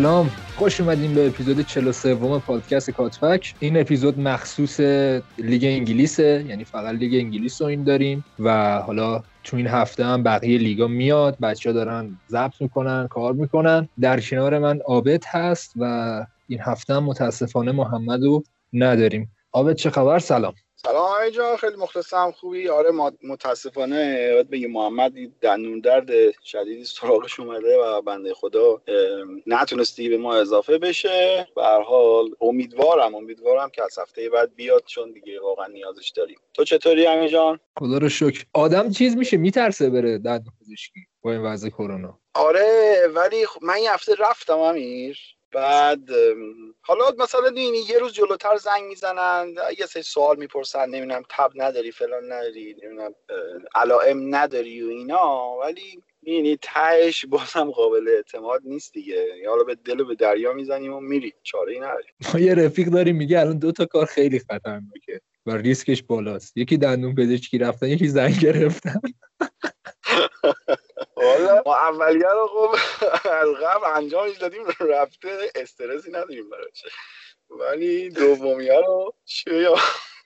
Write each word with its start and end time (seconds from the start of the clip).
سلام. 0.00 0.30
خوش 0.56 0.80
اومدیم 0.80 1.14
به 1.14 1.26
اپیزود 1.26 1.60
43 1.60 2.14
پادکست 2.14 2.90
کاتفک. 2.90 3.54
این 3.58 3.80
اپیزود 3.80 4.18
مخصوص 4.18 4.80
لیگ 5.38 5.64
انگلیسه 5.64 6.44
یعنی 6.48 6.64
فقط 6.64 6.94
لیگ 6.94 7.14
انگلیس 7.14 7.62
رو 7.62 7.68
این 7.68 7.84
داریم 7.84 8.24
و 8.38 8.78
حالا 8.78 9.22
تو 9.44 9.56
این 9.56 9.66
هفته 9.66 10.04
هم 10.04 10.22
بقیه 10.22 10.58
لیگا 10.58 10.86
میاد 10.86 11.38
بچه 11.38 11.70
ها 11.70 11.74
دارن 11.74 12.18
ضبط 12.28 12.60
می‌کنن 12.60 13.08
کار 13.08 13.32
می‌کنن. 13.32 13.88
در 14.00 14.20
کنار 14.20 14.58
من 14.58 14.78
آبت 14.86 15.24
هست 15.26 15.72
و 15.76 15.84
این 16.48 16.58
هفته 16.62 16.94
هم 16.94 17.04
متاسفانه 17.04 17.72
محمد 17.72 18.22
رو 18.22 18.42
نداریم. 18.72 19.30
آبت 19.52 19.76
چه 19.76 19.90
خبر؟ 19.90 20.18
سلام. 20.18 20.54
سلام 20.86 21.20
اینجا 21.22 21.56
خیلی 21.56 21.76
مخلصم 21.76 22.30
خوبی؟ 22.30 22.68
آره 22.68 22.90
متاسفانه 23.22 24.30
باید 24.32 24.50
بگی 24.50 24.66
محمد 24.66 25.12
دندون 25.40 25.80
درد 25.80 26.10
شدیدی 26.44 26.84
سراغش 26.84 27.40
اومده 27.40 27.78
و 27.78 28.02
بنده 28.02 28.34
خدا 28.34 28.82
نتونستی 29.46 30.08
به 30.08 30.18
ما 30.18 30.34
اضافه 30.34 30.78
بشه. 30.78 31.48
به 31.56 31.62
حال 31.62 32.30
امیدوارم 32.40 33.14
امیدوارم 33.14 33.70
که 33.70 33.82
از 33.82 33.98
هفته 33.98 34.30
بعد 34.30 34.54
بیاد 34.54 34.82
چون 34.86 35.12
دیگه 35.12 35.40
واقعا 35.40 35.66
نیازش 35.66 36.08
داریم. 36.08 36.38
تو 36.54 36.64
چطوری 36.64 37.06
همین 37.06 37.28
جان؟ 37.28 37.60
خدا 37.78 37.98
رو 37.98 38.08
شکر. 38.08 38.44
آدم 38.52 38.90
چیز 38.90 39.16
میشه 39.16 39.36
میترسه 39.36 39.90
بره 39.90 40.18
دندون 40.18 40.52
پزشکی 40.60 41.00
با 41.22 41.32
این 41.32 41.40
وضع 41.40 41.68
کرونا. 41.68 42.18
آره 42.34 43.00
ولی 43.14 43.46
من 43.62 43.74
این 43.74 43.88
هفته 43.88 44.14
رفتم 44.18 44.58
امیر. 44.58 45.18
بعد 45.52 46.08
حالا 46.80 47.04
مثلا 47.18 47.52
یه 47.88 47.98
روز 47.98 48.12
جلوتر 48.12 48.56
زنگ 48.56 48.82
می‌زنن 48.88 49.54
یه 49.78 49.86
سری 49.86 50.02
سوال 50.02 50.36
می‌پرسن 50.36 50.88
نمی‌دونم 50.88 51.22
تب 51.30 51.50
نداری 51.54 51.92
فلان 51.92 52.32
نداری 52.32 52.76
نمی‌دونم 52.82 53.14
علائم 53.74 54.34
نداری 54.34 54.82
و 54.82 54.88
اینا 54.88 55.56
ولی 55.60 56.02
می‌بینی 56.22 56.58
تهش 56.62 57.26
بازم 57.26 57.70
قابل 57.70 58.08
اعتماد 58.08 58.60
نیست 58.64 58.92
دیگه. 58.92 59.26
حالا 59.48 59.64
به 59.64 59.74
دل 59.74 60.00
و 60.00 60.04
به 60.04 60.14
دریا 60.14 60.52
می‌زنیم 60.52 60.92
و 60.94 61.00
میریم 61.00 61.32
چاره 61.42 61.72
ای 61.72 61.80
نداریم. 61.80 62.14
ما 62.34 62.40
یه 62.40 62.54
رفیق 62.54 62.88
داریم 62.88 63.16
میگه 63.16 63.40
الان 63.40 63.58
دو 63.58 63.72
تا 63.72 63.86
کار 63.86 64.06
خیلی 64.06 64.38
خطرناکه 64.38 65.20
و 65.46 65.56
ریسکش 65.56 66.02
بالاست. 66.02 66.56
یکی 66.56 66.76
دندون 66.76 67.14
پزشکی 67.14 67.58
رفتن 67.58 67.86
یکی 67.86 68.08
زنگ 68.08 68.40
گرفتن. 68.40 69.00
والا 71.20 71.62
ما 71.66 71.76
اولیه 71.76 72.28
رو 72.28 72.48
خب 72.48 72.76
از 73.30 73.48
قبل 73.48 73.84
انجامش 73.96 74.38
دادیم 74.38 74.64
رفته 74.80 75.52
استرسی 75.56 76.10
نداریم 76.10 76.50
براش 76.50 76.84
ولی 77.50 78.10
دومی 78.10 78.68
رو 78.70 79.14
چه 79.24 79.70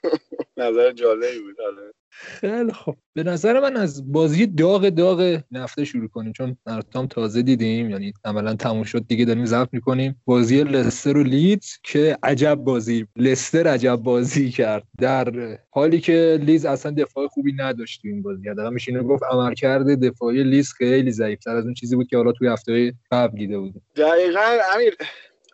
نظر 0.59 0.93
جالبی 0.93 1.41
بود 1.41 1.94
خیلی 2.17 2.73
خب 2.73 2.97
به 3.15 3.23
نظر 3.23 3.61
من 3.61 3.77
از 3.77 4.13
بازی 4.13 4.47
داغ 4.47 4.89
داغ 4.89 5.41
نفته 5.51 5.85
شروع 5.85 6.09
کنیم 6.09 6.33
چون 6.33 6.57
مرتام 6.67 7.07
تازه 7.07 7.43
دیدیم 7.43 7.91
یعنی 7.91 8.13
عملا 8.25 8.55
تموم 8.55 8.83
شد. 8.85 9.07
دیگه 9.07 9.25
داریم 9.25 9.45
ضبط 9.45 9.69
می‌کنیم. 9.73 10.23
بازی 10.25 10.65
لستر 10.65 11.17
و 11.17 11.23
لیدز 11.23 11.79
که 11.83 12.19
عجب 12.23 12.55
بازی. 12.55 13.07
لستر 13.17 13.67
عجب 13.67 13.97
بازی 13.97 14.51
کرد. 14.51 14.83
در 14.99 15.59
حالی 15.71 16.01
که 16.01 16.39
لیز 16.43 16.67
اصلا 16.67 16.93
دفاع 16.93 17.29
خوبی 17.29 17.53
نداشت 17.53 18.03
تو 18.03 18.09
این 18.09 18.23
بازی. 18.23 18.49
حداقل 18.49 18.73
میشه 18.73 18.93
اینو 18.93 19.05
گفت 19.05 19.23
عملکرد 19.31 20.05
دفاعی 20.05 20.45
لیز 20.45 20.73
خیلی 20.73 21.11
ضعیفتر 21.11 21.57
از 21.57 21.65
اون 21.65 21.75
چیزی 21.75 21.97
بود 21.97 22.09
که 22.09 22.17
حالا 22.17 22.33
توی 22.33 22.49
هفته 22.49 22.95
قبل 23.11 23.39
دیده 23.39 23.59
بود 23.59 23.75
دقیقا 23.97 24.59
امیر 24.75 24.95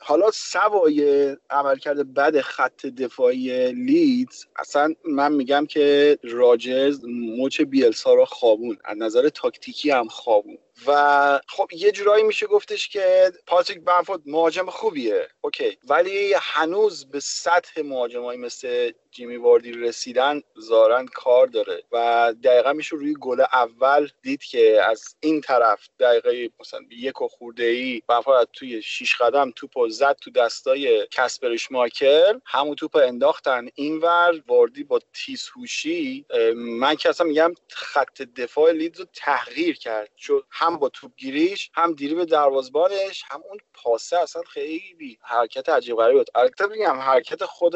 حالا 0.02 0.30
سوای 0.30 1.36
عملکرد 1.50 2.14
بد 2.14 2.40
خط 2.40 2.86
دفاعی 2.86 3.72
لیدز 3.72 4.46
اصلا 4.56 4.94
من 5.04 5.32
میگم 5.32 5.66
که 5.66 6.18
راجرز 6.22 7.04
مچ 7.38 7.60
بیلسا 7.60 8.14
را 8.14 8.24
خوابوند 8.24 8.78
از 8.84 8.96
نظر 8.98 9.28
تاکتیکی 9.28 9.90
هم 9.90 10.08
خوابوند 10.08 10.58
و 10.86 11.40
خب 11.48 11.68
یه 11.72 11.92
جورایی 11.92 12.24
میشه 12.24 12.46
گفتش 12.46 12.88
که 12.88 13.32
پاتریک 13.46 13.80
بمفورد 13.80 14.20
مهاجم 14.26 14.70
خوبیه. 14.70 15.28
okay. 15.40 15.78
ولی 15.88 16.34
هنوز 16.40 17.10
به 17.10 17.20
سطح 17.20 17.82
مهاجمایی 17.82 18.38
مثل 18.38 18.92
جیمی 19.10 19.36
واردی 19.36 19.72
رسیدن 19.72 20.42
زارن 20.56 21.06
کار 21.06 21.46
داره. 21.46 21.82
و 21.92 22.34
دقیقا 22.44 22.72
میشه 22.72 22.96
روی 22.96 23.14
گل 23.20 23.40
اول 23.40 24.08
دید 24.22 24.42
که 24.42 24.82
از 24.88 25.16
این 25.20 25.40
طرف 25.40 25.88
دقیقه 26.00 26.50
مثلا 26.60 26.80
یک 26.90 27.22
و 27.22 27.28
خورده 27.28 27.64
ای 27.64 28.02
بمفورد 28.06 28.48
توی 28.52 28.82
شیش 28.82 29.16
قدم 29.16 29.50
توپ 29.56 29.88
زد 29.88 30.16
تو 30.20 30.30
دستای 30.30 31.06
کسپر 31.10 31.72
اشمایکل 31.72 32.40
همون 32.44 32.74
توپ 32.74 32.96
انداختن 32.96 33.68
اینور. 33.74 34.42
واردی 34.46 34.84
با 34.84 35.00
تیز 35.12 35.48
هوشی 35.56 36.26
من 36.54 36.94
که 36.94 37.08
اصلا 37.08 37.26
میگم 37.26 37.54
خط 37.70 38.22
دفاع 38.22 38.72
لیدز 38.72 39.00
رو 39.00 39.06
تغییر 39.14 39.78
کرد. 39.78 40.10
چون 40.16 40.42
با 40.76 40.88
توپ 40.88 41.12
گیریش 41.16 41.70
هم 41.74 41.94
دیری 41.94 42.14
به 42.14 42.24
دروازبانش 42.24 43.24
هم 43.30 43.42
اون 43.48 43.58
پاسه 43.74 44.18
اصلا 44.18 44.42
خیلی 44.42 45.18
حرکت 45.22 45.68
عجیب 45.68 45.96
غریبی 45.96 46.18
بود. 46.18 46.30
البته 46.34 46.66
میگم 46.66 47.00
حرکت 47.00 47.44
خود 47.44 47.74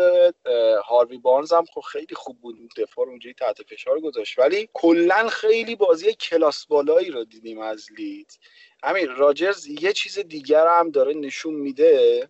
هاروی 0.84 1.18
بارنز 1.18 1.52
هم 1.52 1.64
خب 1.74 1.80
خیلی 1.80 2.14
خوب 2.14 2.40
بود 2.40 2.56
دفاع 2.76 3.06
اونجوری 3.06 3.34
تحت 3.34 3.62
فشار 3.62 4.00
گذاشت. 4.00 4.38
ولی 4.38 4.68
کلا 4.72 5.28
خیلی 5.28 5.76
بازی 5.76 6.14
کلاس 6.14 6.66
بالایی 6.66 7.10
رو 7.10 7.24
دیدیم 7.24 7.58
از 7.58 7.86
لید. 7.98 8.38
همین 8.84 9.16
راجرز 9.16 9.66
یه 9.66 9.92
چیز 9.92 10.18
دیگر 10.18 10.66
هم 10.66 10.90
داره 10.90 11.14
نشون 11.14 11.54
میده 11.54 12.28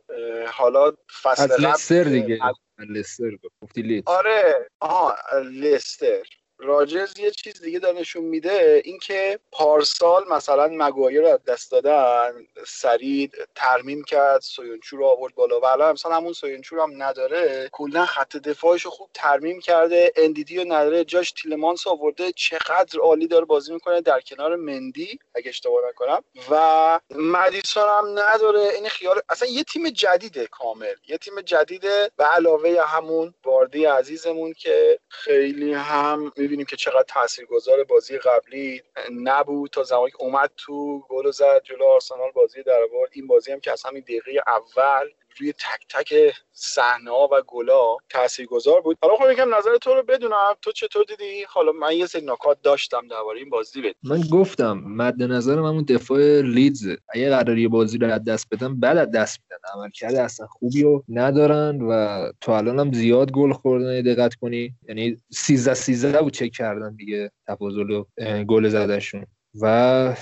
حالا 0.53 0.93
فصل 1.23 1.53
از 1.53 1.61
لستر 1.61 2.05
دیگه. 2.05 2.39
لستر 2.79 3.31
گفتی 3.63 3.83
لید. 3.83 4.05
آره 4.07 4.69
آها 4.81 5.17
لستر. 5.41 6.27
راجرز 6.65 7.19
یه 7.19 7.31
چیز 7.31 7.61
دیگه 7.61 7.79
داره 7.79 7.99
نشون 7.99 8.25
میده 8.25 8.83
اینکه 8.85 9.39
پارسال 9.53 10.25
مثلا 10.31 10.69
مگوایر 10.73 11.33
رو 11.33 11.39
دست 11.47 11.73
دادن 11.73 12.47
سریع 12.67 13.31
ترمیم 13.55 14.05
کرد 14.05 14.41
سویونچو 14.41 14.97
رو 14.97 15.07
آورد 15.07 15.35
بالا. 15.35 15.61
و 15.61 15.67
الان 15.67 15.93
مثلا 15.93 16.17
همون 16.17 16.33
سویونچو 16.33 16.83
هم 16.83 17.03
نداره 17.03 17.69
کلا 17.73 18.07
خط 18.07 18.37
دفاعش 18.37 18.83
رو 18.83 18.91
خوب 18.91 19.11
ترمیم 19.15 19.61
کرده 19.61 20.13
اندیدی 20.17 20.57
رو 20.57 20.65
نداره. 20.65 21.05
جاش 21.05 21.33
تیلمانس 21.33 21.87
آورده. 21.87 22.33
چقدر 22.33 23.01
عالی 23.01 23.27
داره 23.27 23.45
بازی 23.45 23.73
می‌کنه 23.73 24.01
در 24.01 24.21
کنار 24.21 24.57
مندی 24.57 25.19
اگه 25.35 25.49
اشتباه 25.49 25.83
نکنم. 25.89 26.25
و 26.51 27.01
مدیسون 27.11 27.89
هم 27.89 28.19
نداره. 28.19 28.61
این 28.61 28.89
خیال 28.89 29.21
اصلا 29.29 29.49
یه 29.49 29.63
تیم 29.63 29.91
جدیده 29.91 30.47
کامل. 30.47 30.95
یه 31.09 31.19
تیم 31.19 31.41
جدیده 31.41 32.11
به 32.17 32.25
علاوه 32.25 32.77
همون 32.87 33.35
واردی 33.45 33.85
عزیزمون 33.85 34.53
که 34.53 34.99
خیلی 35.09 35.73
هم 35.73 36.33
می‌بینیم 36.55 36.67
که 36.67 36.77
چقدر 36.77 37.05
تاثیرگذار 37.09 37.85
بازی 37.85 38.19
قبلی 38.19 38.83
نبود 39.11 39.71
تا 39.71 39.83
زمانی 39.83 40.11
که 40.11 40.17
اومد 40.21 40.51
تو 40.57 41.01
گل 41.09 41.31
زد 41.31 41.63
جلو 41.65 41.85
آرسنال 41.85 42.31
بازی 42.31 42.63
در 42.63 42.81
این 43.13 43.27
بازی 43.27 43.53
هم 43.53 43.61
که 43.61 43.73
از 43.73 43.83
همین 43.85 44.03
دقیقه 44.03 44.33
اول 44.47 45.11
روی 45.39 45.53
تک 45.53 45.87
تک 45.89 46.15
صحنه 46.53 47.11
ها 47.11 47.29
و 47.33 47.43
گلا 47.47 47.97
تاثیرگذار 48.11 48.81
بود. 48.81 48.99
حالا 49.03 49.17
خب 49.17 49.31
یکم 49.33 49.55
نظر 49.55 49.77
تو 49.77 49.95
رو 49.95 50.03
بدونم. 50.03 50.55
تو 50.63 50.73
چطور 50.73 51.05
دیدی؟ 51.05 51.43
حالا 51.49 51.73
من 51.73 51.93
یه 51.93 52.07
سری 52.07 52.27
نکات 52.27 52.59
داشتم 52.63 53.09
درباره 53.09 53.39
این 53.39 53.51
بازی 53.51 53.83
بد 53.83 53.95
من 54.03 54.21
گفتم 54.21 54.83
مد 54.87 55.23
نظر 55.23 55.61
من 55.61 55.69
اون 55.69 55.85
دفاع 55.85 56.41
لیدز. 56.41 56.89
اگه 57.09 57.31
قراری 57.31 57.69
بازی 57.69 57.99
رو 57.99 58.13
از 58.13 58.25
دست 58.25 58.47
بدن 58.51 58.81
بعد 58.81 58.97
از 58.97 59.11
دست 59.11 59.39
میدن. 59.41 59.81
عملکرد 59.81 60.15
اصلا 60.15 60.47
خوبی 60.47 60.83
رو 60.83 61.05
ندارن 61.09 61.81
و 61.83 62.23
تو 62.41 62.53
الان 62.53 62.79
هم 62.79 62.93
زیاد 62.93 63.33
گل 63.33 63.53
خوردن 63.53 64.03
دقت 64.03 64.35
کنی. 64.35 64.75
یعنی 64.89 65.17
13 65.33 65.75
13 65.75 66.23
بود 66.23 66.33
چک 66.33 66.51
کردن 66.53 66.97
دیگه 66.97 67.31
تفاضل 67.49 68.03
گل 68.49 68.69
زدشون 68.69 69.27
و 69.61 70.15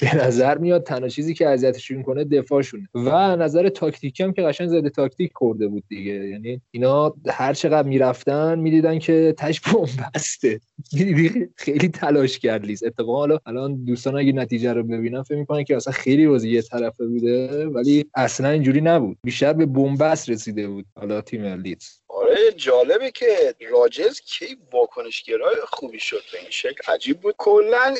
به 0.00 0.16
نظر 0.26 0.58
میاد 0.58 0.82
تنها 0.82 1.08
چیزی 1.08 1.34
که 1.34 1.48
اذیتشون 1.48 2.02
کنه 2.02 2.24
دفاعشونه. 2.24 2.88
و 2.94 3.36
نظر 3.36 3.68
تاکتیکی 3.68 4.22
هم 4.22 4.32
که 4.32 4.42
قشنگ 4.42 4.68
زده 4.68 4.90
تاکتیک 4.90 5.32
کرده 5.40 5.68
بود 5.68 5.84
دیگه. 5.88 6.12
یعنی 6.12 6.60
اینا 6.70 7.14
هر 7.28 7.54
چقدر 7.54 7.88
می‌رفتن 7.88 8.58
می‌دیدن 8.58 8.98
که 8.98 9.34
تش 9.38 9.60
بسته. 10.14 10.60
خیلی 11.56 11.88
تلاش 11.88 12.38
کرد 12.38 12.66
لیز. 12.66 12.84
اتفاقا 12.84 13.16
حالا 13.16 13.38
الان 13.46 13.84
دوستان 13.84 14.16
اگه 14.16 14.32
نتیجه 14.32 14.72
رو 14.72 14.82
ببینن 14.82 15.22
فکر 15.22 15.38
می‌کنن 15.38 15.64
که 15.64 15.76
اصلا 15.76 15.92
خیلی 15.92 16.26
بازی 16.26 16.50
یه 16.50 16.62
طرفه 16.62 17.06
بوده 17.06 17.66
ولی 17.66 18.04
اصلا 18.14 18.48
اینجوری 18.48 18.80
نبود. 18.80 19.18
بیشتر 19.24 19.52
به 19.52 19.66
بنبست 19.66 20.30
رسیده 20.30 20.68
بود 20.68 20.86
حالا 20.96 21.20
تیم 21.20 21.44
لیدز 21.44 21.86
آره 22.08 22.52
جالبه 22.56 23.10
که 23.10 23.54
راجز 23.70 24.20
کی 24.20 24.56
واکنشگرای 24.72 25.56
خوبی 25.66 25.98
شد 25.98 26.22
به 26.32 26.38
این 26.40 26.50
شکل. 26.50 26.92
عجیب 26.92 27.20
بود. 27.20 27.34
کلا 27.38 27.94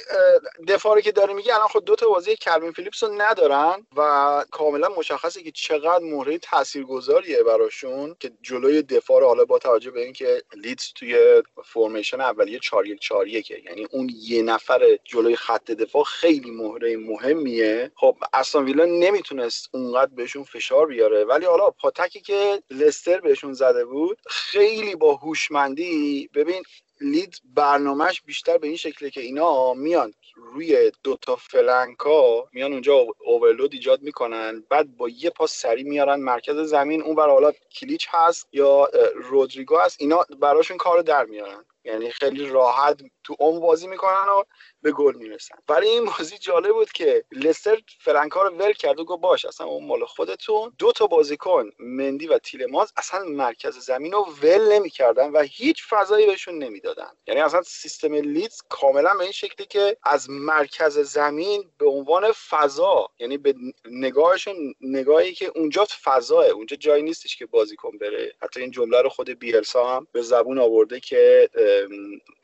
دفاعی 0.68 1.02
که 1.02 1.12
داره 1.12 1.34
میگه 1.34 1.55
الان 1.56 1.68
خود 1.68 1.84
دو 1.84 1.96
تا 1.96 2.08
بازی 2.08 2.36
کلوین 2.36 2.72
فیلیپس 2.72 3.02
رو 3.02 3.12
ندارن 3.12 3.86
و 3.96 4.44
کاملا 4.50 4.88
مشخصه 4.88 5.42
که 5.42 5.50
چقدر 5.50 6.04
مهره 6.04 6.38
تاثیرگذاریه 6.38 7.42
براشون 7.42 8.16
که 8.20 8.30
جلوی 8.42 8.82
دفاع 8.82 9.20
رو 9.20 9.26
حالا 9.26 9.44
با 9.44 9.58
توجه 9.58 9.90
به 9.90 10.04
اینکه 10.04 10.42
لیدز 10.56 10.92
توی 10.94 11.42
فرمیشن 11.64 12.20
اولیه 12.20 12.58
4 12.58 12.86
1 12.86 13.00
4 13.00 13.28
1 13.28 13.50
یعنی 13.50 13.86
اون 13.90 14.10
یه 14.16 14.42
نفر 14.42 14.98
جلوی 15.04 15.36
خط 15.36 15.70
دفاع 15.70 16.04
خیلی 16.04 16.50
مهره 16.50 16.96
مهمیه. 16.96 17.90
خب 17.94 18.16
استون 18.32 18.64
ویلا 18.64 18.84
نمی‌تونست 18.84 19.68
اونقدر 19.72 20.10
بهشون 20.14 20.44
فشار 20.44 20.86
بیاره. 20.86 21.24
ولی 21.24 21.46
حالا 21.46 21.70
پاتکی 21.70 22.20
که 22.20 22.62
لستر 22.70 23.20
بهشون 23.20 23.52
زده 23.52 23.84
بود 23.84 24.18
خیلی 24.26 24.94
با 24.96 25.14
هوشمندی 25.14 26.30
ببین 26.34 26.62
لید 27.00 27.40
برنامهش 27.54 28.22
بیشتر 28.22 28.58
به 28.58 28.66
این 28.66 28.76
شکله 28.76 29.10
که 29.10 29.20
اینا 29.20 29.74
میان. 29.74 30.12
روی 30.36 30.92
دوتا 31.02 31.36
فلنکا 31.36 32.48
میان 32.52 32.72
اونجا 32.72 33.06
اوورلود 33.18 33.72
ایجاد 33.72 34.02
می‌کنن. 34.02 34.64
بعد 34.68 34.96
با 34.96 35.08
یه 35.08 35.30
پاس 35.30 35.52
سری 35.52 35.82
میارن 35.82 36.20
مرکز 36.20 36.56
زمین. 36.56 37.02
اون 37.02 37.14
بر 37.14 37.28
حالا 37.28 37.52
کلیچ 37.80 38.08
هست 38.10 38.48
یا 38.52 38.88
رودریگو 39.14 39.78
هست 39.78 39.96
اینا 40.00 40.24
براشون 40.40 40.76
کارو 40.76 41.02
در 41.02 41.24
میارن. 41.24 41.64
یعنی 41.84 42.10
خیلی 42.10 42.46
راحت 42.46 43.02
تو 43.24 43.36
اون 43.38 43.60
بازی 43.60 43.86
می‌کنن 43.86 44.28
و 44.28 44.42
به 44.86 44.92
گل 44.92 45.16
می‌رسن. 45.16 45.54
برای 45.66 45.88
این 45.88 46.04
بازی 46.04 46.38
جالب 46.38 46.72
بود 46.72 46.92
که 46.92 47.24
لستر 47.32 47.78
فرانکا 48.00 48.42
رو 48.42 48.56
ول 48.56 48.72
کرد 48.72 49.00
و 49.00 49.04
گفت 49.04 49.22
باش 49.22 49.44
اصلا 49.44 49.66
اون 49.66 49.86
مال 49.86 50.04
خودتون. 50.04 50.72
دو 50.78 50.92
تا 50.92 51.06
بازیکن 51.06 51.70
مندی 51.78 52.26
و 52.26 52.38
تیلماز 52.38 52.92
اصلا 52.96 53.24
مرکز 53.24 53.78
زمین 53.78 54.12
رو 54.12 54.26
ول 54.42 54.72
نمی‌کردن 54.72 55.30
و 55.30 55.42
هیچ 55.42 55.84
فضایی 55.88 56.26
بهشون 56.26 56.58
نمی‌دادن. 56.58 57.10
یعنی 57.26 57.40
اصلا 57.40 57.62
سیستم 57.62 58.14
لیدز 58.14 58.62
کاملا 58.68 59.14
به 59.14 59.22
این 59.22 59.32
شکلی 59.32 59.66
که 59.66 59.96
از 60.02 60.30
مرکز 60.30 60.98
زمین 60.98 61.70
به 61.78 61.88
عنوان 61.88 62.32
فضا 62.32 63.10
یعنی 63.18 63.38
به 63.38 63.54
نگاهشون 63.90 64.74
نگاهی 64.80 65.32
که 65.34 65.52
اونجا 65.54 65.86
فضاه 66.04 66.44
اونجا 66.44 66.76
جایی 66.76 67.02
نیستش 67.02 67.36
که 67.36 67.46
بازیکن 67.46 67.98
بره. 67.98 68.34
حتی 68.42 68.60
این 68.60 68.70
جمله 68.70 69.02
رو 69.02 69.08
خود 69.08 69.30
بیلسا 69.30 69.96
هم 69.96 70.06
به 70.12 70.22
زبون 70.22 70.58
آورده 70.58 71.00
که 71.00 71.50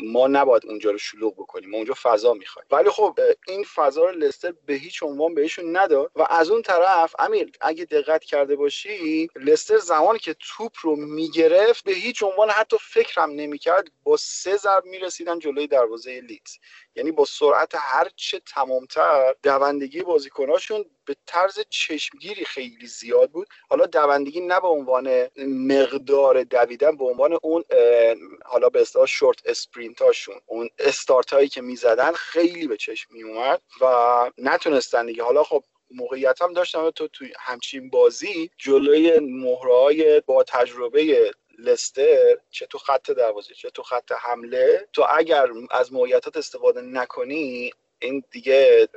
ما 0.00 0.26
نباید 0.26 0.66
اونجا 0.66 0.90
رو 0.90 0.98
شلوغ 0.98 1.34
بکنیم. 1.34 1.70
ما 1.70 1.76
اونجا 1.76 1.94
فضا 2.02 2.31
می‌خوایم 2.38 2.68
ولی 2.70 2.90
خب 2.90 3.18
این 3.48 3.64
فضا 3.64 4.04
رو 4.04 4.10
لستر 4.18 4.52
به 4.66 4.74
هیچ 4.74 5.02
عنوان 5.02 5.34
بهشون 5.34 5.76
نداد 5.76 6.10
و 6.16 6.26
از 6.30 6.50
اون 6.50 6.62
طرف 6.62 7.14
امیر 7.18 7.52
اگه 7.60 7.84
دقت 7.84 8.24
کرده 8.24 8.56
باشی 8.56 9.28
لستر 9.36 9.78
زمانی 9.78 10.18
که 10.18 10.34
توپ 10.40 10.72
رو 10.82 10.96
می‌گرفت 10.96 11.84
به 11.84 11.92
هیچ 11.92 12.22
عنوان 12.22 12.50
حتی 12.50 12.76
فکرم 12.80 13.30
نمی‌کرد 13.30 13.84
با 14.04 14.16
سه 14.16 14.56
ضرب 14.56 14.84
می‌رسیدن 14.84 15.38
جلوی 15.38 15.66
دروازه 15.66 16.20
لیدز. 16.20 16.58
یعنی 16.96 17.10
با 17.12 17.24
سرعت 17.24 17.72
هر 17.74 18.08
چه 18.16 18.40
تمامتر 18.40 19.34
دوندگی 19.42 20.02
بازیکناشون 20.02 20.84
به 21.04 21.16
طرز 21.26 21.58
چشمگیری 21.70 22.44
خیلی 22.44 22.86
زیاد 22.86 23.30
بود. 23.30 23.48
حالا 23.70 23.86
دوندگی 23.86 24.40
نه 24.40 24.60
به 24.60 24.68
عنوان 24.68 25.28
مقدار 25.46 26.42
دویدن 26.44 26.96
به 26.96 27.04
عنوان 27.04 27.38
اون 27.42 27.64
حالا 28.44 28.68
به 28.68 28.80
اصطلاح 28.80 29.06
شورت 29.06 29.38
اسپرینتاشون 29.44 30.34
اون 30.46 30.68
استارت 30.78 31.32
هایی 31.32 31.48
که 31.48 31.60
می‌زدن 31.62 32.12
خیلی 32.12 32.66
به 32.66 32.76
چشم 32.76 33.14
می 33.14 33.22
اومد 33.22 33.62
و 33.80 34.30
نتونستن 34.38 35.06
دیگه. 35.06 35.22
حالا 35.22 35.42
خب 35.44 35.64
موقعیت 35.90 36.42
هم 36.42 36.52
داشتم 36.52 36.90
تو 36.90 37.08
توی 37.08 37.32
همچین 37.38 37.90
بازی 37.90 38.50
جلوی 38.58 39.18
مهره 39.20 40.20
با 40.20 40.44
تجربه 40.44 41.32
لستر 41.62 42.38
چه 42.50 42.66
تو 42.66 42.78
خط 42.78 43.12
دروازه 43.12 43.54
چه 43.54 43.70
تو 43.70 43.84
خط 43.84 44.12
حمله 44.12 44.88
تو 44.94 45.06
اگر 45.16 45.48
از 45.72 45.94
موقعیتات 45.94 46.38
استفاده 46.38 46.82
نکنی 46.82 47.72
این 48.02 48.22
دیگه 48.30 48.88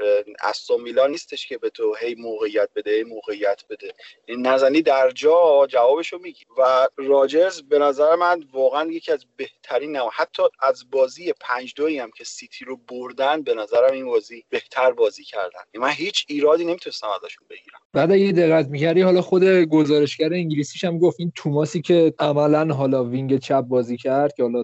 استون 0.44 0.84
ویلا 0.84 1.07
نیستش 1.07 1.48
که 1.48 1.57
به 1.57 1.69
تو 1.69 1.96
هی 2.02 2.16
موقعیت 2.16 2.69
بده 2.75 2.92
هی 2.92 3.04
موقعیت 3.04 3.62
بده. 3.69 3.94
این 4.25 4.48
نزنی 4.48 4.81
در 4.81 5.12
جا 5.12 5.68
جوابشو 5.69 6.18
میگیری. 6.18 6.44
و 6.57 6.88
راجرز 6.98 7.62
به 7.62 7.80
نظر 7.80 8.16
من 8.16 8.44
واقعا 8.54 8.92
یکی 8.92 9.12
از 9.12 9.25
بهترین 9.38 9.92
نه 9.92 10.10
حتی 10.13 10.44
از 10.60 10.84
بازی 10.92 11.34
پنج 11.42 11.74
دوی 11.75 12.00
هم 12.00 12.12
که 12.12 12.24
سیتی 12.24 12.66
رو 12.66 12.78
بردن 12.78 13.42
به 13.42 13.54
نظرم 13.54 13.94
این 13.94 14.06
بازی 14.06 14.44
بهتر 14.50 14.92
بازی 14.92 15.24
کردن. 15.24 15.60
من 15.80 15.90
هیچ 15.90 16.25
ایرادی 16.30 16.66
نمی‌تونستم 16.66 17.08
ازشون 17.08 17.48
بگیرم. 17.50 17.80
بعد 17.94 18.12
اگه 18.12 18.31
دقت 18.31 18.68
می‌کردی 18.68 19.01
حالا 19.01 19.22
خود 19.22 19.44
گزارشگر 19.44 20.34
انگلیسیش 20.34 20.84
هم 20.84 21.00
گفت 21.00 21.19
این 21.19 21.31
توماسی 21.36 21.81
که 21.81 22.13
عملا 22.19 22.74
حالا 22.74 23.04
وینگ 23.04 23.40
چپ 23.40 23.62
بازی 23.62 23.98
کرد 23.98 24.34
که 24.34 24.44
حالا 24.44 24.63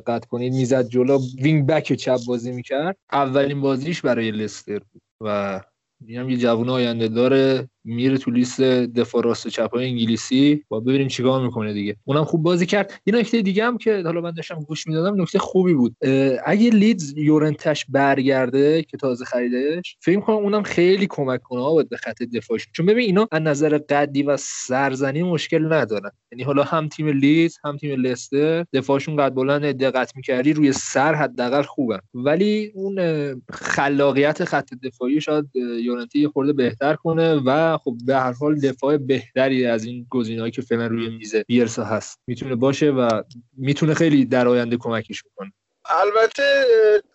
دقت 0.00 0.24
کنید 0.24 0.52
می‌زد 0.52 0.88
جلو 0.88 1.18
وینگ 1.42 1.66
بک 1.66 1.92
چپ 1.92 2.18
بازی 2.26 2.52
می‌کرد. 2.52 2.96
اولین 3.12 3.60
بازیش 3.80 4.02
برای 4.02 4.30
لستر 4.30 4.80
و 5.20 5.60
اینم 6.06 6.30
یه 6.30 6.36
جوون 6.36 6.68
آینده 6.68 7.08
داره. 7.08 7.68
میره 7.84 8.18
تو 8.18 8.30
لیست 8.30 8.60
دفاع 8.60 9.22
راست 9.22 9.48
چپ 9.48 9.74
های 9.74 9.86
انگلیسی. 9.86 10.64
با 10.68 10.80
ببینیم 10.80 11.08
چیکار 11.08 11.42
می‌کنه 11.42 11.72
دیگه. 11.72 11.96
اونم 12.04 12.24
خوب 12.24 12.42
بازی 12.42 12.66
کرد. 12.66 13.00
یه 13.06 13.14
نکته 13.14 13.42
دیگه 13.42 13.64
هم 13.64 13.78
که 13.78 14.02
حالا 14.04 14.20
من 14.20 14.30
داشتم 14.30 14.60
گوش 14.60 14.86
می‌دادم 14.86 15.22
نکته 15.22 15.38
خوبی 15.38 15.74
بود. 15.74 15.96
اگه 16.44 16.70
لیدز 16.70 17.14
یورنتش 17.16 17.86
برگرده 17.88 18.82
که 18.82 18.96
تازه 18.96 19.24
خریدش 19.24 19.96
فکر 20.00 20.20
کنم 20.20 20.36
اونم 20.36 20.62
خیلی 20.62 21.06
کمک 21.10 21.42
کنه 21.42 21.84
به 21.84 21.96
خط 21.96 22.22
دفاعش. 22.22 22.68
چون 22.72 22.86
ببین 22.86 23.04
اینا 23.06 23.28
از 23.32 23.42
نظر 23.42 23.78
قدی 23.78 24.22
و 24.22 24.36
سرزنی 24.40 25.22
مشکل 25.22 25.72
ندارن. 25.72 26.10
یعنی 26.32 26.42
حالا 26.42 26.62
هم 26.62 26.88
تیم 26.88 27.08
لیدز 27.08 27.56
هم 27.64 27.76
تیم 27.76 28.00
لستر 28.00 28.64
دفاعشون 28.72 29.16
قد 29.16 29.34
بلند 29.34 29.64
دقت 29.64 30.16
می‌کردی 30.16 30.52
روی 30.52 30.72
سر 30.72 31.14
حداقل 31.14 31.62
خوبه 31.62 32.00
ولی 32.14 32.72
اون 32.74 32.98
خلاقیت 33.52 34.44
خط 34.44 34.74
دفاعی 34.82 35.20
شاید 35.20 35.44
یورنتی 35.84 36.26
خورده 36.26 36.52
بهتر 36.52 36.94
کنه 36.94 37.40
و 37.46 37.69
خب 37.76 37.96
به 38.06 38.16
هر 38.16 38.32
حال 38.32 38.60
دفاع 38.60 38.96
بهتری 38.96 39.66
از 39.66 39.84
این 39.84 40.06
گزینه‌ای 40.10 40.50
که 40.50 40.62
فعلا 40.62 40.86
روی 40.86 41.08
میز 41.08 41.34
بیرسا 41.36 41.84
هست. 41.84 42.18
می‌تونه 42.26 42.54
باشه 42.54 42.90
و 42.90 43.22
می‌تونه 43.56 43.94
خیلی 43.94 44.24
در 44.24 44.48
آینده 44.48 44.76
کمکش 44.76 45.22
بکنه. 45.22 45.52
البته 45.90 46.66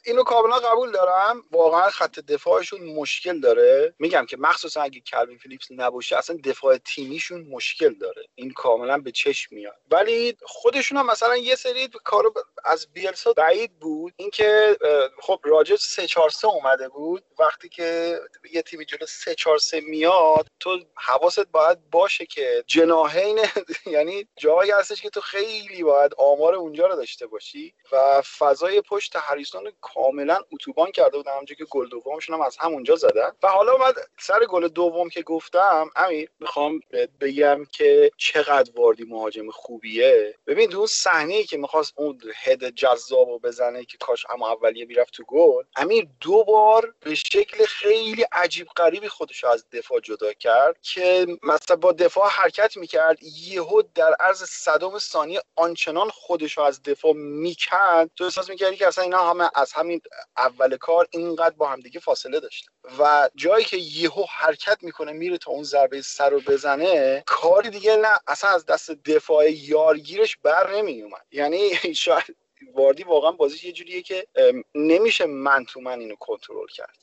اینو 0.06 0.24
کاملا 0.24 0.56
قبول 0.56 0.92
دارم. 0.92 1.44
واقعا 1.52 1.90
خط 1.90 2.20
دفاعشون 2.20 2.82
مشکل 2.82 3.40
داره. 3.40 3.94
میگم 4.00 4.26
که 4.26 4.38
مخصوصا 4.38 4.82
اگه 4.82 5.00
کلوین 5.00 5.38
فیلیپس 5.38 5.68
نباشه 5.72 6.18
اصلا 6.18 6.38
دفاع 6.44 6.78
تیمیشون 6.78 7.42
مشکل 7.42 7.94
داره. 7.94 8.26
این 8.36 8.52
کاملا 8.52 8.98
به 8.98 9.12
چشم 9.12 9.56
میاد. 9.56 9.76
ولی 9.92 10.38
خودشون 10.42 10.98
هم 10.98 11.06
مثلا 11.06 11.38
یه 11.38 11.56
سری 11.56 11.88
کارو 12.04 12.34
از 12.66 12.88
بیلسا 12.94 13.34
بعید 13.34 13.80
بود. 13.80 14.14
اینکه 14.16 14.78
خب 15.22 15.40
راجع 15.44 15.76
3 15.76 16.08
4 16.08 16.30
3 16.30 16.48
اومده 16.48 16.90
بود. 16.90 17.24
وقتی 17.40 17.70
که 17.70 18.20
یه 18.54 18.62
تیمی 18.62 18.86
جلو 18.86 19.06
3 19.06 19.36
4 19.36 19.58
3 19.58 19.82
میاد 19.82 20.48
تو 20.60 20.80
حواست 20.96 21.48
باید 21.52 21.90
باشه 21.92 22.26
که 22.26 22.64
جناحین 22.68 23.40
یعنی 23.86 24.28
جایی 24.38 24.72
هستش 24.72 25.02
که 25.02 25.10
تو 25.10 25.22
خیلی 25.22 25.84
باید 25.84 26.14
آمار 26.18 26.56
اونجا 26.56 26.88
رو 26.88 26.96
داشته 26.96 27.28
باشی 27.28 27.74
و 27.92 28.22
فضای 28.66 28.82
پشت 28.82 29.16
هریسون 29.16 29.72
کاملا 29.82 30.40
اتوبان 30.54 30.92
کرده 30.92 31.18
بودن 31.18 31.32
همونجا 31.32 31.56
که 31.56 31.66
گل 31.66 31.90
دومشون 31.90 32.36
هم 32.36 32.42
از 32.42 32.58
همونجا 32.58 32.96
زدن. 32.96 33.32
و 33.44 33.48
حالا 33.48 33.78
من 33.78 33.94
سر 34.20 34.46
گل 34.46 34.68
دوم 34.68 35.10
که 35.10 35.22
گفتم 35.22 35.90
امیر 35.96 36.30
می‌خوام 36.40 36.80
بگم 37.22 37.66
که 37.66 38.12
چقدر 38.18 38.72
واردی 38.76 39.04
مهاجم 39.04 39.52
خوبیه. 39.52 40.36
ببین 40.48 40.70
تو 40.70 40.78
اون 40.78 40.88
صحنه 40.88 41.44
که 41.44 41.58
می‌خواست 41.58 41.94
اون 41.96 42.22
هد 42.36 42.70
جذاب 42.70 43.30
رو 43.30 43.40
بزنه 43.40 43.86
که 43.86 43.98
کاش 43.98 44.26
اما 44.30 44.50
اولیه 44.52 44.86
می‌رفت 44.86 45.14
تو 45.14 45.24
گل 45.28 45.64
امیر 45.76 46.08
دو 46.22 46.44
بار 46.44 46.94
به 47.00 47.16
شکل 47.16 47.66
خیلی 47.66 48.26
عجیب 48.32 48.68
غریبی 48.68 49.08
خودش 49.08 49.44
از 49.44 49.66
دفاع 49.70 50.00
جدا 50.00 50.34
کرد 50.34 50.78
که 50.82 51.28
مثلا 51.44 51.76
با 51.76 51.92
دفاع 51.92 52.30
حرکت 52.30 52.78
می‌کرد 52.78 53.24
یهو 53.24 53.82
در 53.96 54.16
عرض 54.20 54.44
صدم 54.44 55.00
ثانیه 55.00 55.42
آنچنان 55.56 56.10
خودش 56.10 56.58
از 56.58 56.84
دفاع 56.84 57.14
می‌کرد 57.14 58.12
تو 58.16 58.30
احساس 58.46 58.50
می‌کردی 58.50 58.78
که 58.78 58.88
اصلا 58.88 59.04
اینا 59.04 59.30
همه 59.30 59.50
از 59.56 59.74
همین 59.74 60.02
اول 60.38 60.78
کار 60.78 61.08
اینقدر 61.12 61.56
با 61.56 61.68
همدیگه 61.68 62.00
فاصله 62.00 62.40
داشتن. 62.40 62.72
و 63.00 63.30
جایی 63.36 63.66
که 63.66 63.78
یهو 63.78 64.26
حرکت 64.30 64.78
می‌کنه 64.84 65.12
میره 65.12 65.38
تا 65.38 65.52
اون 65.52 65.64
ضربه 65.64 66.02
سر 66.02 66.30
رو 66.30 66.42
بزنه 66.42 67.24
کاری 67.26 67.70
دیگه 67.70 67.96
نه 67.96 68.20
اصلا 68.28 68.50
از 68.50 68.66
دست 68.66 68.92
دفاع 68.92 69.52
یارگیرش 69.52 70.38
بر 70.38 70.76
نمیومد 70.76 71.26
یعنی 71.32 71.70
شاید 72.06 72.36
واردی 72.74 73.04
واقعا 73.04 73.32
بازیش 73.32 73.64
یه 73.64 73.72
جوریه 73.72 74.02
که 74.02 74.28
نمیشه 74.76 75.26
من 75.26 75.66
تو 75.66 75.82
من 75.82 76.00
اینو 76.00 76.16
کنترل 76.16 76.68
کرد. 76.68 76.98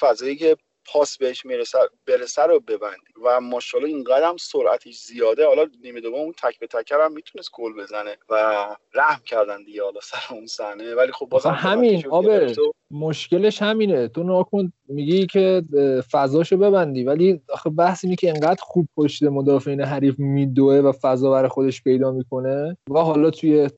فضایی 0.00 0.36
که 0.36 0.56
پاس 0.86 1.18
بهش 1.18 1.46
می‌رسه 1.46 1.78
برسه 2.06 2.42
رو 2.42 2.60
ببندی. 2.60 3.12
و 3.24 3.40
ماشاءالله 3.40 3.94
این 3.94 4.04
قدم 4.04 4.36
سرعتش 4.36 4.98
زیاده. 4.98 5.46
حالا 5.46 5.66
نیمه 5.82 6.00
دوم 6.00 6.14
اون 6.14 6.32
تک 6.32 6.58
به 6.58 6.66
تکر 6.66 7.00
هم 7.00 7.12
می‌تونست 7.12 7.50
گل 7.52 7.72
بزنه 7.72 8.16
و 8.28 8.66
رحم 8.94 9.22
کردن 9.26 9.62
دیگه 9.62 9.82
حالا 9.82 10.00
سر 10.00 10.34
اون 10.34 10.46
صحنه. 10.46 10.94
ولی 10.94 11.12
خب 11.12 11.26
بازم 11.26 11.50
همین 11.50 12.06
آبه 12.10 12.54
مشکلش 12.94 13.62
همینه. 13.62 14.08
تو 14.08 14.22
ناکن 14.22 14.72
میگی 14.88 15.26
که 15.26 15.62
فضاشو 16.10 16.56
ببندی 16.56 17.04
ولی 17.04 17.40
آخه 17.52 17.70
بحث 17.70 18.04
اینه 18.04 18.16
که 18.16 18.28
انقدر 18.28 18.62
خوب 18.62 18.88
پشت 18.96 19.22
مدافعین 19.22 19.80
حریف 19.80 20.18
میدوه 20.18 20.74
و 20.74 20.92
فضا 20.92 21.30
برای 21.30 21.48
خودش 21.48 21.82
پیدا 21.82 22.12
می‌کنه 22.12 22.76
و 22.90 22.98
حالا 22.98 23.30
توی 23.30 23.70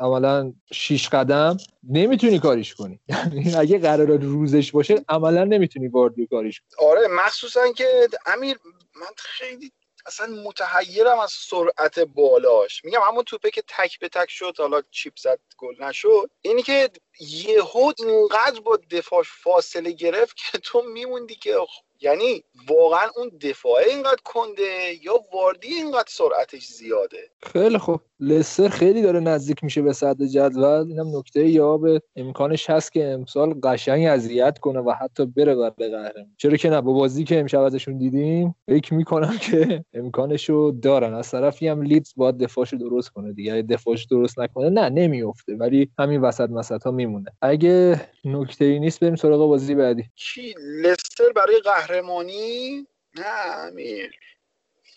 عملا 0.00 0.52
شیش 0.72 1.08
قدم 1.08 1.56
نمی‌تونی 1.90 2.38
کاریش 2.38 2.74
کنی. 2.74 3.00
یعنی 3.34 3.54
اگه 3.54 3.78
قرار 3.78 4.16
روزش 4.16 4.72
باشه 4.72 5.04
عملا 5.08 5.44
نمی‌تونی 5.44 5.88
واردی 5.88 6.26
کاریش 6.26 6.60
کنی. 6.60 6.88
آره 6.88 7.00
مخصوصا 7.10 7.60
که 7.76 7.84
امیر 8.26 8.56
من 9.00 9.06
خیلی 9.16 9.72
اصلا 10.06 10.26
متحیرم 10.26 11.18
از 11.18 11.32
سرعت 11.32 11.98
بالاش. 11.98 12.84
میگم 12.84 13.00
همون 13.08 13.24
توپه 13.24 13.50
که 13.50 13.62
تک 13.68 13.98
به 13.98 14.08
تک 14.08 14.30
شد 14.30 14.54
حالا 14.58 14.82
چیپ 14.90 15.16
زد 15.16 15.40
گل 15.58 15.84
نشد. 15.84 16.30
اینی 16.42 16.62
که 16.62 16.90
یهو 17.20 17.92
اینقدر 17.98 18.60
با 18.60 18.78
دفاع 18.90 19.22
فاصله 19.22 19.90
گرفت 19.90 20.36
که 20.36 20.58
تو 20.58 20.82
میموندی 20.82 21.34
که 21.34 21.56
یعنی 22.00 22.44
واقعا 22.68 23.10
اون 23.16 23.28
دفاعه 23.28 23.86
اینقدر 23.86 24.22
کنده 24.24 24.98
یا 25.02 25.24
واردی 25.32 25.74
اینقدر 25.74 26.08
سرعتش 26.08 26.66
زیاده؟ 26.66 27.30
خیلی 27.52 27.78
خوب. 27.78 28.00
لستر 28.20 28.68
خیلی 28.68 29.02
داره 29.02 29.20
نزدیک 29.20 29.64
میشه 29.64 29.82
به 29.82 29.92
صدر 29.92 30.26
جدول. 30.26 30.64
اینم 30.64 31.18
نکته 31.18 31.48
یا 31.48 31.76
به 31.76 32.02
امکانش 32.16 32.70
هست 32.70 32.92
که 32.92 33.04
امسال 33.04 33.54
قشنگ 33.62 34.06
اذیت 34.06 34.58
کنه 34.58 34.80
و 34.80 34.90
حتی 35.00 35.26
بره 35.26 35.54
بر 35.54 35.70
قهرمان. 35.70 36.34
چرا 36.36 36.56
که 36.56 36.70
نه 36.70 36.80
با 36.80 36.92
بازی 36.92 37.24
که 37.24 37.40
امشب 37.40 37.60
ازشون 37.60 37.98
دیدیم 37.98 38.54
فکر 38.68 38.94
می‌کنم 38.94 39.38
که 39.50 39.84
امکانشو 39.94 40.74
دارن. 40.82 41.14
از 41.14 41.30
طرفی 41.30 41.68
هم 41.68 41.82
لیدز 41.82 42.12
باید 42.16 42.38
دفاعشو 42.38 42.76
درست 42.76 43.08
کنه 43.08 43.32
دیگه. 43.32 43.62
دفاعش 43.62 44.04
درست 44.04 44.38
نکنه 44.38 44.68
نه 44.70 44.88
نمیفته 44.88 45.56
ولی 45.56 45.90
همین 45.98 46.20
وسط 46.20 46.50
مسط 46.50 46.82
ها 46.82 46.90
میمونه. 46.90 47.30
اگه 47.42 48.00
نکته 48.24 48.64
ای 48.64 48.78
نیست 48.78 49.00
بریم 49.00 49.16
سراغ 49.16 49.48
بازی 49.48 49.74
بعدی. 49.74 50.04
کی؟ 50.14 50.54
لستر 50.82 51.32
برای 51.36 51.60
قهرمانی؟ 51.64 52.86
نه 53.18 53.66
امیر. 53.66 54.10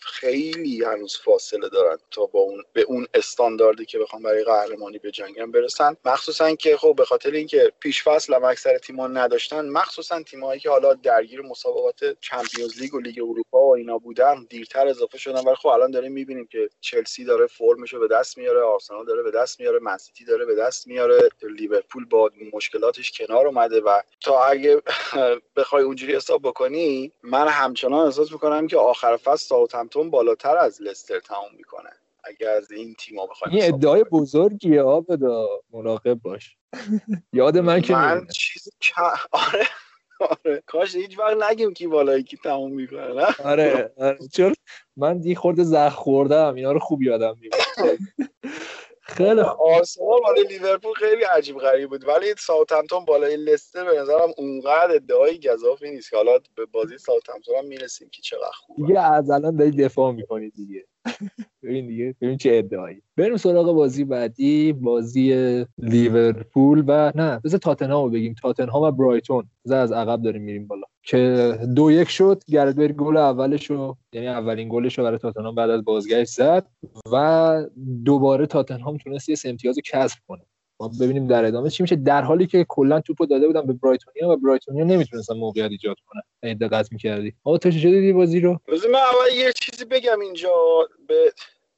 خیلی 0.00 0.84
هنوز 0.84 1.16
فاصله 1.24 1.68
دارن 1.68 1.98
تا 2.10 2.26
با 2.26 2.40
اون 2.40 2.62
به 2.72 2.82
اون 2.82 3.06
استانداردی 3.14 3.84
که 3.84 3.98
بخوام 3.98 4.22
برای 4.22 4.44
قهرمانی 4.44 4.98
به 4.98 5.10
جنگم 5.10 5.50
برسن. 5.50 5.96
مخصوصا 6.04 6.54
که 6.54 6.76
خب 6.76 6.94
به 6.96 7.04
خاطر 7.04 7.30
اینکه 7.30 7.72
پیش 7.80 8.04
فصل 8.04 8.34
هم 8.34 8.44
اکثر 8.44 8.78
تیم‌ها 8.78 9.06
نداشتن 9.06 9.68
مخصوصا 9.68 10.22
تیمایی 10.22 10.60
که 10.60 10.70
حالا 10.70 10.94
درگیر 10.94 11.40
مسابقات 11.42 12.16
چمپیونز 12.20 12.78
لیگ 12.82 12.94
و 12.94 13.00
لیگ 13.00 13.18
اروپا 13.18 13.66
و 13.66 13.76
اینا 13.76 13.98
بودن 13.98 14.46
دیرتر 14.50 14.88
اضافه 14.88 15.18
شدن. 15.18 15.44
ولی 15.44 15.56
خب 15.56 15.68
الان 15.68 15.90
داریم 15.90 16.12
می‌بینیم 16.12 16.46
که 16.46 16.68
چلسی 16.80 17.24
داره 17.24 17.46
فرمشو 17.46 18.00
به 18.00 18.08
دست 18.08 18.38
میاره 18.38 18.62
آرسنال 18.62 19.06
داره 19.06 19.22
به 19.22 19.30
دست 19.30 19.60
میاره 19.60 19.78
منسیتی 19.78 20.24
داره 20.24 20.44
به 20.44 20.54
دست 20.54 20.86
میاره 20.86 21.28
لیورپول 21.42 22.04
با 22.04 22.30
مشکلاتش 22.52 23.12
کنار 23.12 23.46
اومده 23.46 23.80
و 23.80 24.00
تا 24.20 24.44
اگه 24.44 24.82
بخوای 25.56 25.84
اونجوری 25.84 26.16
حساب 26.16 26.42
بکنی 26.42 27.12
من 27.22 27.48
همچنان 27.48 28.06
احساس 28.06 28.32
می‌کنم 28.32 28.66
که 28.66 28.76
آخر 28.76 29.16
فصل 29.16 29.54
ساوثهمپتون 29.80 30.10
بالاتر 30.10 30.56
از 30.56 30.82
لستر 30.82 31.20
تموم 31.20 31.50
می‌کنه. 31.56 31.90
اگر 32.24 32.50
از 32.50 32.72
این 32.72 32.94
تیما 32.94 33.26
بخوایم 33.26 33.56
این 33.56 33.74
ادعای 33.74 34.04
بزرگیه 34.04 34.82
آبدا. 34.82 35.48
مراقب 35.70 36.14
باش. 36.14 36.56
یاد 37.32 37.58
من 37.58 37.80
که 37.80 37.92
من 37.92 38.26
چیزی 38.26 38.70
آره 39.32 39.66
آره. 40.20 40.62
کاش 40.66 40.94
هیچ 40.94 41.18
وقت 41.18 41.50
نگیم 41.50 41.74
کی 41.74 41.86
بالایی 41.86 42.22
کی 42.22 42.36
تموم 42.36 42.72
می‌کنه 42.72 43.14
نه؟ 43.14 43.26
آره, 43.44 43.92
آره. 43.96 44.18
چون 44.32 44.54
من 44.96 45.18
دی 45.18 45.34
خورده 45.34 45.62
زخم 45.62 45.94
خوردم 45.94 46.54
اینا 46.54 46.72
رو 46.72 46.78
خوب 46.78 47.02
یادم 47.02 47.36
میاد 47.40 47.54
خیلی 49.10 49.40
آرسنال 49.40 50.20
بالای 50.20 50.42
لیورپول 50.42 50.92
خیلی 50.92 51.22
عجیب 51.22 51.58
غریب 51.58 51.88
بود. 51.88 52.08
ولی 52.08 52.34
ساوثهمپتون 52.38 53.04
بالای 53.04 53.36
لستر 53.36 53.84
به 53.84 54.00
نظرم 54.00 54.32
اونقدر 54.36 54.94
ادعای 54.94 55.40
گزافی 55.40 55.90
نیست 55.90 56.10
که 56.10 56.16
حالا 56.16 56.38
به 56.54 56.66
بازی 56.66 56.98
ساوثهمپتون 56.98 57.54
هم 57.56 57.64
می‌رسیم 57.66 58.08
که 58.12 58.22
چقدر 58.22 58.50
خوبه. 58.52 58.86
دیگه 58.86 59.00
از 59.12 59.30
الان 59.30 59.56
داری 59.56 59.70
دفاع 59.70 60.12
می‌کنی 60.12 60.50
دیگه. 60.50 60.86
ببین 61.62 61.86
دیگه 61.86 62.14
ببین 62.20 62.36
چه 62.36 62.50
ادعایی. 62.54 63.02
بریم 63.16 63.36
سراغ 63.36 63.72
بازی 63.72 64.04
بعدی 64.04 64.72
بازی 64.72 65.64
لیورپول 65.78 66.84
و 66.86 67.12
نه 67.14 67.40
بذار 67.44 67.58
تاتنهام 67.58 68.10
بگیم. 68.10 68.34
تاتنهام 68.42 68.82
و 68.82 68.90
برایتون. 68.90 69.44
بذار 69.64 69.78
از 69.78 69.92
عقب 69.92 70.22
داریم 70.22 70.42
میریم 70.42 70.66
بالا. 70.66 70.82
که 71.02 71.58
دو 71.76 71.90
یک 71.90 72.08
شد 72.08 72.42
گردبری 72.48 72.92
گل 72.92 73.16
اولش 73.16 73.70
رو 73.70 73.96
یعنی 74.12 74.28
اولین 74.28 74.68
گلش 74.68 74.98
رو 74.98 75.04
برای 75.04 75.18
تاتنهام 75.18 75.54
بعد 75.54 75.70
از 75.70 75.84
بازگشت 75.84 76.30
زد 76.30 76.66
و 77.12 77.66
دوباره 78.04 78.46
تاتنهام 78.46 78.96
تونست 78.96 79.28
یه 79.28 79.36
امتیاز 79.44 79.76
کسب 79.84 80.18
کنه. 80.28 80.42
ما 80.80 80.90
ببینیم 81.00 81.26
در 81.26 81.44
ادامه 81.44 81.70
چی 81.70 81.82
میشه. 81.82 81.96
در 81.96 82.22
حالی 82.22 82.46
که 82.46 82.66
کلا 82.68 83.00
توپو 83.00 83.26
داده 83.26 83.46
بودن 83.46 83.66
به 83.66 83.72
برایتونیا 83.72 84.28
و 84.28 84.36
برایتونیا 84.36 84.84
نمی‌تونستن 84.84 85.34
موقعیت 85.34 85.70
ایجاد 85.70 85.96
کنن. 86.06 86.22
این 86.42 86.58
دقت 86.58 86.92
می‌کردی. 86.92 87.34
آقا 87.44 87.58
تو 87.58 87.70
چه 87.70 87.78
دیدی 87.78 88.12
بازی 88.12 88.40
رو؟ 88.40 88.60
من 88.68 88.98
اول 88.98 89.34
یه 89.34 89.52
چیزی 89.52 89.84
بگم 89.84 90.20
اینجا 90.20 90.50
به 91.08 91.32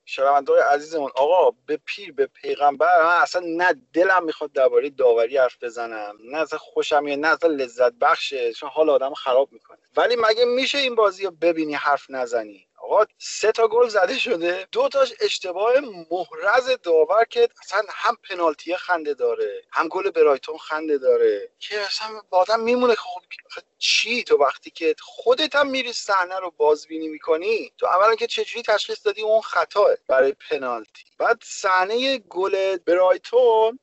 شنونده‌های 0.04 0.62
عزیزمون. 0.74 1.10
آقا 1.16 1.56
به 1.66 1.78
پیر 1.84 2.12
به 2.12 2.26
پیغمبر 2.26 3.04
من 3.04 3.22
اصلا 3.22 3.42
نه 3.46 3.74
دلم 3.92 4.24
می‌خواد 4.24 4.52
درباره 4.52 4.90
داوری 4.90 5.36
حرف 5.36 5.56
بزنم. 5.62 6.14
نه 6.32 6.38
اصلا 6.38 6.58
خوشم 6.58 7.02
نه 7.06 7.28
اصلا 7.28 7.50
لذت 7.50 7.92
بخشه. 8.00 8.52
چون 8.52 8.68
حال 8.68 8.90
آدم 8.90 9.14
خراب 9.14 9.48
می‌کنه. 9.52 9.78
ولی 9.96 10.16
مگه 10.16 10.44
میشه 10.44 10.78
این 10.78 10.94
بازی 10.94 11.24
رو 11.24 11.30
ببینی 11.30 11.74
حرف 11.74 12.06
نزنی؟ 12.10 12.66
آقا 12.82 13.06
سه 13.18 13.52
تا 13.52 13.68
گل 13.68 13.88
زده 13.88 14.18
شده. 14.18 14.68
دو 14.72 14.88
تاش 14.88 15.14
اشتباه 15.20 15.74
محرز 16.12 16.70
داور 16.84 17.24
که 17.24 17.48
اصلا 17.64 17.82
هم 17.90 18.16
پنالتی 18.30 18.76
خنده 18.76 19.14
داره 19.14 19.62
هم 19.72 19.88
گل 19.88 20.10
برایتون 20.10 20.58
خنده 20.58 20.98
داره. 20.98 21.52
که 21.60 21.80
اصلا 21.80 22.22
با 22.30 22.38
آدم 22.38 22.60
میمونه 22.60 22.96
خب 22.96 23.22
چی 23.82 24.22
تو 24.22 24.36
وقتی 24.36 24.70
که 24.70 24.94
خودت 25.00 25.56
هم 25.56 25.66
میری 25.66 25.92
صحنه 25.92 26.38
رو 26.38 26.52
بازبینی 26.56 27.08
می‌کنی 27.08 27.72
تو 27.78 27.86
اولا 27.86 28.14
که 28.14 28.26
چجوری 28.26 28.62
تشخیص 28.62 29.06
دادی 29.06 29.22
اون 29.22 29.40
خطاه 29.40 29.88
برای 30.08 30.32
پنالتی. 30.50 31.04
بعد 31.18 31.38
صحنه 31.44 32.18
گل 32.18 32.76
برایتون 32.76 33.78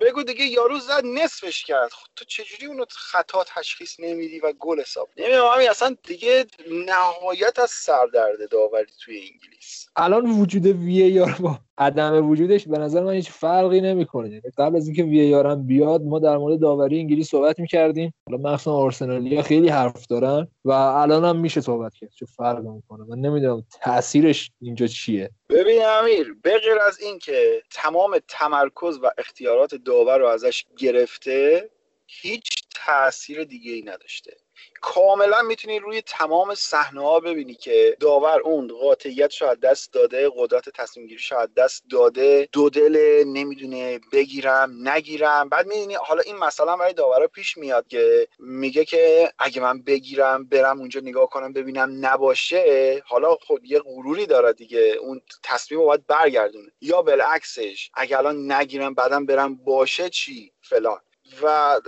بگو 0.00 0.22
دیگه 0.22 0.44
یارو 0.44 0.78
زد 0.78 1.04
نصفش 1.04 1.64
کرد. 1.64 1.92
خب 1.92 2.06
تو 2.16 2.24
چجوری 2.24 2.66
اونو 2.66 2.84
خطا 2.90 3.44
تشخیص 3.44 4.00
نمیدی 4.00 4.40
و 4.40 4.52
گل 4.52 4.80
حساب 4.80 5.08
نمی‌دونم 5.16 5.70
اصلا 5.70 5.96
دیگه 6.02 6.46
نهایت 6.70 7.58
از 7.58 7.70
سردرد 7.70 8.50
داوری 8.50 8.92
توی 9.04 9.18
انگلیس. 9.18 9.86
الان 9.96 10.30
وجود 10.30 10.66
وی 10.66 11.20
آر 11.20 11.36
با 11.40 11.58
عدم 11.80 12.30
وجودش 12.30 12.68
به 12.68 12.78
نظر 12.78 13.04
من 13.04 13.12
هیچ 13.12 13.30
فرقی 13.30 13.80
نمی‌کنه. 13.80 14.28
یعنی 14.28 14.42
قبل 14.58 14.76
از 14.76 14.86
اینکه 14.86 15.02
وی 15.02 15.34
آر 15.34 15.46
هم 15.46 15.66
بیاد 15.66 16.02
ما 16.02 16.18
در 16.18 16.36
مورد 16.36 16.60
داوری 16.60 16.98
انگلیس 16.98 17.30
صحبت 17.30 17.60
می‌کردیم. 17.60 18.14
حالا 18.26 18.50
مخصوصا 18.50 18.72
آرسنالیا 18.72 19.42
خیلی 19.42 19.68
حرف 19.68 20.06
دارن 20.06 20.48
و 20.64 20.70
الان 20.70 21.24
هم 21.24 21.36
میشه 21.36 21.60
صحبت 21.60 21.94
کرد. 21.94 22.10
چه 22.10 22.26
فرق 22.26 22.58
می‌کنه؟ 22.58 23.04
من 23.08 23.18
نمی‌دونم 23.18 23.64
تاثیرش 23.82 24.50
اینجا 24.60 24.86
چیه. 24.86 25.30
ببین 25.48 25.80
امیر 25.84 26.36
بغیر 26.44 26.78
از 26.86 27.00
اینکه 27.00 27.62
تمام 27.70 28.16
تمرکز 28.28 28.98
و 29.02 29.10
اختیارات 29.18 29.74
داور 29.74 30.18
رو 30.18 30.26
ازش 30.26 30.64
گرفته 30.78 31.70
هیچ 32.06 32.59
تاثیر 32.86 33.44
دیگه 33.44 33.72
ای 33.72 33.82
نداشته. 33.82 34.36
کاملا 34.80 35.42
می‌تونی 35.42 35.78
روی 35.78 36.02
تمام 36.02 36.54
صحنه 36.54 37.00
ها 37.00 37.20
ببینی 37.20 37.54
که 37.54 37.96
داور 38.00 38.40
اون 38.40 38.68
قاطعیت 38.68 39.42
از 39.42 39.60
دست 39.60 39.92
داده 39.92 40.30
قدرت 40.36 40.68
تصمیم 40.68 41.06
گیری 41.06 41.22
از 41.38 41.54
دست 41.54 41.84
داده. 41.90 42.48
دو 42.52 42.70
دل 42.70 43.24
نمی‌دونه 43.26 44.00
بگیرم 44.12 44.88
نگیرم. 44.88 45.48
بعد 45.48 45.66
می‌دونی 45.66 45.94
حالا 45.94 46.22
این 46.26 46.36
مثلا 46.36 46.76
برای 46.76 46.92
داورا 46.92 47.26
پیش 47.28 47.56
میاد 47.56 47.88
که 47.88 48.28
میگه 48.38 48.84
که 48.84 49.32
اگه 49.38 49.60
من 49.60 49.82
بگیرم 49.82 50.44
برم 50.44 50.78
اونجا 50.78 51.00
نگاه 51.00 51.28
کنم 51.28 51.52
ببینم 51.52 52.06
نباشه. 52.06 53.02
حالا 53.06 53.36
خب 53.46 53.58
یه 53.64 53.78
غروری 53.78 54.26
داره 54.26 54.52
دیگه. 54.52 54.80
اون 55.00 55.20
تصمیم 55.42 55.80
باید 55.80 56.06
برگردونه. 56.06 56.72
یا 56.80 57.02
بالعکسش 57.02 57.90
اگه 57.94 58.18
الان 58.18 58.52
نگیرم 58.52 58.94
بعدم 58.94 59.26
برم 59.26 59.54
باشه 59.56 60.10
چی؟ 60.10 60.52
فلان. 60.62 61.00
و 61.42 61.80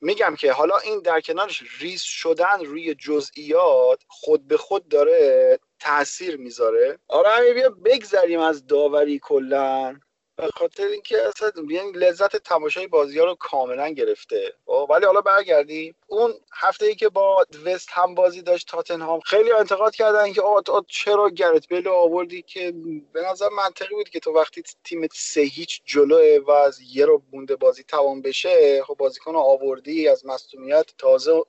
میگم 0.00 0.34
که 0.38 0.52
حالا 0.52 0.76
این 0.78 1.00
در 1.00 1.20
کنارش 1.20 1.62
ریز 1.80 2.02
شدن 2.02 2.64
روی 2.64 2.94
جزئیات 2.94 4.02
خود 4.08 4.48
به 4.48 4.56
خود 4.56 4.88
داره 4.88 5.58
تاثیر 5.80 6.36
می‌ذاره. 6.36 6.98
آره 7.08 7.54
بیا 7.54 7.70
بگذریم 7.70 8.40
از 8.40 8.66
داوری 8.66 9.18
کلا. 9.18 9.96
به 10.36 10.48
خاطر 10.54 10.86
اینکه 10.86 11.22
اصلا 11.22 11.50
یعنی 11.70 11.92
لذت 11.92 12.36
تماشای 12.36 12.86
بازی 12.86 13.18
ها 13.18 13.24
رو 13.24 13.34
کاملا 13.34 13.88
گرفته. 13.88 14.52
خب، 14.66 14.86
ولی 14.90 15.06
حالا 15.06 15.20
برگردیم. 15.20 15.94
اون 16.06 16.34
هفته 16.52 16.86
ای 16.86 16.94
که 16.94 17.08
با 17.08 17.46
وست 17.64 17.88
هم 17.92 18.14
بازی 18.14 18.42
داشت 18.42 18.68
تاتنهام 18.68 19.20
خیلی 19.20 19.52
انتقاد 19.52 19.94
کردن 19.94 20.32
که 20.32 20.42
آت 20.42 20.70
آت 20.70 20.84
چرا 20.88 21.30
گرت 21.30 21.68
بلو 21.68 21.92
آوردی 21.92 22.42
که 22.42 22.74
به 23.12 23.22
نظر 23.22 23.48
منطقی 23.48 23.94
بود 23.94 24.08
که 24.08 24.20
تو 24.20 24.32
وقتی 24.32 24.62
تیمت 24.84 25.10
سه 25.14 25.40
هیچ 25.40 25.82
جلوه 25.84 26.38
و 26.46 26.50
از 26.50 26.80
یه 26.92 27.06
رو 27.06 27.22
بونده 27.30 27.56
بازی 27.56 27.82
تمام 27.82 28.22
بشه 28.22 28.82
خب 28.82 28.94
بازیکن 28.94 29.36
آوردی 29.36 30.08
از 30.08 30.26
مصونیت 30.26 30.86
تازه 30.98 31.42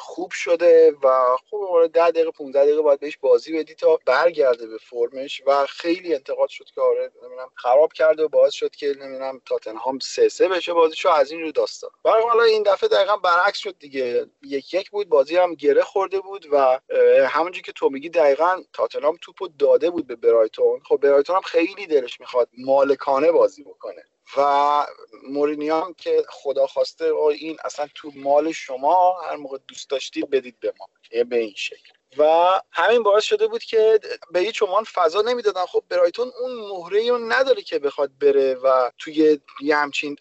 خوب 0.00 0.30
شده 0.30 0.94
و 1.02 1.36
خب 1.50 1.90
10 1.92 2.10
دقیقه 2.10 2.30
15 2.30 2.64
دقیقه 2.64 2.82
باید 2.82 3.00
بهش 3.00 3.16
بازی 3.16 3.58
بدی 3.58 3.74
تا 3.74 3.98
برگرده 4.06 4.66
به 4.66 4.78
فرمش 4.78 5.42
و 5.46 5.66
خیلی 5.66 6.14
انتقاد 6.14 6.48
شد 6.48 6.64
که 6.74 6.80
آره 6.80 7.12
خراب 7.54 7.92
کرد 8.00 8.20
و 8.20 8.28
باعث 8.28 8.52
شد 8.52 8.70
که 8.70 8.86
نمی‌دونم 9.00 9.40
تاتنهام 9.46 9.98
سه 9.98 10.28
سه 10.28 10.48
بشه 10.48 10.72
بازیشو 10.72 11.08
از 11.08 11.30
این 11.30 11.40
رو 11.40 11.52
داستان. 11.52 11.90
برای 12.04 12.22
حالا 12.22 12.42
این 12.42 12.62
دفعه 12.62 12.88
دقیقا 12.88 13.16
برعکس 13.16 13.58
شد 13.58 13.78
دیگه. 13.78 14.26
یک 14.42 14.74
یک 14.74 14.90
بود 14.90 15.08
بازی 15.08 15.36
هم 15.36 15.54
گره 15.54 15.82
خورده 15.82 16.20
بود 16.20 16.46
و 16.52 16.80
همونجوری 17.28 17.62
که 17.62 17.72
تو 17.72 17.88
میگی 17.88 18.08
دقیقا 18.08 18.62
تاتنهام 18.72 19.18
توپو 19.20 19.48
داده 19.48 19.90
بود 19.90 20.06
به 20.06 20.16
برایتون. 20.16 20.80
خب 20.88 20.96
برایتون 20.96 21.36
هم 21.36 21.42
خیلی 21.42 21.86
دلش 21.86 22.20
می‌خواد 22.20 22.48
مالکانه 22.58 23.32
بازی 23.32 23.62
بکنه. 23.62 24.04
و 24.36 24.86
مورینیو 25.28 25.74
هم 25.74 25.94
که 25.94 26.24
خدا 26.28 26.66
خواسته 26.66 27.14
این 27.14 27.56
اصلا 27.64 27.88
تو 27.94 28.12
مال 28.14 28.52
شما 28.52 29.20
هر 29.20 29.36
موقع 29.36 29.58
دوست 29.68 29.90
داشتید 29.90 30.30
بدید 30.30 30.60
به 30.60 30.74
ما 30.78 30.86
به 31.24 31.36
این 31.36 31.54
شکل. 31.56 31.90
و 32.18 32.60
همین 32.72 33.02
باعث 33.02 33.24
شده 33.24 33.46
بود 33.46 33.62
که 33.62 34.00
به 34.30 34.40
هیچ 34.40 34.62
عنوان 34.62 34.84
فضا 34.84 35.22
نمی‌دادن. 35.22 35.66
خب 35.66 35.82
برایتون 35.88 36.32
اون 36.40 36.52
مهره 36.52 37.10
رو 37.10 37.18
نداره 37.18 37.62
که 37.62 37.78
بخواد 37.78 38.10
بره 38.20 38.54
و 38.54 38.90
توی 38.98 39.38
یه 39.60 39.76
همچین 39.76 40.16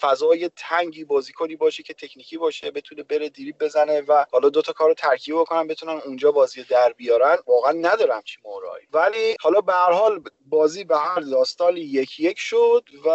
فضای 0.00 0.50
تنگی 0.56 1.04
بازیکنی 1.04 1.56
باشه 1.56 1.82
که 1.82 1.94
تکنیکی 1.94 2.36
باشه 2.36 2.70
بتونه 2.70 3.02
بره 3.02 3.28
دیریب 3.28 3.58
بزنه 3.58 4.00
و 4.00 4.24
حالا 4.32 4.48
دوتا 4.48 4.72
کار 4.72 4.94
ترکیب 4.94 5.34
بکنن 5.34 5.66
بتونن 5.66 6.00
اونجا 6.04 6.32
بازی 6.32 6.62
در 6.62 6.92
بیارن. 6.92 7.36
واقعا 7.46 7.72
ندارم 7.72 8.22
چی 8.22 8.38
مهرهایی 8.44 8.86
ولی 8.92 9.36
حالا 9.40 9.60
به 9.60 9.72
هر 9.72 9.92
حال 9.92 10.22
بازی 10.46 10.84
به 10.84 10.98
هر 10.98 11.20
داستانی 11.20 11.80
یک 11.80 12.20
یک 12.20 12.38
شد 12.38 12.84
و 13.04 13.08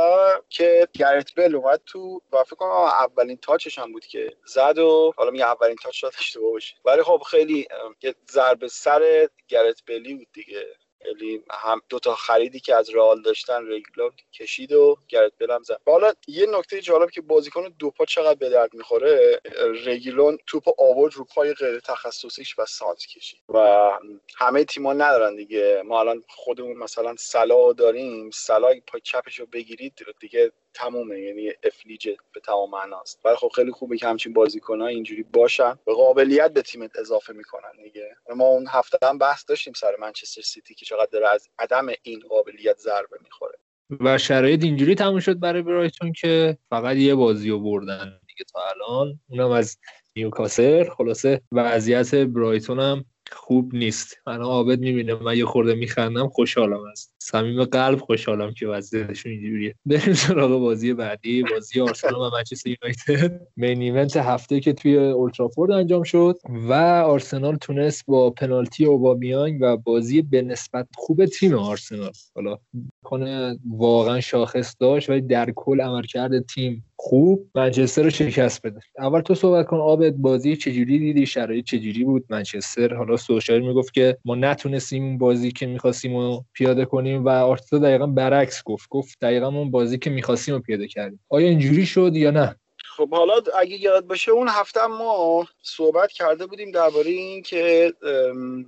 که 0.49 0.87
گرت 0.93 1.35
بل 1.35 1.55
اومد 1.55 1.81
تو 1.85 2.21
و 2.31 2.43
فکر 2.43 2.55
کنم 2.55 2.69
اولین 2.71 3.37
تاچش 3.37 3.79
هم 3.79 3.91
بود 3.91 4.05
که 4.05 4.37
زد 4.45 4.77
و 4.77 5.13
حالا 5.17 5.31
میگه 5.31 5.45
اولین 5.45 5.75
تاچ 5.75 5.95
شد 5.95 6.11
اشتباه 6.19 6.51
باشه 6.51 6.75
ولی 6.85 7.03
خب 7.03 7.23
خیلی 7.31 7.67
یه 8.03 8.15
ضربه 8.31 8.67
سر 8.67 9.29
گرت 9.47 9.81
بلی 9.87 10.13
بود 10.15 10.27
دیگه. 10.33 10.65
خیلی 11.03 11.43
هم 11.51 11.81
دو 11.89 11.99
تا 11.99 12.15
خریدی 12.15 12.59
که 12.59 12.75
از 12.75 12.89
رئال 12.89 13.21
داشتن 13.21 13.71
رگلون 13.71 14.11
کشید 14.33 14.71
و 14.71 14.97
گرت 15.07 15.31
بلم 15.39 15.63
زد. 15.63 15.79
حالا 15.85 16.13
یه 16.27 16.45
نکته 16.45 16.81
جالب 16.81 17.11
که 17.11 17.21
بازیکن 17.21 17.75
دو 17.79 17.91
پا 17.91 18.05
چقدر 18.05 18.35
به 18.35 18.49
درد 18.49 18.73
می‌خوره 18.73 19.41
رگیلون 19.85 20.37
توپ 20.47 20.81
آورد 20.81 21.13
رو 21.13 21.25
پای 21.25 21.53
غیر 21.53 21.79
تخصصیش 21.79 22.59
و 22.59 22.65
سانت 22.65 23.05
کشید. 23.05 23.39
و 23.49 23.91
همه 24.37 24.63
تیما 24.63 24.93
ندارن 24.93 25.35
دیگه. 25.35 25.81
ما 25.85 25.99
الان 25.99 26.23
خودمون 26.29 26.77
مثلا 26.77 27.15
سلا 27.17 27.73
داریم. 27.73 28.29
سلا 28.29 28.73
پای 28.87 29.01
چپش 29.01 29.39
رو 29.39 29.45
بگیرید 29.45 29.93
دیگه 30.19 30.51
تمومه 30.73 31.19
یعنی 31.19 31.51
افلیج 31.63 32.09
به 32.33 32.39
تمام 32.39 32.69
معناست. 32.69 33.19
ولی 33.25 33.35
خب 33.35 33.51
خیلی 33.55 33.71
خوبه 33.71 33.97
که 33.97 34.07
همچین 34.07 34.33
بازیکن‌ها 34.33 34.87
اینجوری 34.87 35.23
باشن. 35.23 35.79
به 35.85 35.93
قابلیت 35.93 36.53
به 36.53 36.61
تیمت 36.61 36.99
اضافه 36.99 37.33
می‌کنن 37.33 37.83
دیگه. 37.83 38.15
ما 38.35 38.45
اون 38.45 38.67
هفته 38.69 38.97
هم 39.03 39.17
بحث 39.17 39.45
داشتیم 39.47 39.73
سر 39.73 39.95
منچستر 39.99 40.41
سیتی 40.41 40.75
که 40.75 40.85
چقدر 40.85 41.09
داره 41.11 41.27
از 41.27 41.49
عدم 41.59 41.87
این 42.03 42.19
قابلیت 42.29 42.77
ضربه 42.77 43.17
می‌خوره. 43.23 43.57
و 43.99 44.17
شرایط 44.17 44.63
اینجوری 44.63 44.95
تموم 44.95 45.19
شد 45.19 45.39
برای 45.39 45.61
برایتون 45.61 46.13
که 46.13 46.57
فقط 46.69 46.95
یه 46.95 47.15
بازی 47.15 47.49
رو 47.49 47.59
بردن 47.59 48.19
دیگه 48.27 48.45
تا 48.53 48.59
الان. 48.61 49.19
اونم 49.29 49.51
از 49.51 49.77
نیوکاسل. 50.15 50.89
خلاصه 50.89 51.41
وضعیت 51.51 52.15
برایتون 52.15 52.79
هم 52.79 53.05
خوب 53.31 53.75
نیست. 53.75 54.17
من 54.27 54.41
عابد 54.41 54.79
می‌بینه. 54.79 55.13
من 55.13 55.37
یه 55.37 55.45
خورده 55.45 55.75
میخندم 55.75 56.27
خوشحالم 56.27 56.83
از 56.91 57.15
صمیم 57.19 57.63
قلب 57.63 57.99
خوشحالم 57.99 58.53
که 58.53 58.67
وضعیتشون 58.67 59.31
اینجوریه. 59.31 59.75
بریم 59.85 60.13
سراغ 60.13 60.61
بازی 60.61 60.93
بعدی. 60.93 61.43
بازی 61.43 61.81
آرسنال 61.81 62.21
و 62.21 62.29
منچستر 62.29 62.69
یونایتد. 62.69 63.47
main 63.57 63.81
event 63.81 64.17
هفته 64.17 64.59
که 64.59 64.73
توی 64.73 64.97
اولدترافورد 64.97 65.71
انجام 65.71 66.03
شد 66.03 66.39
و 66.49 66.73
آرسنال 67.05 67.55
تونست 67.55 68.05
با 68.07 68.29
پنالتی 68.29 68.85
اوبامیانگ 68.85 69.57
و 69.61 69.77
بازی 69.77 70.21
به 70.21 70.41
نسبت 70.41 70.87
خوب 70.95 71.25
تیم 71.25 71.53
آرسنال. 71.53 72.11
حالا 72.35 72.57
کنه 73.03 73.59
واقعا 73.69 74.21
شاخص 74.21 74.75
داشت 74.79 75.09
ولی 75.09 75.21
در 75.21 75.51
کل 75.55 75.81
عملکرد 75.81 76.45
تیم 76.45 76.85
خوب 77.05 77.49
منچستر 77.55 78.03
رو 78.03 78.09
شکست 78.09 78.61
بده. 78.61 78.79
اول 78.99 79.21
تو 79.21 79.35
صحبت 79.35 79.65
کن 79.65 79.77
آبد 79.77 80.13
بازی 80.13 80.55
چجوری 80.55 80.99
دیدی؟ 80.99 81.25
شرایط 81.25 81.65
چجوری 81.65 82.03
بود 82.03 82.25
منچستر؟ 82.29 82.93
حالا 82.93 83.17
سوشال 83.17 83.59
می‌گفت 83.59 83.93
که 83.93 84.17
ما 84.25 84.35
نتونستیم 84.35 85.03
اون 85.03 85.17
بازی 85.17 85.51
که 85.51 85.65
می‌خواستیم 85.65 86.17
رو 86.17 86.45
پیاده 86.53 86.85
کنیم 86.85 87.25
و 87.25 87.29
آرتتا 87.29 87.79
دقیقا 87.79 88.07
برعکس 88.07 88.63
گفت. 88.65 88.89
گفت 88.89 89.17
دقیقا 89.21 89.47
اون 89.47 89.71
بازی 89.71 89.97
که 89.97 90.09
می‌خواستیم 90.09 90.55
رو 90.55 90.61
پیاده 90.61 90.87
کردیم. 90.87 91.19
آیا 91.29 91.47
اینجوری 91.47 91.85
شد 91.85 92.15
یا 92.15 92.31
نه؟ 92.31 92.55
خب 92.97 93.09
حالا 93.09 93.41
اگه 93.59 93.77
یاد 93.77 94.07
باشه 94.07 94.31
اون 94.31 94.47
هفته 94.47 94.85
ما 94.87 95.47
صحبت 95.63 96.11
کرده 96.11 96.45
بودیم 96.45 96.71
درباره 96.71 97.09
این 97.09 97.43
که 97.43 97.93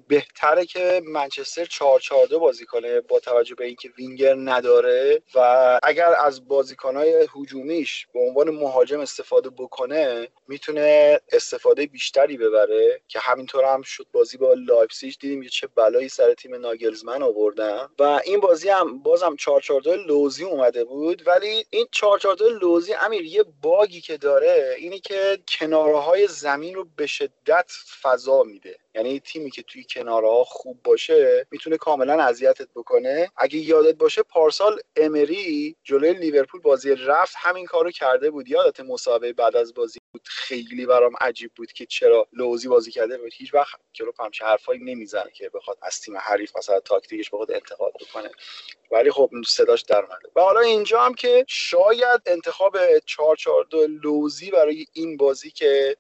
بهتره 0.08 0.66
که 0.66 1.02
منچستر 1.06 1.66
4 1.66 2.00
4 2.00 2.28
بازی 2.28 2.66
کنه 2.66 3.02
با 3.02 3.20
توجه 3.20 3.56
به 3.56 3.66
اینکه 3.66 3.90
وینگر 3.98 4.36
نداره 4.36 5.22
و 5.36 5.80
اگر 5.84 6.14
از 6.26 6.48
بازیکنهای 6.48 7.28
هجومیش 7.36 8.08
به 8.14 8.20
عنوان 8.20 8.50
مهاجم 8.50 9.00
استفاده 9.00 9.50
بکنه 9.50 10.28
می‌تونه 10.48 11.20
استفاده 11.32 11.86
بیشتری 11.86 12.38
ببره 12.38 13.02
که 13.08 13.20
همینطور 13.20 13.66
هم 13.66 13.82
شد 13.82 14.06
بازی 14.12 14.38
با 14.38 14.54
لایپزیگ 14.54 15.14
دیدیم 15.20 15.44
که 15.44 15.50
چه 15.50 15.68
بلایی 15.76 16.10
سر 16.10 16.34
تیم 16.34 16.56
ناگلزمن 16.56 17.24
آوردن 17.24 17.90
و 18.00 18.22
این 18.26 18.40
بازی 18.40 18.70
هم 18.70 19.00
بازم 19.00 19.36
4 19.36 19.62
4 19.62 19.82
لوزی 20.08 20.44
اومده 20.44 20.84
بود 20.84 21.28
ولی 21.28 21.66
این 21.70 21.88
4 21.92 22.20
4 22.20 22.36
لوزی 22.62 22.94
امیر 22.94 23.26
یه 23.26 23.46
bug 23.62 23.92
ی 23.92 24.02
که 24.02 24.15
داره 24.18 24.76
اینی 24.78 25.00
که 25.00 25.40
کناره 25.48 26.00
های 26.00 26.28
زمین 26.28 26.76
رو 26.76 26.86
به 26.96 27.08
شدت 27.08 27.72
فضا 28.02 28.44
میده. 28.44 28.78
یعنی 28.96 29.20
تیمی 29.20 29.52
که 29.52 29.62
توی 29.64 29.86
کنارها 29.90 30.44
خوب 30.44 30.84
باشه 30.84 31.48
می‌تونه 31.52 31.78
کاملا 31.78 32.24
اذیتت 32.24 32.68
بکنه. 32.76 33.32
اگه 33.38 33.58
یادت 33.58 33.96
باشه 33.96 34.24
پارسال 34.24 34.80
امری 34.96 35.76
جلوی 35.84 36.14
لیورپول 36.14 36.62
بازی 36.62 36.96
رفت 36.96 37.36
همین 37.38 37.66
کارو 37.66 37.92
کرده 37.92 38.32
بود. 38.32 38.50
یادت 38.50 38.80
مسابقه 38.80 39.34
بعد 39.34 39.56
از 39.56 39.74
بازی 39.74 40.00
بود؟ 40.12 40.22
خیلی 40.26 40.86
برام 40.86 41.14
عجیب 41.22 41.52
بود 41.56 41.72
که 41.72 41.86
چرا 41.86 42.28
لوزی 42.34 42.68
بازی 42.68 42.92
کرده 42.92 43.18
بود. 43.18 43.34
هیچ 43.34 43.54
وقت 43.54 43.80
کلوپ 43.96 44.22
همچه 44.22 44.46
حرفایی 44.46 44.80
نمی‌زنه 44.84 45.32
که 45.32 45.50
بخواد 45.50 45.78
از 45.82 46.02
تیم 46.02 46.18
حریف 46.18 46.58
مثلا 46.58 46.80
تاکتیکش 46.80 47.30
بخواد 47.30 47.52
انتقاد 47.52 47.94
بکنه. 48.02 48.32
ولی 48.92 49.12
خب 49.12 49.30
صداش 49.48 49.82
در 49.82 49.98
اومده. 49.98 50.30
و 50.36 50.42
حالا 50.42 50.60
اینجا 50.60 51.02
هم 51.02 51.14
که 51.14 51.46
شاید 51.48 52.22
انتخاب 52.26 52.78
442 53.06 53.88
لوزی 53.88 54.52
برای 54.52 54.86
این 54.94 55.18
بازی 55.18 55.52
که 55.52 55.98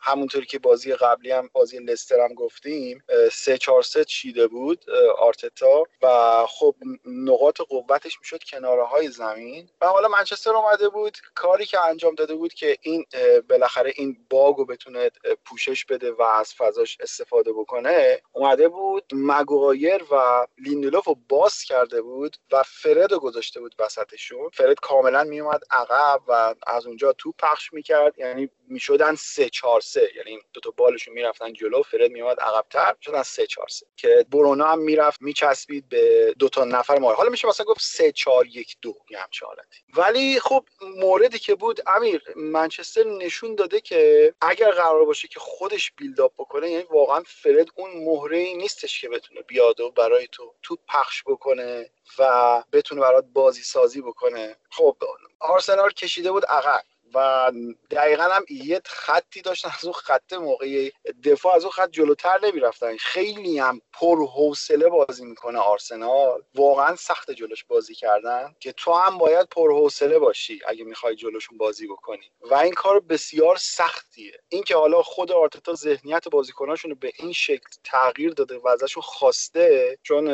همونطوری 0.00 0.46
که 0.46 0.58
بازی 0.58 0.94
قبلی 0.94 1.30
هم 1.30 1.50
بازی 1.52 1.78
لستر 1.78 2.21
هم 2.22 2.34
گفتیم 2.34 3.04
3 3.32 3.58
4 3.58 3.82
3 3.82 4.04
چیده 4.04 4.46
بود 4.46 4.90
آرتتا 5.18 5.84
و 6.02 6.46
خب 6.48 6.74
نقاط 7.04 7.60
قوتش 7.60 8.18
می‌شد 8.20 8.42
کناره 8.42 8.84
های 8.84 9.08
زمین. 9.08 9.68
و 9.80 9.86
حالا 9.86 10.08
منچستر 10.08 10.50
اومده 10.50 10.88
بود 10.88 11.18
کاری 11.34 11.66
که 11.66 11.86
انجام 11.86 12.14
داده 12.14 12.34
بود 12.34 12.54
که 12.54 12.76
این 12.82 13.04
بالاخره 13.48 13.92
این 13.96 14.16
باگو 14.30 14.64
بتونه 14.64 15.10
پوشش 15.44 15.84
بده 15.84 16.12
و 16.12 16.22
از 16.22 16.54
فضاش 16.54 16.98
استفاده 17.00 17.52
بکنه 17.52 18.22
اومده 18.32 18.68
بود 18.68 19.04
مگوایر 19.12 20.02
و 20.10 20.46
لیندلوف 20.58 21.04
رو 21.04 21.16
باز 21.28 21.62
کرده 21.62 22.02
بود 22.02 22.36
و 22.52 22.62
فرد 22.62 23.12
رو 23.12 23.18
گذاشته 23.18 23.60
بود 23.60 23.74
وسطشون. 23.78 24.50
فرد 24.52 24.80
کاملا 24.80 25.24
میومد 25.24 25.62
عقب 25.70 26.20
و 26.28 26.54
از 26.66 26.86
اونجا 26.86 27.12
تو 27.12 27.32
پخش 27.38 27.72
می‌کرد. 27.72 28.18
یعنی 28.18 28.48
می‌شدن 28.68 29.14
سه 29.14 29.50
چهار 29.50 29.80
سه 29.80 30.10
یعنی 30.16 30.38
دو 30.52 30.60
تا 30.60 30.70
بالشون 30.70 31.14
می‌رفتن 31.14 31.52
جلو 31.52 31.82
فرد 31.82 32.10
میومد 32.12 32.40
عقبتر 32.40 32.94
شدن 33.00 33.22
سه 33.22 33.46
چهار 33.46 33.68
سه. 33.68 33.86
که 33.96 34.26
برونا 34.30 34.66
هم 34.66 34.78
می‌رفت 34.78 35.22
میچسبید 35.22 35.88
به 35.88 36.34
دو 36.38 36.48
تا 36.48 36.64
نفر 36.64 36.98
ما 36.98 37.12
حالا 37.12 37.30
میشه 37.30 37.48
مثلا 37.48 37.66
گفت 37.66 37.80
سه 37.80 38.12
چهار 38.12 38.46
یک 38.46 38.76
دو 38.82 38.94
یه 39.10 39.18
همچه 39.18 39.46
حالتی. 39.46 39.80
ولی 39.96 40.40
خب 40.40 40.64
موردی 40.96 41.38
که 41.38 41.54
بود 41.54 41.80
امیر 41.86 42.22
منچستر 42.36 43.04
نشون 43.04 43.54
داده 43.54 43.80
که 43.80 44.34
اگر 44.40 44.70
قرار 44.70 45.04
باشه 45.04 45.28
که 45.28 45.40
خودش 45.40 45.92
بیلداپ 45.92 46.32
بکنه 46.38 46.70
یعنی 46.70 46.84
واقعا 46.90 47.22
فرد 47.26 47.66
اون 47.74 47.90
مهره 48.04 48.38
ای 48.38 48.54
نیستش 48.54 49.00
که 49.00 49.08
بتونه 49.08 49.40
بیاد 49.40 49.80
و 49.80 49.90
برای 49.90 50.28
تو 50.32 50.54
تو 50.62 50.76
پخش 50.88 51.22
بکنه 51.26 51.90
و 52.18 52.62
بتونه 52.72 53.00
برات 53.00 53.24
بازی 53.24 53.62
سازی 53.62 54.02
بکنه. 54.02 54.56
خب 54.70 54.96
آرسنال 55.40 55.90
کشیده 55.90 56.32
بود 56.32 56.44
عقب. 56.44 56.84
و 57.14 57.52
دقیقا 57.90 58.22
هم 58.22 58.44
یه 58.50 58.80
خطی 58.84 59.42
داشتن 59.42 59.70
از 59.78 59.84
اون 59.84 59.92
خط 59.92 60.32
موقعی 60.32 60.92
دفاع 61.24 61.54
از 61.54 61.62
اون 61.62 61.70
خط 61.70 61.90
جلوتر 61.90 62.38
نمی‌رفتن. 62.42 62.96
خیلی 62.96 63.58
هم 63.58 63.80
پر 63.92 64.26
حوصله 64.26 64.88
بازی 64.88 65.24
می‌کنه 65.24 65.58
آرسنال. 65.58 66.42
واقعا 66.54 66.96
سخت 66.96 67.30
جلوش 67.30 67.64
بازی 67.64 67.94
کردن 67.94 68.54
که 68.60 68.72
تو 68.72 68.92
هم 68.92 69.18
باید 69.18 69.48
پر 69.48 69.72
حوصله 69.72 70.18
باشی 70.18 70.60
اگه 70.66 70.84
می‌خوای 70.84 71.16
جلوشون 71.16 71.58
بازی 71.58 71.86
بکنی. 71.86 72.30
و 72.50 72.54
این 72.54 72.72
کار 72.72 73.00
بسیار 73.00 73.56
سختیه. 73.56 74.32
اینکه 74.48 74.76
حالا 74.76 75.02
خود 75.02 75.32
آرتتا 75.32 75.74
ذهنیت 75.74 76.28
بازیکناشون 76.28 76.94
به 76.94 77.12
این 77.18 77.32
شکل 77.32 77.68
تغییر 77.84 78.32
داده 78.32 78.58
و 78.58 78.68
ازشون 78.68 79.02
خواسته 79.02 79.98
چون 80.02 80.28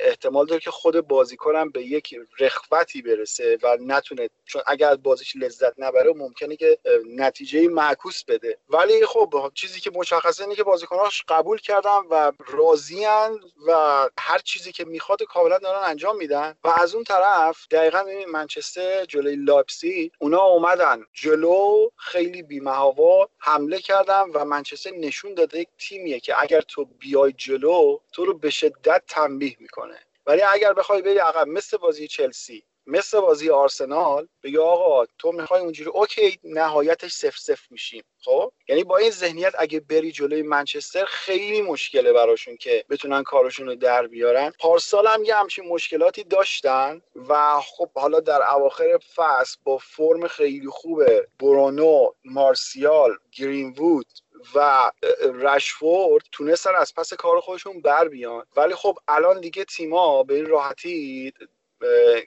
احتمال 0.00 0.46
داره 0.46 0.60
که 0.60 0.70
خود 0.70 1.00
بازیکنم 1.08 1.70
به 1.70 1.82
یک 1.82 2.14
رخوتی 2.38 3.02
برسه 3.02 3.58
و 3.62 3.76
نتونه 3.80 4.28
چون 4.44 4.62
اگر 4.66 4.94
بازیش 4.94 5.36
لذت 5.36 5.72
نبره 5.78 6.12
ممکنه 6.22 6.56
که 6.56 6.78
نتیجه 7.16 7.68
معکوس 7.68 8.24
بده. 8.24 8.58
ولی 8.68 9.06
خب 9.06 9.52
چیزی 9.54 9.80
که 9.80 9.90
مشخصه 9.94 10.42
اینه 10.42 10.54
که 10.54 10.64
بازیکناش 10.64 11.24
قبول 11.28 11.58
کردن 11.58 11.98
و 12.10 12.32
راضیان 12.48 13.40
و 13.66 13.72
هر 14.18 14.38
چیزی 14.38 14.72
که 14.72 14.84
می‌خواد 14.84 15.22
کاملا 15.22 15.58
دارن 15.58 15.84
انجام 15.84 16.16
میدن. 16.16 16.56
و 16.64 16.68
از 16.68 16.94
اون 16.94 17.04
طرف 17.04 17.66
دقیقا 17.70 18.02
ببین 18.04 18.28
منچستر 18.28 19.04
جلوی 19.04 19.36
لایپسی 19.36 20.12
اونا 20.18 20.42
اومدن 20.42 21.04
جلو 21.12 21.88
خیلی 21.96 22.42
بی‌محابا 22.42 23.28
حمله 23.38 23.78
کردن 23.78 24.22
و 24.34 24.44
منچستر 24.44 24.90
نشون 24.90 25.34
داده 25.34 25.58
یک 25.58 25.68
تیمیه 25.78 26.20
که 26.20 26.42
اگر 26.42 26.60
تو 26.60 26.84
بیای 26.84 27.32
جلو 27.32 27.98
تو 28.12 28.24
رو 28.24 28.38
به 28.38 28.50
شدت 28.50 29.02
تنبیه 29.08 29.56
می‌کنه. 29.60 29.98
ولی 30.26 30.42
اگر 30.42 30.72
بخوای 30.72 31.02
بری 31.02 31.18
عقب 31.18 31.48
مثل 31.48 31.76
بازی 31.76 32.08
چلسی 32.08 32.64
مثل 32.86 33.20
بازی 33.20 33.50
آرسنال 33.50 34.28
بگه 34.42 34.60
آقا 34.60 35.06
تو 35.18 35.32
می‌خوای 35.32 35.60
اونجوری 35.60 35.90
اوکی 35.90 36.38
نهایتش 36.44 37.12
صفر 37.12 37.38
صفر 37.38 37.70
میشیم. 37.70 38.04
خب؟ 38.24 38.52
یعنی 38.68 38.84
با 38.84 38.96
این 38.96 39.10
ذهنیت 39.10 39.52
اگه 39.58 39.80
بری 39.80 40.12
جلوی 40.12 40.42
منچستر 40.42 41.04
خیلی 41.04 41.62
مشکله 41.62 42.12
براشون 42.12 42.56
که 42.56 42.84
بتونن 42.90 43.22
کارشون 43.22 43.66
رو 43.66 43.74
در 43.74 44.06
بیارن. 44.06 44.52
پارسال 44.60 45.06
هم 45.06 45.24
یه 45.24 45.36
همچین 45.36 45.68
مشکلاتی 45.68 46.24
داشتن 46.24 47.02
و 47.28 47.60
خب 47.60 47.90
حالا 47.94 48.20
در 48.20 48.50
اواخر 48.54 48.98
فصل 49.14 49.56
با 49.64 49.78
فرم 49.78 50.28
خیلی 50.28 50.68
خوبه 50.68 51.26
برونو 51.40 52.10
مارسیال 52.24 53.16
گرینوود 53.32 54.06
و 54.54 54.90
رشفورد 55.34 56.24
تونستن 56.32 56.74
از 56.74 56.94
پس 56.94 57.14
کار 57.14 57.40
خودشون 57.40 57.80
بر 57.80 58.08
بیان. 58.08 58.46
ولی 58.56 58.74
خب 58.74 58.98
الان 59.08 59.40
دیگه 59.40 59.64
تیما 59.64 60.22
به 60.22 60.34
این 60.34 60.46
راحتی 60.46 61.32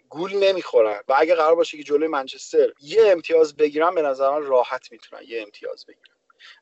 گول 0.10 0.34
نمی‌خورن. 0.36 1.02
و 1.08 1.16
اگه 1.18 1.36
قرار 1.36 1.56
باشه 1.56 1.78
که 1.78 1.84
جلوی 1.84 2.08
منچستر 2.08 2.74
یه 2.82 3.12
امتیاز 3.12 3.56
بگیرن 3.56 3.96
به 3.96 4.02
نظر 4.02 4.30
من 4.30 4.46
راحت 4.46 4.92
می‌تونن 4.92 5.22
یه 5.28 5.42
امتیاز 5.42 5.86
بگیرن. 5.86 6.16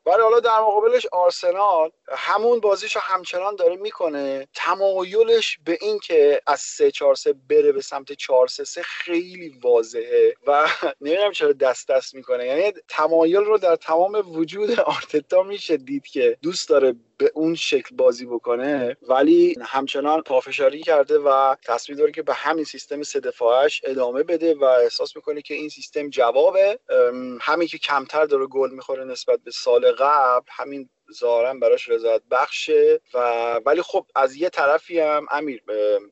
ولی 0.06 0.22
حالا 0.22 0.40
در 0.40 0.60
مقابلش 0.60 1.06
آرسنال 1.12 1.90
همون 2.08 2.60
بازیشو 2.60 3.00
همچنان 3.00 3.56
داره 3.56 3.76
می‌کنه. 3.76 4.48
تمایلش 4.54 5.58
به 5.64 5.78
این 5.80 5.98
که 5.98 6.42
از 6.46 6.60
3 6.60 6.90
4 6.90 7.14
3 7.14 7.32
بره 7.32 7.72
به 7.72 7.80
سمت 7.80 8.12
4 8.12 8.48
3 8.48 8.64
3 8.64 8.82
خیلی 8.82 9.58
واضحه 9.62 10.34
و 10.46 10.68
نمی‌دونم 11.00 11.32
چرا 11.32 11.52
دست 11.52 11.88
دست 11.88 12.14
می‌کنه. 12.14 12.46
یعنی 12.46 12.72
تمایل 12.88 13.36
رو 13.36 13.58
در 13.58 13.76
تمام 13.76 14.36
وجود 14.36 14.80
آرتتا 14.80 15.42
میشه 15.42 15.76
دید 15.76 16.06
که 16.06 16.38
دوست 16.42 16.68
داره 16.68 16.94
به 17.18 17.30
اون 17.34 17.54
شکل 17.54 17.96
بازی 17.96 18.26
بکنه 18.26 18.96
ولی 19.02 19.56
همچنان 19.62 20.22
پافشاری 20.22 20.82
کرده 20.82 21.18
و 21.18 21.56
تصمیم 21.64 21.98
داره 21.98 22.12
که 22.12 22.22
به 22.22 22.34
همین 22.34 22.64
سیستم 22.64 23.02
سه 23.02 23.20
دفاعش 23.20 23.80
ادامه 23.84 24.22
بده 24.22 24.54
و 24.54 24.64
احساس 24.64 25.16
می‌کنه 25.16 25.42
که 25.42 25.54
این 25.54 25.68
سیستم 25.68 26.10
جوابه. 26.10 26.78
همین 27.40 27.68
که 27.68 27.78
کمتر 27.78 28.24
داره 28.24 28.46
گل 28.46 28.70
می‌خوره 28.70 29.04
نسبت 29.04 29.40
به 29.44 29.50
سال 29.50 29.92
قبل 29.92 30.46
همین 30.48 30.88
ظاهرا 31.12 31.54
براش 31.54 31.88
رضایت 31.88 32.22
بخشه 32.30 33.00
و 33.14 33.18
ولی 33.66 33.82
خب 33.82 34.06
از 34.14 34.36
یه 34.36 34.48
طرفی 34.48 35.00
هم 35.00 35.26
امیر 35.30 35.62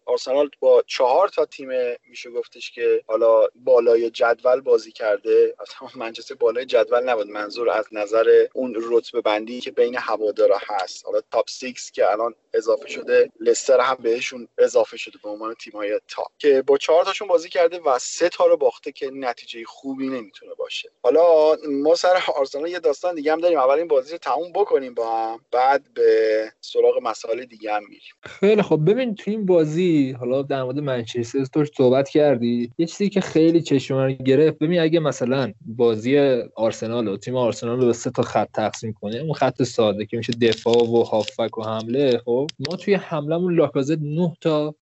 آرسنال 0.04 0.50
با 0.60 0.84
چهار 0.86 1.28
تا 1.28 1.44
تیم 1.44 1.68
میشه 2.08 2.30
گفتش 2.30 2.70
که 2.70 3.04
حالا 3.06 3.46
بالای 3.54 4.10
جدول 4.10 4.60
بازی 4.60 4.92
کرده. 4.92 5.54
اصلا 5.60 5.88
منچستر 5.94 6.34
بالای 6.34 6.64
جدول 6.64 7.08
نبود. 7.08 7.26
منظور 7.26 7.70
از 7.70 7.86
نظر 7.92 8.46
اون 8.54 8.76
رتبه 8.90 9.20
بندی 9.20 9.60
که 9.60 9.70
بین 9.70 9.96
هوادارا 9.96 10.58
هست. 10.66 11.06
حالا 11.06 11.20
تاپ 11.30 11.48
6 11.48 11.92
که 11.92 12.10
الان 12.10 12.34
اضافه 12.54 12.88
شده. 12.88 13.30
لستر 13.40 13.80
هم 13.80 13.96
بهشون 14.02 14.48
اضافه 14.58 14.96
شده 14.96 15.18
به 15.22 15.28
عنوان 15.28 15.54
تیمای 15.54 16.00
تا. 16.08 16.24
که 16.38 16.62
با 16.66 16.78
چهار 16.78 17.04
تاشون 17.04 17.28
بازی 17.28 17.48
کرده 17.48 17.78
و 17.78 17.98
سه 17.98 18.28
تا 18.28 18.46
رو 18.46 18.56
باخته 18.56 18.92
که 18.92 19.10
نتیجه 19.14 19.64
خوبی 19.66 20.08
نمی‌تونه 20.08 20.54
باشه. 20.58 20.90
حالا 21.02 21.56
ما 21.82 21.94
سر 21.94 22.22
آرسنال 22.36 22.68
یه 22.68 22.78
داستان 22.78 23.14
دیگه 23.14 23.32
هم 23.32 23.40
داریم. 23.40 23.58
اول 23.58 23.78
این 23.78 23.88
بازی 23.88 24.12
رو 24.12 24.18
تموم 24.18 24.52
بکنیم 24.52 24.94
با 24.94 25.16
هم. 25.16 25.40
بعد 25.50 25.82
به 25.94 26.52
سراغ 26.60 26.94
مسائل 27.02 27.44
دیگه 27.44 27.72
هم 27.72 27.82
میریم. 27.82 28.12
خیلی 28.22 28.62
خب 28.62 28.80
ببین 28.86 29.14
تو 29.14 29.30
این 29.30 29.46
بازی 29.46 30.12
حالا 30.20 30.42
در 30.42 30.62
مورد 30.62 30.78
منچستر 30.78 31.44
تو 31.44 31.64
صحبت 31.76 32.08
کردی. 32.08 32.70
یه 32.78 32.86
چیزی 32.86 33.08
که 33.08 33.20
خیلی 33.20 33.62
چشم 33.62 34.12
گرفت 34.12 34.58
ببین 34.58 34.80
اگه 34.80 35.00
مثلا 35.00 35.52
بازی 35.66 36.18
آرسنال 36.54 37.08
و 37.08 37.16
تیم 37.16 37.36
آرسنال 37.36 37.80
رو 37.80 37.86
به 37.86 37.92
سه 37.92 38.10
تا 38.10 38.22
خط 38.22 38.48
تقسیم 38.54 38.92
کنه 39.00 39.16
اون 39.16 39.32
خط 39.32 39.62
ساده 39.62 40.06
که 40.06 40.16
میشه 40.16 40.32
دفاع 40.32 40.82
و 40.82 41.02
هافک 41.02 41.58
و 41.58 41.62
حمله 41.62 42.18
خب 42.24 42.41
ما 42.58 42.76
توی 42.76 42.94
حملمون 42.94 43.54
لاکازت 43.54 43.98
9 43.98 44.32
تا 44.40 44.74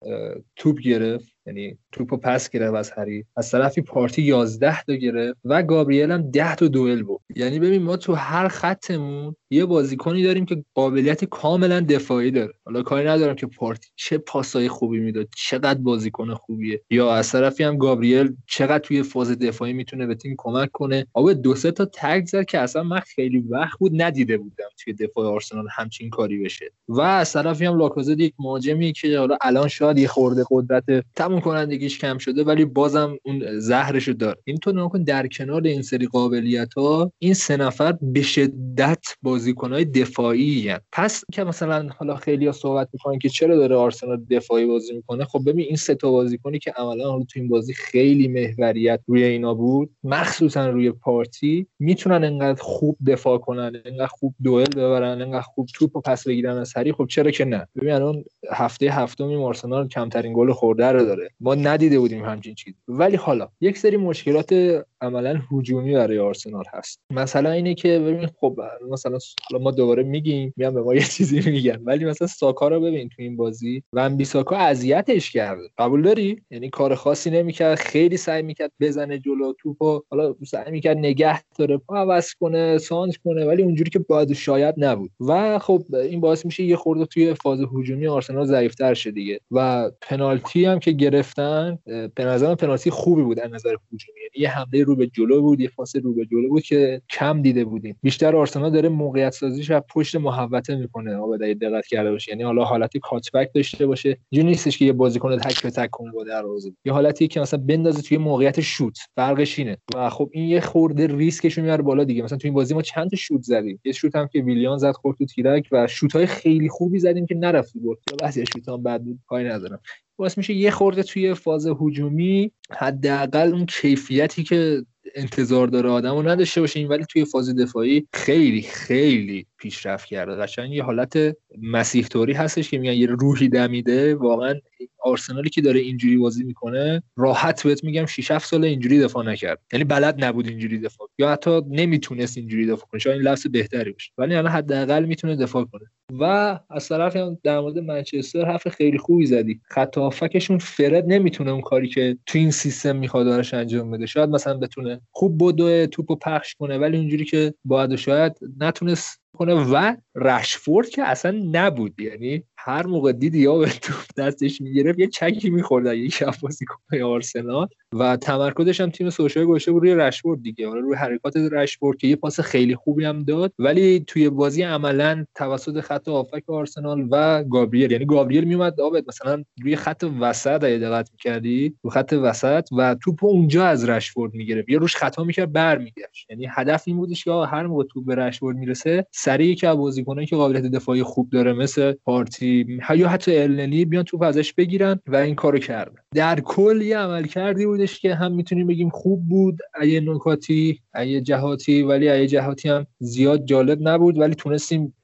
توپ 0.55 0.79
گرفت. 0.79 1.38
یعنی 1.49 1.77
توپو 1.91 2.17
پس 2.17 2.49
گرفت 2.49 2.75
از 2.75 2.91
هری. 2.91 3.25
از 3.37 3.51
طرفی 3.51 3.81
پارتی 3.81 4.21
11 4.21 4.83
تا 4.83 4.93
گرفت 4.93 5.39
و 5.45 5.63
گابریل 5.63 6.11
هم 6.11 6.31
10 6.31 6.55
تا 6.55 6.67
دوئل 6.67 7.03
بود 7.03 7.21
یعنی 7.35 7.59
ببین 7.59 7.83
ما 7.83 7.97
تو 7.97 8.13
هر 8.13 8.47
خطمون 8.47 9.35
یه 9.49 9.65
بازیکنی 9.65 10.23
داریم 10.23 10.45
که 10.45 10.63
قابلیت 10.73 11.25
کاملا 11.25 11.79
دفاعی 11.79 12.31
داره. 12.31 12.53
حالا 12.65 12.83
کاری 12.83 13.07
ندارم 13.07 13.35
که 13.35 13.47
پارتی 13.47 13.87
چه 13.95 14.17
پاسای 14.17 14.67
خوبی 14.67 14.99
می‌داد 14.99 15.27
چقدر 15.35 15.79
بازیکن 15.79 16.33
خوبیه. 16.33 16.81
یا 16.89 17.13
از 17.13 17.31
طرفی 17.31 17.63
هم 17.63 17.77
گابریل 17.77 18.35
چقدر 18.47 18.79
توی 18.79 19.03
فاز 19.03 19.31
دفاعی 19.31 19.73
می‌تونه 19.73 20.07
به 20.07 20.15
تیم 20.15 20.35
کمک 20.37 20.71
کنه. 20.71 21.05
آب 21.13 21.33
دو 21.33 21.55
سه 21.55 21.71
تا 21.71 21.89
تگ 21.93 22.25
زد 22.25 22.45
که 22.45 22.59
اصلا 22.59 22.83
من 22.83 22.99
خیلی 22.99 23.39
وقت 23.39 23.79
بود 23.79 24.01
ندیده 24.01 24.37
بودم 24.37 24.69
توی 24.83 24.93
دفاع 24.93 25.25
آرسنال 25.25 25.67
همچین 25.71 26.09
کاری 26.09 26.43
بشه. 26.43 26.71
و 26.87 27.01
از 27.01 27.33
طرفی 27.33 27.65
هم 27.65 27.77
لاکازت 27.77 28.19
یک 28.19 28.33
مهاجمی 28.39 28.93
که 28.93 29.19
حالا 29.19 29.37
الان 29.41 29.67
شاید 29.67 29.97
یه 29.97 30.07
خورده 30.07 30.43
قدرت 30.51 30.83
تموم 31.15 31.38
کنندگیش 31.39 31.99
کم 31.99 32.17
شده 32.17 32.43
ولی 32.43 32.65
بازم 32.65 33.17
اون 33.23 33.59
زهرشو 33.59 34.11
داره 34.11 34.37
اینطور 34.43 34.83
نکن 34.83 35.03
در 35.03 35.27
کنار 35.27 35.61
این 35.63 35.81
سری 35.81 36.07
قابلیت 36.07 36.73
ها 36.73 37.11
این 37.19 37.33
سه 37.33 37.57
نفر 37.57 37.97
به 38.01 38.21
شدت 38.21 39.05
بازیکنهای 39.21 39.85
دفاعی 39.85 40.69
هن. 40.69 40.79
پس 40.91 41.23
که 41.33 41.43
مثلا 41.43 41.89
حالا 41.97 42.15
خیلی 42.15 42.45
ها 42.45 42.51
صحبت 42.51 42.89
می‌کنن 42.93 43.19
که 43.19 43.29
چرا 43.29 43.55
داره 43.55 43.75
آرسنال 43.75 44.25
دفاعی 44.29 44.65
بازی 44.65 44.93
می‌کنه 44.93 45.25
خب 45.25 45.41
ببین 45.45 45.65
این 45.65 45.75
سه 45.75 45.95
تا 45.95 46.11
بازیکنی 46.11 46.59
که 46.59 46.73
عملا 46.77 47.11
حالا 47.11 47.23
تو 47.23 47.39
این 47.39 47.49
بازی 47.49 47.73
خیلی 47.73 48.27
محوریت 48.27 48.99
روی 49.07 49.23
اینا 49.23 49.53
بود 49.53 49.89
مخصوصا 50.03 50.69
روی 50.69 50.91
پارتی 50.91 51.67
می‌تونن 51.79 52.23
انقدر 52.23 52.61
خوب 52.61 52.97
دفاع 53.07 53.37
کنن 53.37 53.81
انقدر 53.85 54.07
خوب 54.07 54.35
دوئل 54.43 54.69
ببرن 54.69 55.21
انقدر 55.21 55.41
خوب 55.41 55.67
توپ 55.73 55.95
و 55.95 56.01
پس 56.01 56.27
بگیرن 56.27 56.57
از 56.57 56.77
هری 56.77 56.91
خب 56.91 57.05
چرا 57.09 57.31
که 57.31 57.45
نه؟ 57.45 57.67
ببین 57.75 57.91
الان 57.93 58.23
هفته 58.51 58.85
هفتم 58.85 59.41
آرسنال 59.41 59.87
کمترین 59.87 60.33
گل 60.33 60.51
خورده 60.51 60.85
رو 60.85 61.05
داره. 61.05 61.28
ما 61.39 61.55
ندیده 61.55 61.99
بودیم 61.99 62.25
همچین 62.25 62.55
چیزی. 62.55 62.77
ولی 62.87 63.15
حالا 63.15 63.49
یک 63.61 63.77
سری 63.77 63.97
مشکلات 63.97 64.53
عملا 65.01 65.41
هجومی 65.51 65.93
برای 65.93 66.19
آرسنال 66.19 66.63
هست. 66.73 66.99
مثلا 67.13 67.51
اینه 67.51 67.73
که 67.73 67.99
ببین 67.99 68.29
خب 68.39 68.59
مثلا 68.91 69.17
حالا 69.51 69.63
ما 69.63 69.71
دوباره 69.71 70.03
میگیم 70.03 70.53
میام 70.57 70.73
به 70.73 70.81
ما 70.81 70.95
یه 70.95 71.01
چیزی 71.01 71.51
میگن 71.51 71.81
ولی 71.83 72.05
مثلا 72.05 72.27
ساکا 72.27 72.67
رو 72.67 72.79
ببین 72.79 73.09
تو 73.09 73.21
این 73.21 73.37
بازی. 73.37 73.83
و 73.93 74.09
بیساکا 74.09 74.55
اذیتش 74.55 75.31
کرده. 75.31 75.69
قبول 75.77 76.01
داری؟ 76.01 76.41
یعنی 76.51 76.69
کار 76.69 76.95
خاصی 76.95 77.29
نمی‌کرد 77.29 77.75
خیلی 77.79 78.17
سعی 78.17 78.41
می‌کرد 78.41 78.71
بزنه 78.79 79.19
جلو 79.19 79.53
توپو. 79.59 80.01
حالا 80.09 80.35
سعی 80.47 80.71
می‌کرد 80.71 80.97
نگه 80.97 81.41
داره 81.57 81.77
پا 81.77 81.97
عوض 81.97 82.33
کنه 82.33 82.77
سانت 82.77 83.17
کنه 83.17 83.45
ولی 83.45 83.63
اونجوری 83.63 83.89
که 83.89 83.99
باید 83.99 84.33
شاید 84.33 84.75
نبود. 84.77 85.11
و 85.19 85.59
خب 85.59 85.83
این 85.95 86.21
باعث 86.21 86.45
میشه 86.45 86.63
یه 86.63 86.75
خورده 86.75 87.05
توی 87.05 87.33
فاز 87.33 87.59
هجومی 87.61 88.07
آرسنال 88.07 88.45
ضعیفتر 88.45 88.93
شه 88.93 89.11
دیگه. 89.11 89.39
و 89.51 89.91
پنالتی 90.01 90.65
هم 90.65 90.79
که 90.79 90.91
گرفتن 90.91 91.79
به 92.15 92.25
نظرم 92.25 92.55
پنالتی 92.55 92.89
خوبی 92.89 93.21
بود 93.21 93.39
از 93.39 93.51
نظر 93.51 93.75
هجومی. 93.93 94.19
یعنی 94.19 94.43
یه 94.43 94.49
حمله 94.49 94.85
رو 94.89 94.95
به 94.95 95.07
جلو 95.07 95.41
بود 95.41 95.59
یه 95.59 95.67
فاصله 95.67 96.01
رو 96.01 96.13
به 96.13 96.25
جلو 96.25 96.49
بود 96.49 96.63
که 96.63 97.01
کم 97.09 97.41
دیده 97.41 97.65
بودیم. 97.65 97.99
بیشتر 98.03 98.35
آرسنال 98.35 98.71
داره 98.71 98.89
موقعیت 98.89 99.33
سازیش 99.33 99.71
و 99.71 99.79
پشت 99.79 100.15
محوطه 100.15 100.75
می‌کنه. 100.75 101.15
آبادی 101.15 101.55
دقت 101.55 101.85
کرده 101.87 102.11
باشه. 102.11 102.31
یعنی 102.31 102.43
حالا 102.43 102.63
حالتی 102.63 102.99
کاتبک 102.99 103.49
داشته 103.55 103.87
باشه. 103.87 104.17
جو 104.31 104.43
نیستش 104.43 104.77
که 104.77 104.85
یه 104.85 104.93
بازیکن 104.93 105.37
تک 105.37 105.63
به 105.63 105.69
تک 105.69 105.89
کنه 105.89 106.11
با 106.11 106.23
دروازه. 106.23 106.71
یه 106.85 106.93
حالتی 106.93 107.27
که 107.27 107.39
مثلا 107.39 107.59
بندازه 107.59 108.01
توی 108.01 108.17
موقعیت 108.17 108.61
شوت. 108.61 108.97
فرقش 109.15 109.59
اینه. 109.59 109.77
و 109.95 110.09
خب 110.09 110.29
این 110.31 110.49
یه 110.49 110.59
خورده 110.61 111.07
ریسکش 111.07 111.57
میاره 111.57 111.83
بالا 111.83 112.03
دیگه. 112.03 112.23
مثلا 112.23 112.37
تو 112.37 112.47
این 112.47 112.53
بازی 112.53 112.73
ما 112.73 112.81
چند 112.81 113.09
تا 113.09 113.15
شوت 113.15 113.41
زدیم. 113.41 113.79
یه 113.83 113.91
شوت 113.91 114.15
هم 114.15 114.27
که 114.27 114.39
ویلیان 114.39 114.77
زد 114.77 114.91
خورد 114.91 115.17
تو 115.17 115.25
تیرک 115.25 115.67
و 115.71 115.87
شوت 115.87 116.15
های 116.15 116.25
خیلی 116.25 116.69
خوبی 116.69 116.99
زدیم 116.99 117.25
که 117.25 117.35
نرفت 117.35 117.73
گل. 117.85 117.95
بعضی 118.21 118.45
شوت 118.45 118.69
هم 118.69 118.83
بد 118.83 119.01
بود. 119.01 119.19
کاری 119.27 119.49
ندارم. 119.49 119.79
باعث 120.19 120.37
میشه 120.37 120.53
یه 120.53 120.71
خورده 120.71 121.03
توی 121.03 121.33
فاز 121.33 121.67
هجومی 121.67 122.51
حداقل 122.71 123.53
اون 123.53 123.65
کیفیتی 123.65 124.43
که 124.43 124.85
انتظار 125.15 125.67
داره 125.67 125.89
آدم 125.89 126.15
رو 126.15 126.29
نداشته 126.29 126.61
باشیم 126.61 126.89
ولی 126.89 127.05
توی 127.05 127.25
فاز 127.25 127.55
دفاعی 127.55 128.07
خیلی 128.13 128.61
خیلی 128.61 129.45
پیشرفت 129.59 130.05
کرده. 130.07 130.35
قشنگ 130.35 130.73
یه 130.73 130.83
حالت 130.83 131.17
مسیح 131.61 132.07
طوری 132.07 132.33
هستش 132.33 132.69
که 132.69 132.77
میگن 132.77 132.93
یه 132.93 133.07
روحی 133.07 133.49
دمیده. 133.49 134.15
واقعا 134.15 134.55
آرسنالی 134.99 135.49
که 135.49 135.61
داره 135.61 135.79
اینجوری 135.79 136.17
بازی 136.17 136.43
می‌کنه 136.43 137.03
راحت 137.17 137.63
بهت 137.63 137.83
میگم 137.83 138.05
6 138.05 138.31
7 138.31 138.45
سال 138.45 138.63
اینجوری 138.63 138.99
دفاع 138.99 139.25
نکرد. 139.25 139.59
یعنی 139.73 139.83
بلد 139.83 140.23
نبود 140.23 140.47
اینجوری 140.47 140.79
دفاع 140.79 141.07
یا 141.19 141.29
حتی 141.31 141.61
نمی‌تونست 141.69 142.37
اینجوری 142.37 142.65
دفاع 142.65 142.87
کنه. 142.91 142.99
شاید 142.99 143.15
این 143.15 143.27
لفظ 143.27 143.47
بهتری 143.47 143.91
باشه. 143.91 144.11
ولی 144.17 144.35
الان 144.35 144.51
حداقل 144.51 145.05
می‌تونه 145.05 145.35
دفاع 145.35 145.63
کنه. 145.63 145.85
و 146.19 146.59
از 146.69 146.87
طرف 146.87 147.17
در 147.43 147.59
مورد 147.59 147.79
منچستر 147.79 148.45
حرف 148.45 148.67
خیلی 148.67 148.97
خوبی 148.97 149.25
زدی. 149.25 149.61
خط 149.63 149.97
هافکشون 149.97 150.57
فرد 150.57 151.03
نمی‌تونه 151.07 151.51
اون 151.51 151.61
کاری 151.61 151.87
که 151.87 152.17
تو 152.25 152.37
این 152.37 152.51
سیستم 152.51 152.95
می‌خواد 152.95 153.25
دارش 153.25 153.53
انجام 153.53 153.91
بده. 153.91 154.05
شاید 154.05 154.29
مثلا 154.29 154.57
بتونه 154.57 155.01
خوب 155.11 155.37
بدو 155.43 155.85
توپو 155.85 156.15
پخش 156.15 156.55
کنه. 156.55 156.77
ولی 156.77 156.97
اونجوری 156.97 157.25
که 157.25 157.53
باید 157.65 157.95
شاید 157.95 158.33
نتونست 158.59 159.18
کنه 159.39 159.53
و 159.53 159.95
رشفورد 160.15 160.89
که 160.89 161.03
اصلا 161.03 161.31
نبود. 161.51 161.99
یعنی 161.99 162.43
هر 162.61 162.87
موقع 162.87 163.11
دید 163.11 163.35
یا 163.35 163.65
توپ 163.65 164.05
دستش 164.17 164.61
می‌گرفت 164.61 164.99
یه 164.99 165.07
چکی 165.07 165.49
می‌خورد 165.49 165.93
یک 165.93 166.23
بازیکن 166.41 166.75
آرسنال. 167.03 167.67
و 167.93 168.17
تمرکزش 168.17 168.81
هم 168.81 168.89
تیم 168.89 169.09
سوشای 169.09 169.45
گوشه 169.45 169.71
بود 169.71 169.83
روی 169.83 169.95
رشورد 169.95 170.43
دیگه. 170.43 170.67
حالا 170.67 170.79
روی 170.79 170.95
حرکات 170.95 171.37
رشورد 171.37 171.97
که 171.97 172.07
یه 172.07 172.15
پاس 172.15 172.39
خیلی 172.39 172.75
خوبی 172.75 173.05
هم 173.05 173.23
داد 173.23 173.53
ولی 173.59 173.99
توی 174.07 174.29
بازی 174.29 174.61
عملا 174.61 175.25
توسط 175.35 175.79
خط 175.79 176.07
آفک 176.07 176.49
آرسنال 176.49 177.07
و 177.11 177.43
گابریل. 177.43 177.91
یعنی 177.91 178.05
گابریل 178.05 178.43
میومد 178.43 178.81
آبد 178.81 179.03
مثلا 179.07 179.43
روی 179.61 179.75
خط 179.75 180.05
وسط 180.19 180.63
اگه 180.63 180.77
دقت 180.77 181.09
می‌کردی 181.11 181.75
خط 181.91 182.13
وسط 182.13 182.67
و 182.77 182.95
توپ 183.03 183.25
اونجا 183.25 183.65
از 183.65 183.89
رشورد 183.89 184.33
می‌گرفت. 184.33 184.69
یا 184.69 184.79
روش 184.79 184.95
خطا 184.95 185.23
می‌کرد 185.23 185.53
برمیگشت. 185.53 186.29
یعنی 186.29 186.47
هدف 186.51 186.83
این 186.85 186.97
بودش 186.97 187.23
که 187.23 187.31
هر 187.31 187.67
موقع 187.67 187.83
توپ 187.83 188.05
به 188.05 188.15
رشورد 188.15 188.57
می‌رسه 188.57 189.05
سریع 189.11 189.55
که 189.55 189.73
بازیکنایی 189.73 190.27
که 190.27 190.35
قابلیت 190.35 190.63
دفاعی 190.63 191.03
خوب 191.03 191.29
داره 191.29 191.53
مثل 191.53 191.93
پارتی 192.05 192.48
یا 192.95 193.09
حتی 193.09 193.37
النی 193.37 193.85
بیان 193.85 194.03
توپ 194.03 194.21
ازش 194.21 194.53
بگیرن 194.53 194.99
و 195.07 195.15
این 195.15 195.35
کارو 195.35 195.59
کردن. 195.59 196.01
در 196.15 196.39
کل 196.39 196.81
یه 196.81 196.97
عمل 196.97 197.25
کردی 197.25 197.65
بودش 197.65 197.99
که 197.99 198.15
هم 198.15 198.31
می‌تونیم 198.31 198.67
بگیم 198.67 198.89
خوب 198.89 199.29
بود 199.29 199.57
ایه 199.81 199.99
نکاتی 199.99 200.81
ایه 200.95 201.21
جهاتی 201.21 201.83
ولی 201.83 202.09
ایه 202.09 202.27
جهاتی 202.27 202.69
هم 202.69 202.87
زیاد 202.99 203.45
جالب 203.45 203.79
نبود 203.81 204.19
ولی 204.19 204.35
تونستیم 204.35 204.95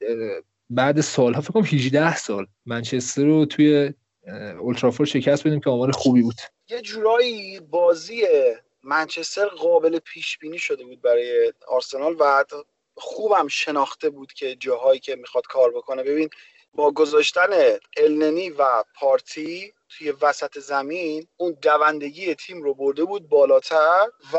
بعد 0.70 1.00
سالها 1.00 1.40
فکر 1.40 1.52
کنم 1.52 1.64
18 1.64 2.16
سال 2.16 2.46
منچستر 2.66 3.24
رو 3.24 3.46
توی 3.46 3.92
اولترافور 4.60 5.06
شکست 5.06 5.46
بدیم 5.46 5.60
که 5.60 5.70
آمار 5.70 5.90
خوبی 5.90 6.22
بود. 6.22 6.34
یه 6.70 6.80
جورایی 6.80 7.60
بازی 7.60 8.22
منچستر 8.82 9.46
قابل 9.46 9.98
پیش 9.98 10.38
بینی 10.38 10.58
شده 10.58 10.84
بود 10.84 11.02
برای 11.02 11.52
آرسنال 11.68 12.16
و 12.20 12.44
خوبم 12.94 13.48
شناخته 13.48 14.10
بود 14.10 14.32
که 14.32 14.56
جاهایی 14.56 15.00
که 15.00 15.16
می‌خواد 15.16 15.44
کار 15.46 15.70
بکنه. 15.70 16.02
ببین 16.02 16.28
با 16.76 16.92
گذاشتن 16.92 17.50
النی 17.98 18.50
و 18.50 18.84
پارتی 18.94 19.74
توی 19.88 20.12
وسط 20.22 20.58
زمین 20.58 21.26
اون 21.36 21.56
دوندگی 21.62 22.34
تیم 22.34 22.62
رو 22.62 22.74
برده 22.74 23.04
بود 23.04 23.28
بالاتر 23.28 24.08
و 24.32 24.38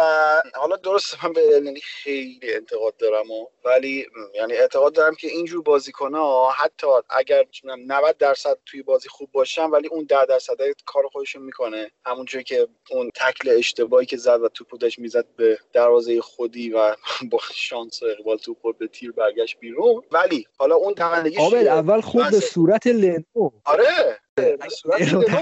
حالا 0.55 0.75
درست 0.75 1.23
من 1.23 1.33
به 1.33 1.55
النی 1.55 1.79
خیلی 1.79 2.53
انتقاد 2.53 2.97
دارم 2.97 3.31
و 3.31 3.47
ولی 3.65 4.05
یعنی 4.35 4.53
اعتقاد 4.53 4.93
دارم 4.93 5.15
که 5.15 5.27
اینجور 5.27 5.61
بازیکن 5.61 6.15
ها 6.15 6.51
حتی 6.51 6.87
اگر 7.09 7.43
90 7.63 8.17
درصد 8.17 8.57
توی 8.65 8.81
بازی 8.81 9.09
خوب 9.09 9.31
باشن 9.31 9.65
ولی 9.65 9.87
اون 9.87 10.05
10 10.05 10.25
درصد 10.25 10.57
کار 10.85 11.07
خودشون 11.11 11.41
می‌کنه 11.41 11.91
همونجوری 12.05 12.43
که 12.43 12.67
اون 12.91 13.11
تکل 13.15 13.49
اشتباهی 13.49 14.05
که 14.05 14.17
زد 14.17 14.41
و 14.41 14.49
توپ 14.49 14.77
داشت 14.79 14.99
می‌زد 14.99 15.25
به 15.35 15.59
دروازه 15.73 16.21
خودی 16.21 16.69
و 16.69 16.95
با 17.31 17.39
شانس 17.53 18.03
اقبال 18.03 18.37
توپ 18.37 18.77
به 18.77 18.87
تیر 18.87 19.11
برگشت 19.11 19.59
بیرون. 19.59 20.03
ولی 20.11 20.47
حالا 20.57 20.75
اون 20.75 20.93
دوندگی 20.93 21.37
اول 21.67 22.01
خود 22.01 22.31
به 22.31 22.39
صورت 22.39 22.87
لنو. 22.87 23.51
آره. 23.65 24.19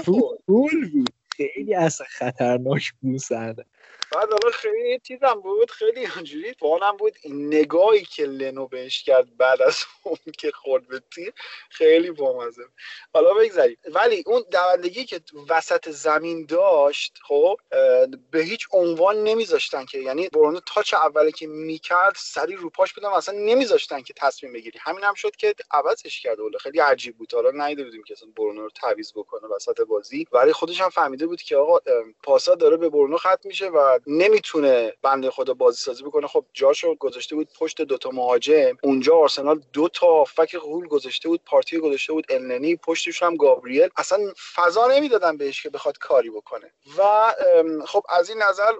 بود. 0.06 1.10
خیلی 1.36 1.74
اصلا 1.74 2.06
خطرناک 2.10 2.92
بود 3.02 3.20
بعد 4.12 4.28
حالا 4.30 4.50
خیلی 4.52 4.98
چیزم 4.98 5.34
بود 5.34 5.70
خیلی 5.70 6.06
اونجوری 6.16 6.54
فانم 6.54 6.96
بود. 6.96 7.12
این 7.22 7.46
نگاهی 7.46 8.04
که 8.04 8.24
لنو 8.24 8.66
بهش 8.66 9.02
کرد 9.02 9.36
بعد 9.36 9.62
از 9.62 9.84
اون 10.02 10.18
که 10.38 10.50
خورد 10.50 10.88
به 10.88 11.02
تیر 11.14 11.32
خیلی 11.70 12.10
بامزه 12.10 12.62
حالا 13.14 13.34
بگذاریم. 13.34 13.78
ولی 13.88 14.22
اون 14.26 14.44
دوندگی 14.52 15.04
که 15.04 15.20
وسط 15.48 15.90
زمین 15.90 16.46
داشت 16.46 17.18
خب 17.22 17.56
به 18.30 18.40
هیچ 18.40 18.66
عنوان 18.72 19.22
نمیذاشتن 19.22 19.84
که 19.84 19.98
یعنی 19.98 20.28
برونو 20.28 20.60
تاچ 20.74 20.94
اولی 20.94 21.32
که 21.32 21.46
می‌کرد 21.46 22.14
سری 22.16 22.56
رو 22.56 22.70
پاش 22.70 22.94
بودن 22.94 23.08
اصلا 23.08 23.34
نمیذاشتن 23.38 24.02
که 24.02 24.14
تصمیم 24.16 24.52
بگیری. 24.52 24.78
همین 24.82 25.04
هم 25.04 25.14
شد 25.14 25.36
که 25.36 25.54
عوضش 25.70 26.20
کرد 26.20 26.40
ولی 26.40 26.58
خیلی 26.58 26.80
عجیب 26.80 27.16
بود. 27.16 27.34
حالا 27.34 27.66
نیده 27.66 27.84
بودیم 27.84 28.04
که 28.04 28.14
اصلا 28.14 28.28
برونو 28.36 28.62
رو 28.62 28.70
تعویض 28.70 29.12
بکنه 29.12 29.48
وسط 29.56 29.80
بازی. 29.80 30.26
ولی 30.32 30.52
خودش 30.52 30.80
هم 30.80 30.90
فهمیده 30.90 31.26
بود 31.26 31.42
که 31.42 31.56
آقا 31.56 31.78
پاسا 32.22 32.54
داره 32.54 32.76
به 32.76 32.88
برونو 32.88 33.16
ختم 33.16 33.38
میشه 33.44 33.68
و 33.68 33.95
نمی‌تونه 34.06 34.92
بنده 35.02 35.30
خدا 35.30 35.54
بازی 35.54 35.82
سازی 35.82 36.02
بکنه. 36.02 36.26
خب 36.26 36.44
جاشو 36.52 36.94
گذاشته 36.94 37.34
بود 37.34 37.48
پشت 37.58 37.82
دوتا 37.82 38.10
مهاجم. 38.10 38.76
اونجا 38.82 39.16
آرسنال 39.16 39.60
دو 39.72 39.88
تا 39.88 40.24
فک 40.24 40.56
غول 40.56 40.88
گذاشته 40.88 41.28
بود 41.28 41.40
پارتی 41.46 41.78
گذاشته 41.78 42.12
بود. 42.12 42.26
النی 42.28 42.76
پشتش 42.76 43.22
هم 43.22 43.36
گابریل. 43.36 43.88
اصلا 43.96 44.32
فضا 44.54 44.86
نمی‌دادن 44.86 45.36
بهش 45.36 45.62
که 45.62 45.70
بخواد 45.70 45.98
کاری 45.98 46.30
بکنه. 46.30 46.72
و 46.98 47.32
خب 47.86 48.02
از 48.08 48.30
این 48.30 48.42
نظر 48.42 48.72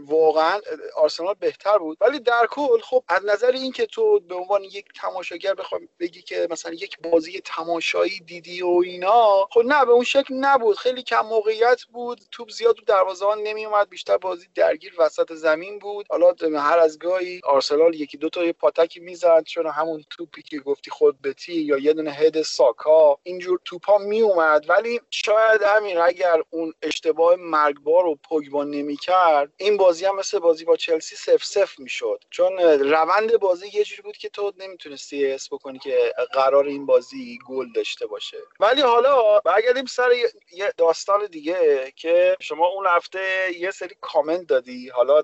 واقعا 0.00 0.60
آرسنال 0.96 1.34
بهتر 1.40 1.78
بود. 1.78 1.98
ولی 2.00 2.20
در 2.20 2.46
کل 2.50 2.80
خب 2.80 3.04
از 3.08 3.24
نظر 3.24 3.52
اینکه 3.52 3.86
تو 3.86 4.20
به 4.20 4.34
عنوان 4.34 4.64
یک 4.64 4.86
تماشاگر 5.00 5.54
بخوام 5.54 5.88
بگی 6.00 6.22
که 6.22 6.48
مثلا 6.50 6.72
یک 6.72 6.98
بازی 7.00 7.40
تماشایی 7.44 8.20
دیدی 8.20 8.62
و 8.62 8.80
اینا 8.84 9.48
خب 9.50 9.60
نه 9.64 9.84
به 9.84 9.90
اون 9.90 10.04
شکل 10.04 10.34
نبود. 10.34 10.76
خیلی 10.76 11.02
کم 11.02 11.26
موقعیت 11.26 11.82
بود. 11.82 12.20
توپ 12.30 12.50
زیاد 12.50 12.74
تو 12.74 12.84
دروازه 12.84 13.26
نمی 13.34 13.64
اومد 13.64 13.88
بیشتر 13.88 14.16
بازی 14.16 14.46
درگیر 14.56 14.94
وسط 14.98 15.32
زمین 15.32 15.78
بود. 15.78 16.06
حالا 16.10 16.34
هر 16.60 16.78
از 16.78 16.98
گاهی 16.98 17.40
آرسنال 17.44 17.94
یکی 17.94 18.16
دو 18.16 18.28
تا 18.28 18.44
یه 18.44 18.52
پاتکی 18.52 19.00
می‌زد 19.00 19.44
چون 19.44 19.66
همون 19.66 20.04
توپی 20.10 20.42
که 20.42 20.58
گفتی 20.58 20.90
خود 20.90 21.22
بتی 21.22 21.52
یا 21.54 21.78
یه 21.78 21.92
دونه 21.92 22.10
هد 22.10 22.42
ساکا 22.42 23.18
اینجور 23.22 23.60
توپا 23.64 23.98
می 23.98 24.20
اومد 24.20 24.70
ولی 24.70 25.00
شاید 25.10 25.62
همین 25.62 25.98
اگر 25.98 26.42
اون 26.50 26.74
اشتباه 26.82 27.36
مرگبار 27.36 28.04
رو 28.04 28.18
پوگبا 28.28 28.64
نمی‌کرد 28.64 29.52
این 29.56 29.76
بازی 29.76 30.04
هم 30.04 30.16
مثل 30.16 30.38
بازی 30.38 30.64
با 30.64 30.76
چلسی 30.76 31.16
سف 31.16 31.44
سف 31.44 31.78
می‌شد. 31.78 32.24
چون 32.30 32.58
روند 32.58 33.36
بازی 33.36 33.66
یه 33.74 33.84
جوری 33.84 34.02
بود 34.02 34.16
که 34.16 34.28
تو 34.28 34.52
نمی‌تونستی 34.58 35.26
حس 35.26 35.52
بکنی 35.52 35.78
که 35.78 36.12
قرار 36.32 36.66
این 36.66 36.86
بازی 36.86 37.38
گل 37.48 37.72
داشته 37.72 38.06
باشه. 38.06 38.38
ولی 38.60 38.80
حالا 38.80 39.40
برگردیم 39.40 39.86
سر 39.86 40.10
یه 40.52 40.72
داستان 40.76 41.26
دیگه 41.26 41.92
که 41.96 42.36
شما 42.40 42.66
اون 42.66 42.86
هفته 42.86 43.20
یه 43.58 43.70
سری 43.70 43.96
کامنت 44.00 44.45
دادی؟ 44.46 44.88
حالا 44.88 45.22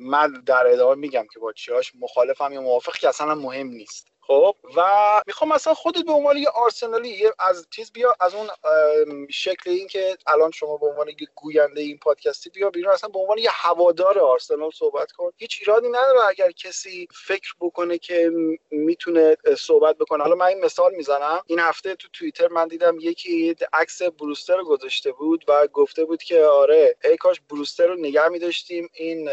من 0.00 0.32
در 0.46 0.66
ادامه 0.66 0.94
میگم 0.94 1.26
که 1.32 1.38
با 1.40 1.52
چیاش 1.52 1.92
مخالفم 2.00 2.52
یا 2.52 2.60
موافق 2.60 2.96
که 2.96 3.08
اصلا 3.08 3.34
مهم 3.34 3.66
نیست. 3.66 4.15
خب 4.26 4.56
و 4.76 4.82
می‌خوام 5.26 5.52
مثلا 5.52 5.74
خودت 5.74 6.04
به 6.04 6.12
عنوان 6.12 6.36
یه 6.36 6.48
آرسنالی 6.48 7.24
از 7.38 7.66
چیز 7.70 7.92
بیا 7.92 8.16
از 8.20 8.34
اون 8.34 8.48
شکل 9.30 9.70
این 9.70 9.88
که 9.88 10.16
الان 10.26 10.50
شما 10.50 10.76
به 10.76 10.86
عنوان 10.86 11.08
یه 11.08 11.14
گوینده 11.34 11.80
این 11.80 11.98
پادکستی 11.98 12.50
بیا 12.50 12.70
بیرون 12.70 12.92
اصلا 12.92 13.10
به 13.10 13.18
عنوان 13.18 13.38
یه 13.38 13.50
هوادار 13.50 14.18
آرسنال 14.18 14.70
صحبت 14.70 15.12
کن. 15.12 15.30
هیچ 15.36 15.58
ایرادی 15.60 15.88
نداره 15.88 16.24
اگر 16.28 16.50
کسی 16.50 17.08
فکر 17.26 17.54
بکنه 17.60 17.98
که 17.98 18.30
می‌تونه 18.70 19.36
صحبت 19.58 19.98
بکنه. 19.98 20.22
حالا 20.22 20.34
من 20.34 20.46
این 20.46 20.64
مثال 20.64 20.94
می‌زنم. 20.94 21.40
این 21.46 21.58
هفته 21.58 21.94
تو 21.94 22.08
توییتر 22.12 22.48
من 22.48 22.68
دیدم 22.68 22.96
یکی 23.00 23.56
عکس 23.72 24.02
بروستر 24.02 24.56
رو 24.56 24.64
گذاشته 24.64 25.12
بود 25.12 25.44
و 25.48 25.66
گفته 25.66 26.04
بود 26.04 26.22
که 26.22 26.44
آره 26.44 26.96
ای 27.04 27.16
کاش 27.16 27.40
بروستر 27.50 27.86
رو 27.86 27.94
نگه 27.94 28.28
میداشتیم. 28.28 28.88
این 28.94 29.30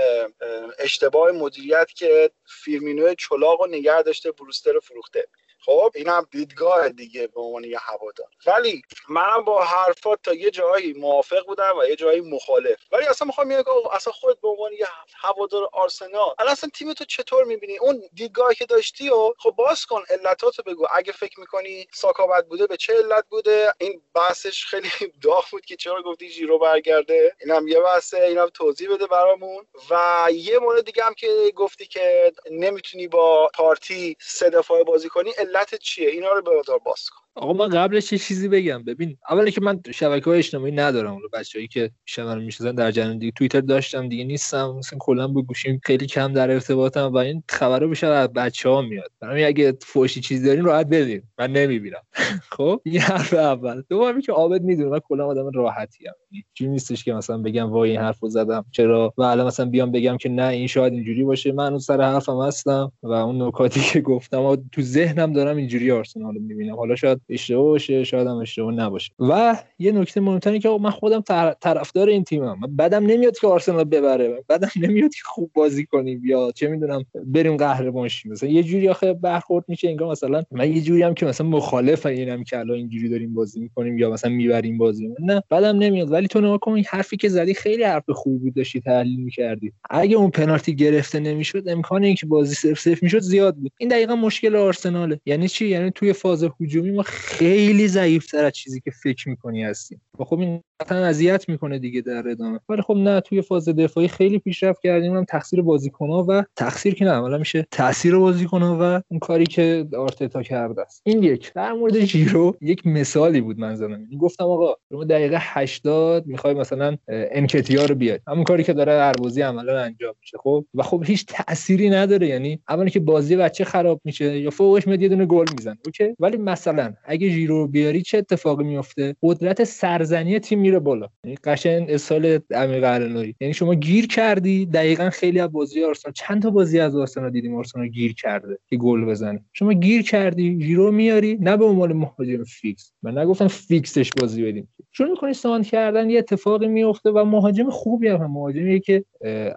اشتباه 0.79 1.31
مدیریت 1.31 1.87
که 1.95 2.31
فیرمینو 2.63 3.13
چلاق 3.13 3.61
رو 3.61 3.67
نگه 3.67 4.01
داشته 4.01 4.31
بروستر 4.31 4.79
vruchteb. 4.83 5.29
خب 5.65 5.91
اینم 5.95 6.27
دیدگاه 6.31 6.89
دیگه 6.89 7.27
به 7.27 7.41
عنوان 7.41 7.63
یه 7.63 7.77
هوادار. 7.79 8.27
ولی 8.45 8.81
منم 9.09 9.43
با 9.43 9.63
حرفات 9.63 10.19
تا 10.23 10.33
یه 10.33 10.51
جایی 10.51 10.93
موافق 10.93 11.45
بودم 11.45 11.73
و 11.79 11.85
یه 11.85 11.95
جایی 11.95 12.21
مخالف. 12.21 12.77
ولی 12.91 13.05
اصلا 13.05 13.27
می‌خوام 13.27 13.51
یه 13.51 13.63
اصلا 13.91 14.13
خودت 14.13 14.41
به 14.41 14.47
عنوان 14.47 14.73
یه 14.73 14.87
هوادار 15.15 15.69
آرسنال 15.73 16.35
الان 16.39 16.51
اصلا 16.51 16.69
تیم 16.73 16.93
تو 16.93 17.05
چطور 17.05 17.43
می‌بینی؟ 17.43 17.77
اون 17.77 18.03
دیدگاهی 18.13 18.55
که 18.55 18.65
داشتی 18.65 19.09
و 19.09 19.33
خب 19.37 19.51
باز 19.51 19.85
کن 19.85 20.03
علتاتو 20.09 20.63
بگو. 20.63 20.87
اگه 20.95 21.11
فکر 21.11 21.39
می‌کنی 21.39 21.87
ساکا 21.93 22.27
بد 22.27 22.45
بوده 22.47 22.67
به 22.67 22.77
چه 22.77 22.93
علت 22.93 23.25
بوده؟ 23.29 23.73
این 23.79 24.01
بحثش 24.13 24.65
خیلی 24.65 24.89
داغ 25.23 25.45
بود 25.51 25.65
که 25.65 25.75
چرا 25.75 26.01
گفتی 26.01 26.29
جیرو 26.29 26.59
برگرده. 26.59 27.35
اینم 27.41 27.67
یه 27.67 27.79
بحثه 27.79 28.17
اینم 28.17 28.49
توضیح 28.49 28.93
بده 28.93 29.07
برامون. 29.07 29.67
و 29.89 30.27
یه 30.31 30.59
مورد 30.59 30.85
دیگه 30.85 31.03
هم 31.03 31.13
که 31.13 31.53
گفتی 31.55 31.85
که 31.85 32.33
نمی‌تونی 32.51 33.07
با 33.07 33.51
پارتی 33.53 34.17
سه 34.19 34.49
دفعه 34.49 34.83
بازی 34.83 35.09
کنی 35.09 35.33
چیه؟ 35.77 36.09
اینا 36.09 36.33
رو 36.33 36.43
به 36.43 36.51
باز 36.79 37.09
کن. 37.09 37.22
آقا 37.35 37.53
من 37.53 37.69
قبلش 37.69 38.11
یه 38.11 38.17
چیزی 38.17 38.47
بگم. 38.47 38.83
ببین 38.83 39.17
اولی 39.29 39.51
که 39.51 39.61
من 39.61 39.79
شبکه 39.93 40.25
های 40.25 40.39
اجتماعی 40.39 40.71
ندارم. 40.71 41.11
اون 41.11 41.21
بچه‌ای 41.33 41.67
که 41.67 41.91
میشه 42.05 42.23
من 42.23 42.43
می‌شناسن 42.43 42.75
در 42.75 42.91
جریان 42.91 43.17
دیگه 43.17 43.31
توییتر 43.31 43.61
داشتم 43.61 44.09
دیگه 44.09 44.23
نیستم. 44.23 44.75
مثلا 44.77 44.99
کلا 45.01 45.27
با 45.27 45.41
گوشیم 45.41 45.81
خیلی 45.83 46.05
کم 46.05 46.33
در 46.33 46.51
ارتباطم 46.51 47.13
و 47.13 47.17
این 47.17 47.43
خبرها 47.49 47.87
بیشتر 47.87 48.11
از 48.11 48.33
بچه‌ها 48.33 48.81
میاد. 48.81 49.11
برای 49.19 49.43
اگه 49.43 49.77
فوشی 49.81 50.21
چیز 50.21 50.45
دارین 50.45 50.65
راحت 50.65 50.87
بدین. 50.87 51.23
من 51.39 51.51
نمی‌بینم. 51.51 52.01
خب؟ 52.57 52.81
این 52.85 52.99
حرف 52.99 53.33
اول. 53.33 53.83
دوم 53.89 54.21
که 54.21 54.31
عابد 54.31 54.61
می‌دونه 54.61 54.89
من 54.89 54.99
کلا 54.99 55.27
آدم 55.27 55.51
راحتی 55.53 56.07
ام 56.07 56.13
چی 56.53 56.67
نیستش 56.67 57.03
که 57.03 57.13
مثلا 57.13 57.37
بگم 57.37 57.71
وای 57.71 57.89
این 57.91 57.99
حرفو 57.99 58.29
زدم. 58.29 58.65
چرا؟ 58.71 59.13
و 59.17 59.21
الان 59.21 59.47
مثلا 59.47 59.65
بیام 59.65 59.91
بگم 59.91 60.17
که 60.17 60.29
نه 60.29 60.47
این 60.47 60.67
شاید 60.67 60.93
اینجوری 60.93 61.23
باشه. 61.23 61.51
من 61.51 61.69
اون 61.69 61.79
سر 61.79 62.01
حرفم 62.01 62.41
هستم 62.41 62.91
و 63.03 63.11
اون 63.11 63.41
نکاتی 63.41 63.79
که 63.79 64.01
گفتم 64.01 64.55
تو 64.71 64.81
ذهنم 64.81 65.33
دارم 65.33 65.57
اینجوری 65.57 65.91
آرسنال 65.91 66.33
رو 66.33 66.41
می‌بینم. 66.41 66.75
حالا 66.75 66.95
شاید 66.95 67.21
اشتباه 67.29 67.63
باشه 67.63 68.03
شاید 68.03 68.27
هم 68.27 68.35
اشتباه 68.35 68.73
نباشه. 68.73 69.11
و 69.19 69.57
یه 69.79 69.91
نکته 69.91 70.21
مهمتره 70.21 70.59
که 70.59 70.69
من 70.69 70.89
خودم 70.89 71.23
طرفدار 71.61 72.09
این 72.09 72.23
تیمم. 72.23 72.59
بدم 72.79 73.05
نمیاد 73.05 73.37
که 73.39 73.47
آرسنال 73.47 73.83
ببره. 73.83 74.43
بدم 74.49 74.69
نمیاد 74.75 75.13
که 75.13 75.21
خوب 75.25 75.51
بازی 75.53 75.85
کنیم 75.85 76.21
یا 76.25 76.51
چه 76.55 76.67
می‌دونم 76.67 77.05
بریم 77.25 77.57
قهرمان 77.57 78.07
شیم. 78.07 78.31
مثلا 78.31 78.49
یه 78.49 78.63
جوری 78.63 78.89
آخه 78.89 79.13
برخورد 79.13 79.65
میشه 79.67 79.89
انگار 79.89 80.11
مثلا 80.11 80.43
من 80.51 80.71
یه 80.71 80.81
جوری 80.81 81.01
هم 81.03 81.13
که 81.13 81.25
مثلا 81.25 81.47
مخالف 81.47 82.05
اینم 82.05 82.43
که 82.43 82.59
الان 82.59 82.77
اینجوری 82.77 83.09
داریم 83.09 83.33
بازی 83.33 83.59
می‌کنیم 83.59 83.97
یا 83.97 84.09
مثلا 84.09 84.31
می‌بریم 84.31 84.77
بازی. 84.77 85.09
نه 85.19 85.43
بدم 85.51 85.77
نمیاد. 85.77 86.11
ولی 86.11 86.27
تو 86.27 86.39
نگاه 86.39 86.59
کن 86.59 86.81
حرفی 86.87 87.17
که 87.17 87.29
زدی 87.29 87.53
خیلی 87.53 87.83
حرف 87.83 88.09
خوبی 88.09 88.37
بود 88.37 88.53
داشتی 88.53 88.81
تحلیل 88.81 89.19
می‌کردی. 89.19 89.73
اگه 89.89 90.17
اون 90.17 90.29
پنالتی 90.29 90.75
گرفته 90.75 91.19
نمی‌شد 91.19 91.63
امکان 91.67 92.03
اینکه 92.03 92.25
بازی 92.25 92.55
صفر 92.55 92.75
صفر 92.75 92.99
می‌شد 93.01 93.19
زیاد 93.19 93.55
بود. 93.55 93.71
این 93.77 93.89
دقیقا 93.89 94.15
مشکل 94.15 94.55
آرسناله. 94.55 95.19
یعنی 95.25 95.47
چی؟ 95.47 95.67
یعنی 95.67 95.91
توی 95.91 96.13
فاز 96.13 96.49
هجومی 96.61 96.91
ما 96.91 97.03
خیلی 97.13 97.87
ضعیفتر 97.87 98.45
از 98.45 98.51
چیزی 98.51 98.81
که 98.81 98.91
فکر 98.91 99.29
می‌کنی 99.29 99.63
هستیم 99.63 100.01
و 100.19 100.23
خب 100.23 100.39
این 100.39 100.61
قطعا 100.79 101.05
اذیت 101.05 101.49
می‌کنه 101.49 101.79
دیگه 101.79 102.01
در 102.01 102.27
ادامه. 102.29 102.59
ولی 102.69 102.81
خب 102.81 102.93
نه 102.93 103.21
توی 103.21 103.41
فاز 103.41 103.69
دفاعی 103.69 104.07
خیلی 104.07 104.39
پیشرفت 104.39 104.81
کردیم. 104.81 105.17
هم 105.17 105.25
تقصیر 105.25 105.61
بازیکن‌ها 105.61 106.25
و 106.29 106.43
تقصیر 106.55 106.95
که 106.95 107.05
نه 107.05 107.11
حالا 107.15 107.37
میشه 107.37 107.67
تاثیر 107.71 108.17
بازیکن‌ها 108.17 108.77
و 108.81 109.01
اون 109.07 109.19
کاری 109.19 109.45
که 109.45 109.87
آرتتا 109.97 110.43
کرده 110.43 110.81
است. 110.81 111.01
این 111.05 111.23
یک. 111.23 111.53
در 111.53 111.73
مورد 111.73 111.99
جیرو 111.99 112.57
یک 112.61 112.87
مثالی 112.87 113.41
بود 113.41 113.59
من 113.59 113.75
زدم 113.75 114.07
گفتم 114.19 114.43
آقا 114.43 114.75
شما 114.89 115.03
دقیقه 115.03 115.37
80 115.39 116.27
می‌خوای 116.27 116.53
مثلا 116.53 116.97
انکتیا 117.07 117.85
رو 117.85 117.95
بیاد 117.95 118.21
همون 118.27 118.43
کاری 118.43 118.63
که 118.63 118.73
داره 118.73 118.91
هر 118.91 119.13
بازی 119.13 119.41
عملا 119.41 119.81
انجام 119.81 120.13
میشه 120.21 120.37
خب؟ 120.37 120.65
و 120.73 120.83
خب 120.83 121.03
هیچ 121.05 121.25
تأثیری 121.25 121.89
نداره. 121.89 122.27
یعنی 122.27 122.59
اولی 122.69 122.89
که 122.89 122.99
بازی 122.99 123.35
بچه 123.35 123.63
خراب 123.63 124.01
میشه 124.05 124.39
یا 124.39 124.49
فوقش 124.49 124.87
میاد 124.87 125.01
یه 125.01 125.09
دونه 125.09 125.25
گل 125.25 125.45
می‌زنه 125.57 125.77
اوکی؟ 125.85 126.15
ولی 126.19 126.37
مثلا 126.37 126.93
اگه 127.03 127.29
جیرو 127.29 127.67
بیاری 127.67 128.01
چه 128.01 128.17
اتفاقی 128.17 128.63
میفته 128.63 129.15
قدرت 129.23 129.63
سرزنی 129.63 130.39
تیم 130.39 130.59
میره 130.59 130.79
بالا. 130.79 131.07
یعنی 131.23 131.37
قشنگ 131.43 131.91
اصال 131.91 132.39
امیر 132.51 132.79
قلنوری 132.79 133.35
یعنی 133.41 133.53
شما 133.53 133.75
گیر 133.75 134.07
کردی 134.07 134.65
دقیقا 134.65 135.09
خیلی 135.09 135.39
از 135.39 135.51
بازی 135.51 135.83
آرسنال 135.83 136.13
چند 136.13 136.41
تا 136.41 136.49
بازی 136.49 136.79
از 136.79 136.95
آرسنال 136.95 137.31
دیدیم 137.31 137.55
آرسنال 137.55 137.87
گیر 137.87 138.13
کرده 138.13 138.57
که 138.69 138.77
گل 138.77 139.05
بزنه. 139.05 139.43
شما 139.53 139.73
گیر 139.73 140.01
کردی 140.01 140.57
جیرو 140.57 140.91
میاری 140.91 141.37
نه 141.41 141.57
به 141.57 141.65
عنوان 141.65 141.93
مهاجم 141.93 142.43
فیکس. 142.43 142.91
من 143.03 143.17
نگفتم 143.17 143.47
فیکسش 143.47 144.09
بازی 144.21 144.43
بدیم. 144.43 144.67
چون 144.91 145.11
می‌کنی 145.11 145.33
ساند 145.33 145.65
کردن 145.65 146.09
یه 146.09 146.19
اتفاقی 146.19 146.67
میفته 146.67 147.09
و 147.09 147.25
مهاجم 147.25 147.69
خوبی 147.69 148.07
هم 148.07 148.31
مهاجمی 148.31 148.79
که 148.79 149.05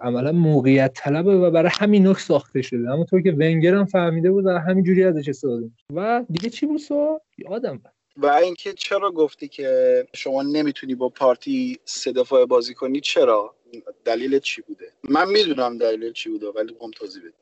عملا 0.01 0.31
موقعیت 0.31 0.91
طلبه 0.95 1.35
و 1.37 1.51
برای 1.51 1.71
همین 1.79 2.07
نکس 2.07 2.27
ساخته 2.27 2.61
شده. 2.61 2.89
همونطور 2.89 3.21
که 3.21 3.31
ونگر 3.31 3.75
هم 3.75 3.85
فهمیده 3.85 4.31
بود 4.31 4.45
و 4.45 4.49
همینجوری 4.49 5.03
ازش 5.03 5.29
استفاده 5.29 5.69
و 5.95 6.23
دیگه 6.31 6.49
چی 6.49 6.65
بود 6.65 6.81
یادم 7.37 7.81
و 8.17 8.25
اینکه 8.25 8.73
چرا 8.73 9.11
گفتی 9.11 9.47
که 9.47 10.03
شما 10.13 10.43
نمی‌تونی 10.43 10.95
با 10.95 11.09
پارتی 11.09 11.79
سه 11.85 12.11
دفعه 12.11 12.45
بازی 12.45 12.73
کنی 12.73 12.99
چرا؟ 12.99 13.55
دلیل 14.05 14.39
چی 14.39 14.61
بوده؟ 14.61 14.85
من 15.09 15.29
می‌دونم 15.29 15.77
دلیل 15.77 16.13
چی 16.13 16.29
بوده 16.29 16.47
ولی 16.47 16.75
هم 16.81 16.91
توضیح 16.91 17.21
بده 17.21 17.33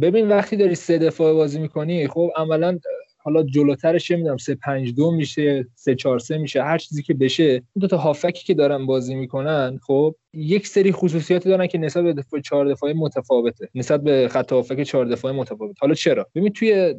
ببین 0.00 0.28
وقتی 0.28 0.56
داری 0.56 0.74
سه 0.74 0.98
دفعه 0.98 1.32
بازی 1.32 1.58
می‌کنی 1.58 2.08
خب 2.08 2.30
عملا 2.36 2.78
حالا 3.18 3.42
جلوترش 3.42 4.10
می‌دونم 4.10 4.36
3 4.36 4.54
5 4.54 4.94
2 4.94 5.10
میشه 5.10 5.66
3 5.74 5.94
4 5.94 6.18
3 6.18 6.38
میشه 6.38 6.62
هر 6.62 6.78
چیزی 6.78 7.02
که 7.02 7.14
بشه 7.14 7.62
دو 7.80 7.86
تا 7.86 7.96
هافکی 7.96 8.44
که 8.44 8.54
دارن 8.54 8.86
بازی 8.86 9.14
می‌کنن 9.14 9.78
خب 9.86 10.14
یک 10.34 10.66
سری 10.66 10.92
خصوصیاتی 10.92 11.48
دارن 11.48 11.66
که 11.66 11.78
نسبت 11.78 12.04
به 12.04 12.12
دفاع 12.12 12.40
چهار 12.40 12.72
دفاعی 12.72 12.92
متفاوته. 12.92 13.68
نسبت 13.74 14.02
به 14.02 14.28
خط 14.28 14.52
هافک 14.52 14.82
چهار 14.82 15.04
دفاعی 15.04 15.36
متفاوت 15.36 15.76
حالا 15.80 15.94
چرا؟ 15.94 16.26
ببین 16.34 16.48
توی 16.48 16.94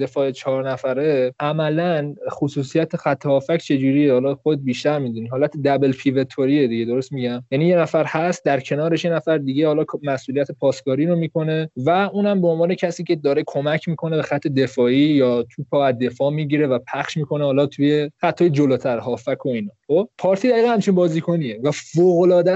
دفاع 0.00 0.30
چهار 0.30 0.70
نفره 0.70 1.34
عملا 1.40 2.14
خصوصیت 2.30 2.96
خط 2.96 3.26
هافک 3.26 3.56
چجوریه؟ 3.56 4.12
حالا 4.12 4.34
خود 4.34 4.64
بیشتر 4.64 4.98
می‌دونی. 4.98 5.28
حالت 5.28 5.56
دبل 5.64 5.92
پیوتوریه 5.92 6.68
دیگه 6.68 6.84
درست 6.84 7.12
میگم؟ 7.12 7.44
یعنی 7.50 7.66
یه 7.66 7.76
نفر 7.76 8.04
هست 8.04 8.44
در 8.44 8.60
کنارش 8.60 9.04
یه 9.04 9.12
نفر 9.12 9.38
دیگه 9.38 9.66
حالا 9.66 9.84
مسئولیت 10.02 10.50
پاسکاری 10.52 11.06
رو 11.06 11.16
می‌کنه 11.16 11.70
و 11.76 11.90
اونم 11.90 12.42
به 12.42 12.48
عنوان 12.48 12.74
کسی 12.74 13.04
که 13.04 13.16
داره 13.16 13.42
کمک 13.46 13.88
می‌کنه 13.88 14.16
به 14.16 14.22
خط 14.22 14.46
دفاعی 14.46 14.96
یا 14.96 15.42
توپ 15.42 15.74
از 15.74 15.98
دفاع 15.98 16.30
می‌گیره 16.30 16.66
و 16.66 16.78
پخش 16.92 17.16
می‌کنه 17.16 17.44
حالا 17.44 17.66
توی 17.66 18.10
خطای 18.20 18.50
جلوتر 18.50 18.98
هافک 18.98 19.46
و 19.46 19.48
اینا. 19.48 19.70
خب؟ 19.86 20.08
پارتی 20.18 20.48
دقیقا 20.48 20.68
همچین 20.68 20.94
بازیکنیه 20.94 21.60
و 21.62 21.70
فوق 21.70 22.20
العاده 22.20 22.52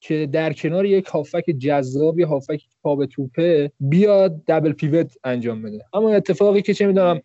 که 0.00 0.28
در 0.32 0.52
کنار 0.52 0.86
یک 0.86 1.06
هافک 1.06 1.44
جذاب 1.58 2.18
یا 2.18 2.28
هافک 2.28 2.60
پا 2.82 2.96
به 2.96 3.06
توپه 3.06 3.70
بیاد 3.80 4.42
دبل 4.46 4.72
پیوت 4.72 5.14
انجام 5.24 5.62
بده. 5.62 5.84
اما 5.92 6.14
اتفاقی 6.14 6.62
که 6.62 6.74
چه 6.74 6.86
می‌دونم 6.86 7.20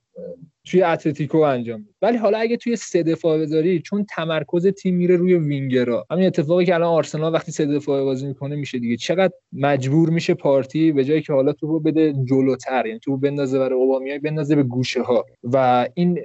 توی 0.66 0.84
اتلتیکو 0.84 1.38
انجام 1.38 1.84
بده. 1.84 1.94
ولی 2.02 2.18
حالا 2.18 2.38
اگه 2.38 2.58
توی 2.58 2.76
سه 2.76 3.04
دفاع 3.04 3.40
بذاری 3.40 3.80
چون 3.80 4.06
تمرکز 4.10 4.68
تیم 4.68 4.96
میره 4.96 5.16
روی 5.16 5.34
وینگرا 5.34 6.06
همین 6.12 6.26
اتفاقی 6.26 6.66
که 6.66 6.76
الان 6.76 6.90
آرسنال 6.90 7.34
وقتی 7.34 7.52
سه 7.52 7.66
دفاع 7.66 8.04
بازی 8.04 8.28
می‌کنه 8.28 8.56
میشه 8.56 8.80
دیگه. 8.80 8.98
چقدر 8.98 9.34
مجبور 9.54 10.10
میشه 10.10 10.34
پارتی 10.34 10.92
به 10.92 11.06
جایی 11.06 11.22
که 11.22 11.34
حالا 11.34 11.54
تو 11.54 11.80
بده 11.80 12.14
جلوتر 12.14 12.86
یعنی 12.86 13.00
تو 13.00 13.18
بندازه 13.18 13.60
برای 13.60 13.80
اوبامیای 13.80 14.20
بندازه 14.20 14.56
به 14.56 14.64
گوشه 14.64 15.02
ها. 15.02 15.26
و 15.44 15.88
این 15.94 16.20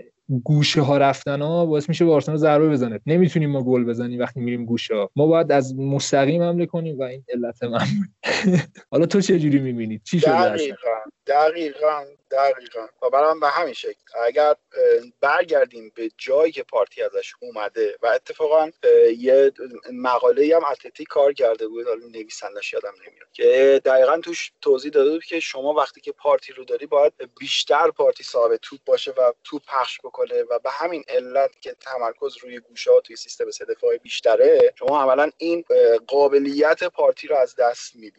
گوشه 0.45 0.81
ها 0.81 0.99
رفتن 0.99 1.43
ها 1.43 1.67
باعث 1.67 1.88
میشه 1.88 2.05
به 2.05 2.12
آرسنال 2.12 2.38
ضربه 2.38 2.69
بزنه. 2.69 3.01
نمی‌تونیم 3.07 3.51
ما 3.51 3.62
گل 3.62 3.85
بزنیم 3.85 4.21
وقتی 4.21 4.41
میریم 4.41 4.64
گوشه 4.64 4.95
ها. 4.95 5.11
ما 5.17 5.27
باید 5.27 5.53
از 5.53 5.79
مستقیم 5.79 6.43
حمله 6.43 6.67
کنیم 6.67 6.99
و 6.99 7.03
این 7.03 7.25
علت 7.29 7.62
من. 7.62 7.87
حالا 8.91 9.07
تو 9.07 9.21
چه 9.21 9.38
جوری 9.38 9.59
می‌بینی؟ 9.59 10.01
چی 10.05 10.21
شده 10.21 10.31
دقیقاً 10.57 10.75
دقیقاً. 11.27 12.05
دقیقا. 12.31 12.87
و 13.03 13.11
برای 13.11 13.41
به 13.41 13.49
همین 13.49 13.75
شکل. 13.75 14.01
اگر 14.27 14.55
برگردیم 15.21 15.93
به 15.95 16.11
جایی 16.19 16.53
که 16.53 16.62
پارتی 16.62 17.03
ازش 17.03 17.33
اومده 17.41 17.97
و 18.03 18.07
اتفاقا 18.07 18.71
یه 19.19 19.53
مقاله 19.93 20.57
هم 20.57 20.64
اتلتیک 20.64 21.09
کار 21.09 21.33
کرده 21.33 21.69
بود 21.69 21.87
حالا 21.87 22.07
نویسندش 22.07 22.73
یادم 22.73 22.95
نمیاد 23.07 23.33
که 23.33 23.81
دقیقا 23.85 24.19
توش 24.19 24.53
توضیح 24.61 24.91
داده 24.91 25.11
بود 25.11 25.25
که 25.25 25.41
شما 25.41 25.73
وقتی 25.73 26.01
که 26.01 26.12
پارتی 26.12 26.53
رو 26.53 26.64
داری 26.64 26.87
باید 26.87 27.12
بیشتر 27.38 27.91
پارتی 27.91 28.25
صاحب 28.25 28.57
توپ 28.57 28.81
باشه 28.87 29.11
و 29.11 29.33
توپ 29.45 29.62
پخش 29.69 29.99
بکنه 30.05 30.43
و 30.43 30.59
به 30.59 30.71
همین 30.71 31.05
علت 31.09 31.61
که 31.61 31.77
تمرکز 31.81 32.37
روی 32.37 32.61
گوشه 32.61 32.91
توی 33.05 33.17
سیستم 33.17 33.45
دفاعی 33.69 33.99
بیشتره 33.99 34.73
شما 34.79 35.03
عملا 35.03 35.31
این 35.38 35.64
قابلیت 36.07 36.85
پارتی 36.85 37.29
رو 37.29 37.37
از 37.37 37.57
دست 37.57 37.95
می‌دید. 37.95 38.14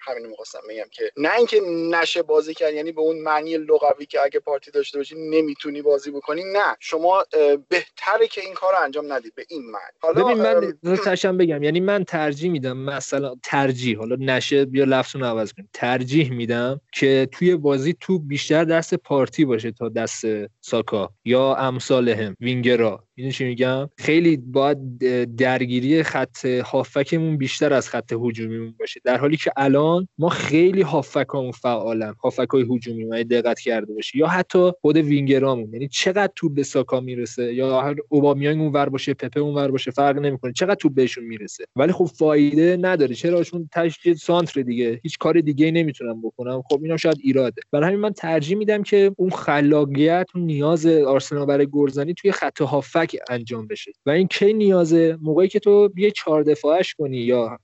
همین 0.00 0.26
می‌خواستم 0.26 0.60
بگم 0.68 0.88
که 0.90 1.12
نه 1.16 1.36
اینکه 1.36 1.60
نشه 1.66 2.22
بازی 2.22 2.54
کرد 2.54 2.74
یعنی 2.74 2.92
به 2.92 3.00
اون 3.00 3.18
معنی 3.36 3.56
لغوی 3.58 4.06
که 4.06 4.20
اگه 4.20 4.40
پارتی 4.40 4.70
داشته 4.70 4.98
باشی 4.98 5.14
نمی‌تونی 5.30 5.82
بازی 5.82 6.10
بکنی. 6.10 6.42
نه 6.52 6.76
شما 6.80 7.24
بهتره 7.68 8.28
که 8.30 8.40
این 8.40 8.54
کار 8.54 8.72
رو 8.72 8.84
انجام 8.84 9.12
ندید 9.12 9.34
به 9.34 9.46
این 9.48 9.62
معنی. 9.70 9.84
حالا 10.00 10.24
ببین 10.24 10.42
من 10.42 10.96
تشم 10.96 11.36
بگم. 11.36 11.62
یعنی 11.62 11.80
من 11.80 12.04
ترجیح 12.04 12.50
میدم 12.50 12.76
مثلا 12.76 13.34
ترجیح 13.42 13.98
حالا 13.98 14.16
نشه 14.20 14.64
بیا 14.64 14.84
لفظو 14.84 15.24
عوض 15.24 15.52
کنیم. 15.52 15.68
ترجیح 15.72 16.32
میدم 16.32 16.80
که 16.92 17.28
توی 17.32 17.56
بازی 17.56 17.94
تو 18.00 18.18
بیشتر 18.18 18.64
دست 18.64 18.94
پارتی 18.94 19.44
باشه 19.44 19.72
تا 19.72 19.88
دست 19.88 20.24
ساکا 20.60 21.10
یا 21.24 21.54
امثال 21.54 22.08
هم 22.08 22.36
وینگرا. 22.40 23.04
می‌دونی 23.16 23.32
چی 23.32 23.44
میگم؟ 23.44 23.90
خیلی 23.98 24.36
باید 24.36 24.98
درگیری 25.36 26.02
خط 26.02 26.44
هافکمون 26.46 27.36
بیشتر 27.36 27.72
از 27.72 27.88
خط 27.88 28.12
هجومیمون 28.12 28.74
باشه. 28.78 29.00
در 29.04 29.16
حالی 29.16 29.36
که 29.36 29.52
الان 29.56 30.08
ما 30.18 30.28
خیلی 30.28 30.82
هافکامون 30.82 31.52
فعالن. 31.52 32.14
هافکای 32.22 32.66
هجومی. 32.70 33.04
ما 33.04 33.16
دقت 33.26 33.60
کرده 33.60 33.94
باشه 33.94 34.18
یا 34.18 34.26
حتی 34.26 34.72
خود 34.80 34.96
وینگرامون. 34.96 35.72
یعنی 35.72 35.88
چقدر 35.88 36.32
توپ 36.36 36.54
به 36.54 36.62
ساکا 36.62 37.00
می‌رسه؟ 37.00 37.54
یا 37.54 37.80
هر 37.80 37.94
اوبامیانگ 38.08 38.60
اون 38.60 38.72
ور 38.72 38.88
باشه 38.88 39.14
پپه 39.14 39.40
اون 39.40 39.54
ور 39.54 39.70
باشه 39.70 39.90
فرق 39.90 40.18
نمی‌کنه. 40.18 40.52
چقدر 40.52 40.74
توپ 40.74 40.94
بهشون 40.94 41.24
می‌رسه؟ 41.24 41.64
ولی 41.76 41.92
خب 41.92 42.04
فایده 42.04 42.78
نداره. 42.80 43.14
چرا؟ 43.14 43.44
چون 43.44 43.68
تشکیل 43.72 44.14
سانتر 44.14 44.62
دیگه. 44.62 45.00
هیچ 45.02 45.18
کار 45.18 45.40
دیگه 45.40 45.70
نمی‌تونم 45.70 46.22
بکنم. 46.22 46.62
خب 46.70 46.80
اینا 46.82 46.96
شاید 46.96 47.18
ایراده. 47.22 47.62
برای 47.70 47.88
همین 47.88 48.00
من 48.00 48.12
ترجیح 48.12 48.56
میدم 48.56 48.82
که 48.82 49.12
اون 49.16 49.30
خلاقیت 49.30 50.26
و 50.34 50.38
نیاز 50.38 50.86
آرسنال 50.86 51.46
برای 51.46 51.66
گلزنی 51.66 52.14
توی 52.14 52.32
خط 52.32 52.60
هافک 52.60 53.16
انجام 53.30 53.66
بشه. 53.66 53.92
و 54.06 54.10
این 54.10 54.26
کی 54.26 54.52
نیازه؟ 54.52 55.18
موقعی 55.22 55.48
که 55.48 55.58
تو 55.58 55.92
یه 55.96 56.10
چهار 56.10 56.42
دفاعش 56.42 56.94
کنی 56.94 57.18
یا 57.18 57.58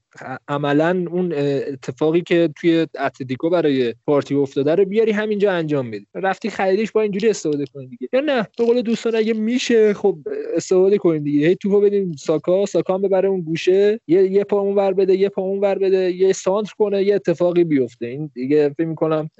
عملا 0.48 1.04
اون 1.10 1.32
اتفاقی 1.72 2.20
که 2.20 2.50
توی 2.56 2.86
اتلتیکو 2.98 3.50
برای 3.50 3.94
پارتی 4.06 4.34
افتاده 4.34 4.74
رو 4.74 4.84
بیاری 4.84 5.12
همینجا 5.12 5.52
انجام 5.52 5.90
بدی. 5.90 6.06
رفتی 6.14 6.50
خریدیش 6.50 6.92
با 6.92 7.00
اینجوری 7.00 7.28
استفاده 7.28 7.64
کنی 7.74 7.86
دیگه. 7.86 8.08
یا 8.12 8.20
نه 8.20 8.48
به 8.58 8.64
قول 8.64 8.82
دوستان 8.82 9.14
اگه 9.14 9.34
میشه 9.34 9.94
خب 9.94 10.18
استفاده 10.56 10.98
کنید 10.98 11.24
دیگه. 11.24 11.48
هی 11.48 11.54
توپو 11.54 11.80
بدیم 11.80 12.12
ساکا 12.12 12.66
ساکا 12.66 12.98
ببره 12.98 13.28
اون 13.28 13.40
گوشه. 13.40 14.00
یه 14.06 14.30
یه 14.30 14.44
پا 14.44 14.60
اون 14.60 14.74
ور 14.74 14.92
بده 14.92 15.16
یه 15.16 15.28
پا 15.28 15.42
اون 15.42 15.60
ور 15.60 15.78
بده 15.78 16.12
یه 16.12 16.32
سانتر 16.32 16.72
کنه 16.78 17.02
یه 17.02 17.14
اتفاقی 17.14 17.64
بیفته. 17.64 18.06
این 18.06 18.30
دیگه 18.34 18.68
فکر 18.68 18.86
می‌کنم 18.86 19.30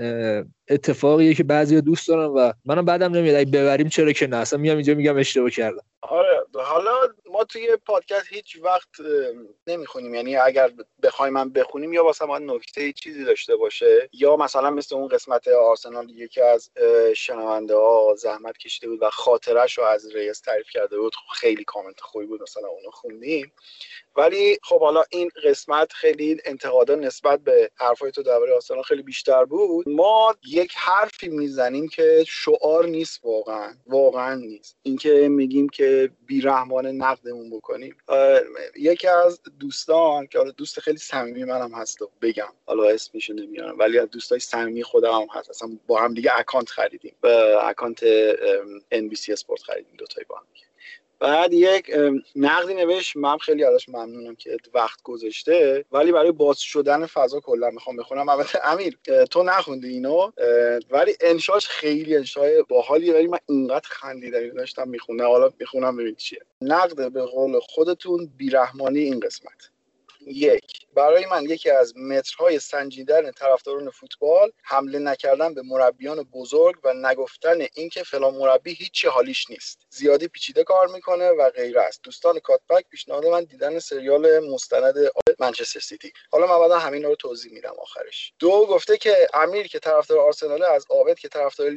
اتفاقیه 0.70 1.34
که 1.34 1.44
بعضی 1.44 1.80
دوست 1.80 2.08
دارن 2.08 2.26
و 2.26 2.52
منم 2.64 2.84
بعدم 2.84 3.16
نمیاد. 3.16 3.50
ببریم 3.50 3.88
چرا 3.88 4.12
که 4.12 4.26
نه؟ 4.26 4.36
اصلا 4.36 4.58
میام 4.58 4.76
اینجا 4.76 4.94
میگم 4.94 5.16
اشتباه 5.16 5.50
کردم. 5.50 5.82
آره 6.02 6.46
حالا 6.54 6.94
ما 7.30 7.44
توی 7.44 7.76
پادکست 7.76 8.26
هیچ 8.28 8.58
وقت 8.62 8.88
نمی‌خونیم. 9.66 10.14
یعنی 10.14 10.36
اگر 10.36 10.72
بخوایم 11.02 11.32
من 11.32 11.50
بخونیم 11.50 11.92
یا 11.92 12.04
واسه 12.04 12.24
ما 12.24 12.38
نکته 12.38 12.92
چیزی 12.92 13.24
داشته 13.24 13.56
باشه 13.56 14.08
یا 14.12 14.36
مثلا 14.36 14.70
مثل 14.70 14.94
اون 14.94 15.08
قسمت 15.08 15.48
آرسنال 15.48 16.10
یکی 16.10 16.40
از 16.40 16.70
شنونده 17.16 17.74
ها 17.74 18.14
زحمت 18.18 18.58
کشیده 18.58 18.88
بود 18.88 19.02
و 19.02 19.10
خاطرش 19.10 19.78
رو 19.78 19.84
از 19.84 20.14
ریس 20.14 20.40
تعریف 20.40 20.70
کرده 20.70 20.98
بود 20.98 21.12
خیلی 21.34 21.64
کامنت 21.64 22.00
خوبی 22.00 22.26
بود 22.26 22.42
مثلا 22.42 22.68
اونو 22.68 22.90
خوندیم. 22.90 23.52
ولی 24.16 24.58
خب 24.62 24.80
حالا 24.80 25.04
این 25.10 25.30
قسمت 25.44 25.92
خیلی 25.92 26.40
انتقادا 26.44 26.94
نسبت 26.94 27.40
به 27.40 27.70
حرفای 27.76 28.12
تو 28.12 28.22
درباره 28.22 28.54
آرسنال 28.54 28.82
خیلی 28.82 29.02
بیشتر 29.02 29.44
بود. 29.44 29.88
ما 29.88 30.36
یک 30.46 30.74
حرفی 30.76 31.28
می‌زنیم 31.28 31.88
که 31.88 32.24
شعار 32.28 32.86
نیست 32.86 33.20
واقعا. 33.24 33.74
واقعا 33.86 34.34
نیست. 34.34 34.76
اینکه 34.82 35.28
میگیم 35.28 35.68
که 35.68 35.91
بیرحمانه 36.26 36.92
نقدمون 36.92 37.50
بکنیم. 37.50 37.96
یکی 38.76 39.08
از 39.08 39.40
دوستان 39.60 40.26
که 40.26 40.38
حالا 40.38 40.50
دوست 40.50 40.80
خیلی 40.80 40.98
صمیمی 40.98 41.44
منم 41.44 41.74
هست 41.74 41.98
بگم. 42.22 42.52
حالا 42.66 42.88
اسمشو 42.88 43.32
نمیارم. 43.32 43.78
ولی 43.78 43.98
از 43.98 44.10
دوستای 44.10 44.38
صمیمی 44.38 44.82
خودم 44.82 45.12
هم 45.12 45.26
هست. 45.32 45.50
اصلا 45.50 45.78
با 45.86 46.00
هم 46.00 46.14
دیگه 46.14 46.38
اکانت 46.38 46.68
خریدیم. 46.68 47.14
اکانت 47.62 48.00
NBC 48.94 49.28
Sports 49.28 49.62
خریدیم 49.62 49.94
دو 49.98 50.06
تایی 50.06 50.26
با 50.28 50.36
هم 50.36 50.46
بعد 51.22 51.52
یک 51.52 51.90
نقدی 52.36 52.74
نوشت. 52.74 53.16
من 53.16 53.38
خیلی 53.38 53.64
ازش 53.64 53.88
ممنونم 53.88 54.34
که 54.34 54.56
وقت 54.74 55.02
گذاشته. 55.02 55.84
ولی 55.92 56.12
برای 56.12 56.32
باز 56.32 56.58
شدن 56.58 57.06
فضا 57.06 57.40
کلا 57.40 57.70
می‌خوام 57.70 57.96
بخونم. 57.96 58.28
البته 58.28 58.58
امیر 58.64 58.98
تو 59.30 59.42
نخوندی 59.42 59.88
اینو 59.88 60.32
ولی 60.90 61.16
انشاش 61.20 61.68
خیلی 61.68 62.16
انشای 62.16 62.64
باحالیه. 62.68 63.14
ولی 63.14 63.26
من 63.26 63.38
اینقدر 63.48 63.88
خندیدم 63.88 64.48
داشتم 64.48 64.88
می‌خونم. 64.88 65.26
حالا 65.26 65.50
می‌خونم 65.58 65.96
ببین 65.96 66.14
چیه. 66.14 66.40
نقد 66.60 67.12
به 67.12 67.22
قول 67.22 67.58
خودتون 67.60 68.32
بیرحمانه‌ی 68.36 69.00
این 69.00 69.20
قسمت. 69.20 69.71
یک. 70.26 70.86
برای 70.94 71.26
من 71.26 71.44
یکی 71.44 71.70
از 71.70 71.96
مترهای 71.96 72.58
سنجیدن 72.58 73.30
طرفداران 73.30 73.90
فوتبال 73.90 74.52
حمله 74.62 74.98
نکردن 74.98 75.54
به 75.54 75.62
مربیان 75.62 76.22
بزرگ 76.22 76.76
و 76.84 76.94
نگفتن 76.94 77.58
اینکه 77.74 78.02
فلان 78.02 78.34
مربی 78.34 78.74
هیچی 78.74 79.08
حالیش 79.08 79.50
نیست. 79.50 79.86
زیادی 79.90 80.28
پیچیده 80.28 80.64
کار 80.64 80.86
می‌کنه 80.88 81.30
و 81.30 81.50
غیره 81.50 81.80
است. 81.80 82.00
دوستان 82.02 82.38
کاتبک 82.38 82.84
پیشنهاد 82.90 83.26
من 83.26 83.44
دیدن 83.44 83.78
سریال 83.78 84.38
مستند 84.38 84.94
منچستر 85.38 85.80
سیتی. 85.80 86.12
حالا 86.30 86.46
من 86.46 86.58
بعدا 86.58 86.78
همین 86.78 87.02
رو 87.02 87.14
توضیح 87.14 87.52
میدم 87.52 87.74
آخرش. 87.78 88.32
دو 88.38 88.66
گفته 88.66 88.96
که 88.96 89.28
امیر 89.34 89.66
که 89.66 89.78
طرفدار 89.78 90.18
آرسنال 90.18 90.62
از 90.62 90.86
عابد 90.90 91.18
که 91.18 91.28
طرفدار 91.28 91.70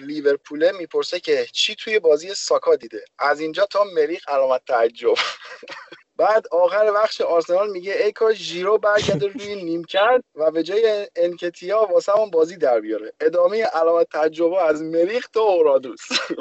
لیورپول 0.00 0.76
می‌پرسه 0.76 1.20
که 1.20 1.46
چی 1.52 1.74
توی 1.74 1.98
بازی 1.98 2.34
ساکا 2.34 2.76
دیده؟ 2.76 3.04
از 3.18 3.40
اینجا 3.40 3.66
تا 3.66 3.84
مریخ 3.84 4.28
علامت 4.28 4.64
تعجب. 4.64 5.14
بعد 6.20 6.46
آخر 6.50 6.92
بخش 6.92 7.20
آرسنال 7.20 7.70
میگه 7.70 8.04
ای 8.04 8.12
کاش 8.12 8.36
ژیرو 8.36 8.78
برگرده 8.78 9.26
روی 9.26 9.64
نیمکت 9.64 10.22
و 10.34 10.50
به 10.50 10.62
جای 10.62 11.06
انکتیا 11.16 11.88
واسه 11.92 12.12
همون 12.12 12.30
بازی 12.30 12.56
در 12.56 12.80
بیاره. 12.80 13.12
ادامه 13.20 13.62
علامت 13.62 14.06
تجربه 14.12 14.62
از 14.62 14.82
مریخ 14.82 15.28
تا 15.28 15.40
اورادوس. 15.40 16.00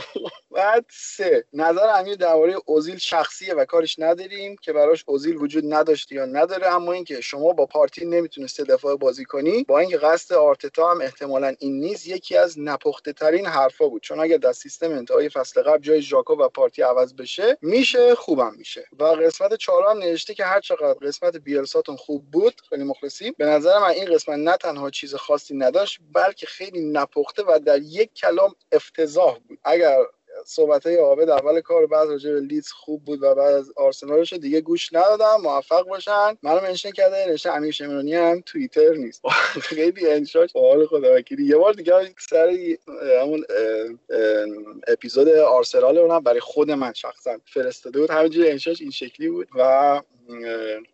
بعد 0.56 0.86
سه 0.90 1.46
نظر 1.54 1.88
امیر 2.00 2.16
درباره 2.16 2.56
اوزیل 2.66 2.98
شخصیه 2.98 3.54
و 3.54 3.66
کارش 3.66 4.00
نداریم 4.00 4.56
که 4.62 4.74
براش 4.74 5.04
اوزیل 5.08 5.36
وجود 5.36 5.74
نداشته 5.74 6.16
یا 6.16 6.26
نداره 6.26 6.68
اما 6.68 6.92
اینکه 6.94 7.22
شما 7.22 7.54
با 7.54 7.66
پارتی 7.66 8.06
نمی‌تونسته 8.06 8.64
دفاع 8.64 8.96
بازی 8.96 9.26
کنی 9.26 9.64
با 9.64 9.80
اینکه 9.80 9.98
قصد 9.98 10.36
آرتتا 10.36 10.92
هم 10.92 11.02
احتمالا 11.02 11.56
این 11.60 11.80
نیست 11.80 12.08
یکی 12.08 12.38
از 12.38 12.60
نپخته 12.60 13.14
ترین 13.14 13.46
حرفا 13.46 13.88
بود. 13.88 14.02
چون 14.02 14.20
اگر 14.20 14.38
در 14.38 14.54
سیستم 14.54 14.92
انتهای 14.92 15.30
فصل 15.30 15.62
قبل 15.62 15.82
جای 15.82 16.02
ژاکو 16.02 16.34
و 16.34 16.50
پارتی 16.50 16.82
عوض 16.82 17.14
بشه 17.14 17.58
میشه 17.62 18.16
خوبم 18.16 18.54
میشه. 18.58 18.86
و 19.00 19.04
قسمت 19.04 19.56
چهارم 19.70 19.98
نوشته 19.98 20.34
که 20.34 20.46
هر 20.46 20.60
چقدر 20.60 20.94
قسمت 20.94 21.38
بیلساتون 21.38 21.96
خوب 21.96 22.32
بود 22.32 22.62
خیلی 22.70 22.84
مخلصیم. 22.84 23.34
به 23.38 23.46
نظر 23.46 23.80
من 23.80 23.90
این 23.90 24.06
قسمت 24.06 24.38
نه 24.38 24.58
تنها 24.58 24.90
چیز 24.90 25.16
خاصی 25.16 25.56
نداشت 25.58 26.00
بلکه 26.14 26.46
خیلی 26.46 26.92
نپخته 26.92 27.44
و 27.48 27.60
در 27.66 27.80
یک 27.82 28.14
کلام 28.14 28.56
افتضاح 28.72 29.40
بود. 29.40 29.60
اگر 29.64 29.98
صحبت 30.46 30.86
های 30.86 30.96
عابد 30.96 31.30
اول 31.30 31.62
کار 31.62 31.86
بعد 31.86 32.08
راجع 32.10 32.34
به 32.34 32.40
لیدز 32.40 32.72
خوب 32.72 33.06
بود 33.06 33.24
و 33.24 33.36
بعد 33.36 33.54
از 33.54 33.72
آرسنالش 33.76 34.34
دیگه 34.34 34.62
گوش 34.62 34.94
ندادم 34.94 35.42
موفق 35.44 35.88
باشن. 35.88 36.38
منو 36.44 36.62
منشن 36.62 36.92
کرده 36.92 37.26
نوشته 37.28 37.54
امیر 37.54 37.72
شمرانی 37.72 38.16
هم 38.16 38.42
توییتر 38.46 38.94
نیست. 38.94 39.22
خیلی 39.70 40.08
انشاش. 40.08 40.50
حال 40.56 40.86
خدا 40.86 41.16
وکیلی 41.16 41.46
یه 41.46 41.58
بار 41.58 41.74
دیگه 41.74 41.94
سر 42.20 42.58
همون 43.22 43.44
اپیزود 44.88 45.30
آرسنال 45.30 45.98
اونم 45.98 46.20
برای 46.20 46.40
خود 46.40 46.72
من 46.72 46.94
شخصا 46.94 47.38
فرستاده 47.46 48.00
بود. 48.00 48.12
همینجوری 48.12 48.52
انشاش 48.52 48.82
این 48.82 48.92
شکلی 48.92 49.30
بود 49.30 49.48
و 49.56 50.02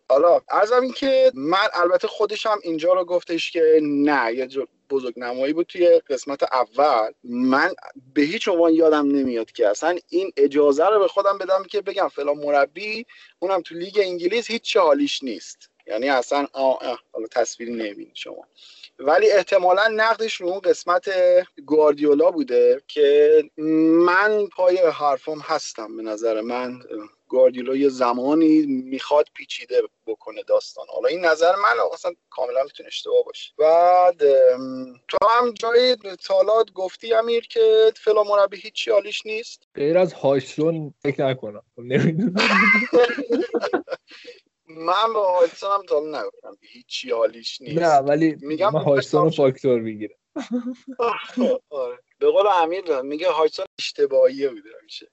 حالا 0.08 0.40
ارزم 0.50 0.82
این 0.82 0.92
که 0.92 1.32
من 1.34 1.68
البته 1.74 2.08
خودش 2.08 2.46
هم 2.46 2.58
اینجا 2.62 2.92
رو 2.92 3.04
گفتش 3.04 3.50
که 3.50 3.80
نه 3.82 4.32
یه 4.34 4.48
بزرگ 4.90 5.14
نمایی 5.16 5.52
بود 5.52 5.66
توی 5.66 6.00
قسمت 6.10 6.42
اول. 6.42 7.12
من 7.24 7.74
به 8.14 8.22
هیچ 8.22 8.48
عنوان 8.48 8.74
یادم 8.74 9.06
نمیاد 9.06 9.52
که 9.52 9.68
اصلا 9.68 9.98
این 10.08 10.32
اجازه 10.36 10.86
رو 10.88 10.98
به 10.98 11.08
خودم 11.08 11.38
بدم 11.38 11.62
که 11.62 11.80
بگم 11.80 12.08
فلان 12.08 12.36
مربی 12.36 13.06
اونم 13.38 13.60
تو 13.60 13.74
لیگ 13.74 13.98
انگلیس 14.02 14.46
هیچ 14.50 14.76
حالیش 14.76 15.22
نیست. 15.22 15.70
یعنی 15.86 16.08
اصلا 16.08 16.46
حالا 16.52 17.26
تصویری 17.30 17.72
نمی‌بینید 17.72 18.14
شما. 18.14 18.46
ولی 18.98 19.30
احتمالا 19.30 19.88
نقدش 19.88 20.34
رو 20.34 20.48
اون 20.48 20.60
قسمت 20.60 21.10
گواردیولا 21.66 22.30
بوده 22.30 22.82
که 22.88 23.42
من 24.06 24.46
پای 24.46 24.78
حرفم 24.78 25.38
هستم 25.38 25.96
به 25.96 26.02
نظر 26.02 26.40
من. 26.40 26.82
گواردیولا 27.28 27.76
یه 27.76 27.88
زمانی 27.88 28.66
می‌خواد 28.66 29.26
پیچیده 29.34 29.82
بکنه 30.06 30.42
داستان. 30.42 30.86
حالا 30.94 31.08
این 31.08 31.24
نظر 31.24 31.56
من 31.56 31.74
اصلا 31.92 32.12
کاملا 32.30 32.62
می‌تونه 32.62 32.86
اشتباه 32.86 33.24
باشه. 33.24 33.52
بعد 33.58 34.18
تو 35.08 35.18
هم 35.30 35.54
جای 35.54 35.96
تالات 36.24 36.72
گفتی 36.72 37.14
امیر 37.14 37.46
که 37.46 37.92
فلا 37.96 38.22
مربی 38.22 38.56
هیچی 38.56 38.90
حالیش 38.90 39.26
نیست؟ 39.26 39.62
غیر 39.74 39.98
از 39.98 40.12
هایسون 40.12 40.94
فکر 41.02 41.26
نکنم. 41.26 41.62
خب 41.76 41.82
من 44.68 45.12
با 45.14 45.38
هایسون 45.38 45.70
هم 45.70 45.82
تا 45.88 46.00
نگفتم 46.00 46.56
هیچی 46.60 47.10
حالیش 47.10 47.60
نیست. 47.60 47.78
نه 47.78 47.96
ولی 47.98 48.36
میگم 48.40 48.72
من 48.72 48.82
هایسون 48.82 49.30
فاکتور 49.30 49.80
می‌گیرم. 49.80 50.18
آره. 51.70 51.98
به 52.18 52.30
قول 52.30 52.46
امیر 52.46 53.00
میگه 53.00 53.30
هایسون 53.30 53.66
اشتباهیه 53.78 54.48
بوده 54.48 54.70
میشه 54.84 55.08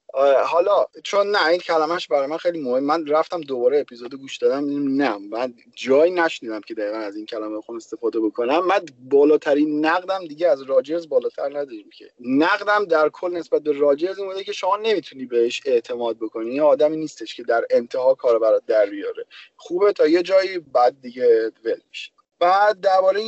حالا 0.45 0.85
چون 1.03 1.31
نه 1.31 1.47
این 1.47 1.59
کلمش 1.59 2.07
برای 2.07 2.27
من 2.27 2.37
خیلی 2.37 2.61
مهم 2.61 2.83
من 2.83 3.07
رفتم 3.07 3.41
دوباره 3.41 3.79
اپیزود 3.79 4.15
گوش 4.15 4.37
دادم 4.37 4.65
نه 5.01 5.17
من 5.17 5.53
جایی 5.75 6.11
نشنیدم 6.11 6.61
که 6.61 6.73
دقیقا 6.73 6.97
از 6.97 7.15
این 7.15 7.25
کلمه 7.25 7.57
بخوام 7.57 7.75
استفاده 7.75 8.19
بکنم. 8.19 8.65
من 8.65 8.85
بالاترین 8.99 9.85
نقدم 9.85 10.25
دیگه 10.27 10.47
از 10.47 10.61
راجرز 10.61 11.09
بالاتر 11.09 11.49
نداریم 11.49 11.89
که. 11.97 12.11
نقدم 12.19 12.85
در 12.85 13.09
کل 13.09 13.31
نسبت 13.31 13.61
به 13.61 13.71
راجرز 13.71 14.19
این 14.19 14.27
بوده 14.27 14.43
که 14.43 14.53
شما 14.53 14.77
نمی‌تونی 14.77 15.25
بهش 15.25 15.61
اعتماد 15.65 16.17
بکنی. 16.17 16.55
یه 16.55 16.63
آدمی 16.63 16.97
نیستش 16.97 17.35
که 17.35 17.43
در 17.43 17.65
انتها 17.69 18.15
کار 18.15 18.39
برات 18.39 18.65
در 18.65 18.85
بیاره. 18.89 19.25
خوبه 19.55 19.93
تا 19.93 20.07
یه 20.07 20.23
جایی 20.23 20.59
بعد 20.59 21.01
دیگه 21.01 21.51
ول 21.65 21.79
میشه. 21.89 22.12
بعد 22.43 22.79
درباره 22.81 23.21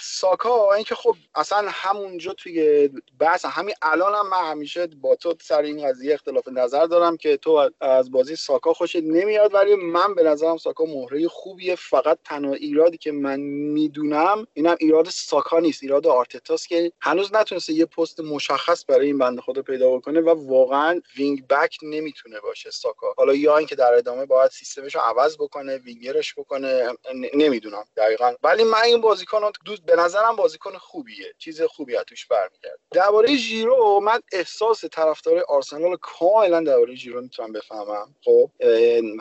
ساکا 0.00 0.72
اینکه 0.72 0.94
خب 0.94 1.16
اصلا 1.34 1.68
همونجا 1.70 2.32
توی 2.32 2.90
بحث 3.18 3.44
همین 3.44 3.74
الان 3.82 4.14
هم 4.14 4.28
من 4.28 4.50
همیشه 4.50 4.86
با 4.86 5.14
تو 5.14 5.34
سر 5.42 5.62
این 5.62 5.88
قضیه 5.88 6.14
اختلاف 6.14 6.48
نظر 6.48 6.86
دارم 6.86 7.16
که 7.16 7.36
تو 7.36 7.70
از 7.80 8.10
بازی 8.10 8.36
ساکا 8.36 8.72
خوشت 8.72 8.96
نمیاد 8.96 9.54
ولی 9.54 9.74
من 9.74 10.14
به 10.14 10.22
نظرم 10.22 10.56
ساکا 10.56 10.84
مهره 10.84 11.28
خوبیه. 11.28 11.74
فقط 11.74 12.18
تنها 12.24 12.52
ایرادی 12.52 12.96
که 12.96 13.12
من 13.12 13.40
می‌دونم 13.40 14.46
اینم 14.52 14.76
ایراد 14.80 15.08
ساکا 15.08 15.58
نیست 15.58 15.82
ایراد 15.82 16.06
آرتتاست 16.06 16.68
که 16.68 16.92
هنوز 17.00 17.34
نتونسته 17.34 17.72
یه 17.72 17.86
پست 17.86 18.20
مشخص 18.20 18.84
برای 18.88 19.06
این 19.06 19.18
بنده 19.18 19.40
خدا 19.40 19.62
پیدا 19.62 19.96
بکنه 19.96 20.20
و 20.20 20.48
واقعا 20.48 21.00
وینگ 21.16 21.46
بک 21.46 21.76
نمی‌تونه 21.82 22.40
باشه 22.40 22.70
ساکا. 22.70 23.14
حالا 23.16 23.34
یا 23.34 23.56
اینکه 23.56 23.74
در 23.74 23.94
ادامه 23.94 24.26
باید 24.26 24.50
سیستمش 24.50 24.94
رو 24.94 25.00
عوض 25.00 25.36
بکنه 25.36 25.76
وینگرش 25.76 26.34
بکنه 26.34 26.88
نمی‌دونم. 27.34 27.84
دقیقا 27.96 28.34
ولی 28.44 28.64
من 28.64 28.82
این 28.84 29.00
بازیکن 29.00 29.40
دوست 29.64 29.82
به 29.82 29.96
نظرم 29.96 30.36
بازیکن 30.36 30.78
خوبیه. 30.78 31.34
چیز 31.38 31.62
خوبی 31.62 31.96
توش 32.06 32.26
برمیگرده. 32.26 32.78
درباره 32.90 33.36
ژیرو 33.36 34.00
من 34.00 34.20
احساس 34.32 34.84
طرفدار 34.84 35.44
آرسنال 35.48 35.96
کاملا 36.00 36.60
درباره 36.60 36.94
ژیرو 36.94 37.20
می‌تونم 37.20 37.52
بفهمم. 37.52 38.14
خب 38.24 38.50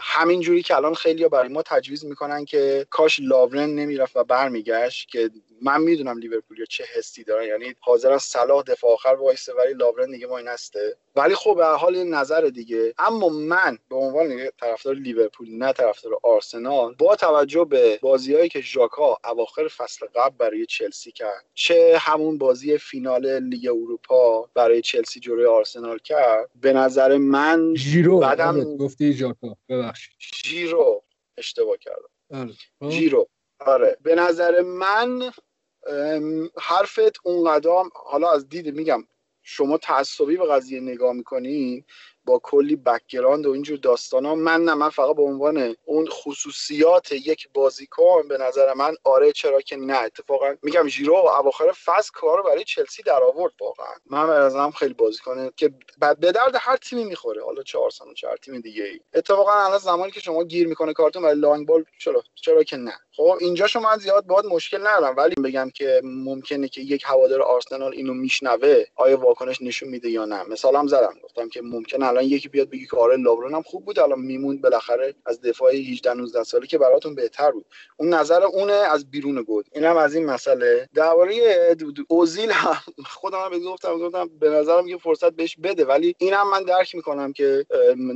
همین 0.01 0.41
جوری 0.41 0.63
که 0.63 0.76
الان 0.76 0.93
خیلی 0.93 1.28
برای 1.28 1.49
ما 1.49 1.61
تجویز 1.61 2.05
می‌کنن 2.05 2.45
که 2.45 2.88
کاش 2.89 3.19
لاورن 3.24 3.69
نمی‌رفت 3.69 4.15
و 4.15 4.24
برمیگشت 4.24 5.09
که 5.09 5.30
من 5.64 5.82
می‌دونم 5.82 6.18
لیورپول 6.18 6.66
چه 6.70 6.84
حسی 6.95 7.24
دارن 7.24 7.47
یعنی 7.47 7.76
حاضرن 7.80 8.24
صلاح 8.24 8.64
دفاع 8.64 8.91
آخر 8.91 9.16
وایسه 9.20 9.53
ولی 9.53 9.74
لاورن 9.74 10.11
دیگه 10.11 10.28
ما 10.28 10.38
این 10.38 10.47
هسته 10.47 10.97
ولی 11.16 11.36
خب 11.36 11.55
به 11.57 11.61
هر 11.61 11.65
حال 11.66 12.03
نظر 12.03 12.41
دیگه. 12.41 12.93
اما 12.97 13.30
من 13.30 13.78
به 13.89 13.95
عنوان 13.95 14.49
طرفدار 14.59 14.95
لیورپول 14.95 15.47
نه 15.49 15.74
طرفدار 15.74 16.14
آرسنال 16.24 16.95
با 16.99 17.16
توجه 17.16 17.66
به 17.66 17.99
بازیهایی 18.01 18.49
که 18.49 18.61
ژاکا 18.61 19.18
اواخر 19.26 19.68
فصل 19.68 20.05
قبل 20.16 20.38
برای 20.38 20.66
چلسی 20.66 21.11
کرد 21.11 21.45
چه 21.53 21.97
همون 21.99 22.38
بازی 22.38 22.78
فینال 22.78 23.39
لیگ 23.39 23.68
اروپا 23.68 24.49
برای 24.53 24.82
چلسی 24.82 25.20
جلوی 25.20 25.45
آرسنال 25.45 25.97
کرد 25.97 26.49
به 26.61 26.74
نظر 26.74 27.18
من 27.18 27.76
ژیرو 27.76 28.20
بعدم 28.20 28.78
گفتی 28.78 29.14
ژاکا 29.14 29.57
ببخشید. 29.70 30.14
ژیرو 30.45 31.03
اشتباه 31.38 31.78
کردم. 31.78 32.09
آره. 32.32 32.91
ژیرو 32.91 33.28
آره. 33.59 33.97
به 34.01 34.16
نظر 34.16 34.61
من 34.61 35.32
حرفت 36.61 37.17
اون 37.23 37.51
قدم 37.51 37.89
حالا 37.95 38.31
از 38.31 38.49
دید 38.49 38.75
میگم 38.75 39.03
شما 39.43 39.77
تعصبی 39.77 40.38
به 40.38 40.47
قضیه 40.47 40.79
نگاه 40.81 41.13
می‌کنین 41.13 41.86
با 42.26 42.39
کلی 42.43 42.76
background 42.76 43.45
و 43.45 43.51
اینجور 43.51 43.78
داستان 43.78 44.26
ها 44.26 44.36
من 44.36 44.63
نه 44.63 44.74
من 44.74 44.89
فقط 44.89 45.15
به 45.15 45.21
عنوان 45.21 45.76
اون 45.86 46.07
خصوصیات 46.07 47.11
یک 47.11 47.49
بازیکن 47.53 48.28
به 48.28 48.38
نظر 48.38 48.74
من 48.74 48.95
آره 49.03 49.32
چرا 49.32 49.61
که 49.61 49.76
نه. 49.76 49.97
اتفاقا 49.97 50.55
میگم 50.61 50.88
ژیرو 50.88 51.15
اواخر 51.15 51.71
فصل 51.86 52.11
کار 52.13 52.41
برای 52.41 52.63
چلسی 52.63 53.03
در 53.03 53.24
آورد 53.24 53.53
واقعا. 53.61 53.93
من 54.09 54.28
به 54.28 54.34
نظرم 54.34 54.71
خیلی 54.71 54.93
بازیکنه 54.93 55.51
که 55.55 55.74
بعد 55.97 56.19
به 56.19 56.32
درد 56.32 56.55
هر 56.59 56.78
تیمی 56.78 57.03
می‌خوره. 57.03 57.43
حالا 57.43 57.63
چه 57.63 57.78
آرسنال 57.80 58.13
چه 58.13 58.28
هر 58.28 58.36
تیم 58.38 58.59
دیگه 58.59 58.84
ای. 58.84 58.99
اتفاقا 59.13 59.51
الان 59.51 59.78
زمانی 59.78 60.11
که 60.11 60.19
شما 60.19 60.43
گیر 60.43 60.67
می‌کنه 60.67 60.93
کارتون 60.93 61.21
برای 61.21 61.36
long 61.36 61.67
ball 61.67 61.86
چرا؟ 61.99 62.24
چرا 62.36 62.63
که 62.63 62.78
نه. 62.78 62.93
خب 63.15 63.38
اینجا 63.39 63.67
شما 63.67 63.97
زیاد 63.97 64.26
باید 64.26 64.45
مشکل 64.45 64.88
ندارم. 64.88 65.15
ولی 65.17 65.36
بگم 65.36 65.69
که 65.69 66.01
ممکنه 66.03 66.67
که 66.67 66.82
یک 66.82 67.03
هوادار 67.05 67.41
آرسنال 67.41 67.93
اینو 67.93 68.13
میشنوه 68.13 68.84
آیا 68.95 69.17
واکنش 69.17 69.61
نشون 69.61 69.89
میده 69.89 70.09
یا 70.09 70.26
نه. 70.26 70.43
مثالم 70.43 70.88
زدم. 70.88 71.13
گفتم 71.24 71.49
که 71.49 71.61
ممکنه 71.61 72.05
الان 72.14 72.26
یکی 72.26 72.49
بیاد 72.49 72.70
بگی 72.70 72.86
که 72.86 72.97
آره 72.97 73.18
لابرون 73.18 73.53
هم 73.53 73.61
خوب 73.61 73.86
بود 73.86 73.99
الان 73.99 74.20
میموند 74.20 74.61
بالاخره 74.61 75.16
از 75.26 75.41
دفاع 75.41 75.74
18 75.76 76.14
19 76.14 76.43
ساله 76.43 76.68
که 76.68 76.78
براتون 76.78 77.16
بهتر 77.16 77.51
بود. 77.51 77.66
اون 77.97 78.14
نظر 78.14 78.43
اونه 78.43 78.74
از 78.74 79.11
بیرون 79.11 79.41
گود 79.43 79.66
اینم 79.72 79.97
از 79.97 80.16
این 80.16 80.26
مسئله. 80.26 80.89
درباره 80.93 81.36
اوزیل 82.07 82.51
هم 82.51 82.78
خودم 83.22 83.38
هم 83.53 83.59
گفتم 83.59 83.99
گفتم 83.99 84.30
به 84.39 84.49
نظرم 84.49 84.88
یه 84.88 84.97
فرصت 84.97 85.34
بهش 85.34 85.57
بده 85.64 85.86
ولی 85.86 86.16
اینم 86.18 86.49
من 86.49 86.64
درک 86.64 86.95
می‌کنم 86.95 87.34
که 87.34 87.66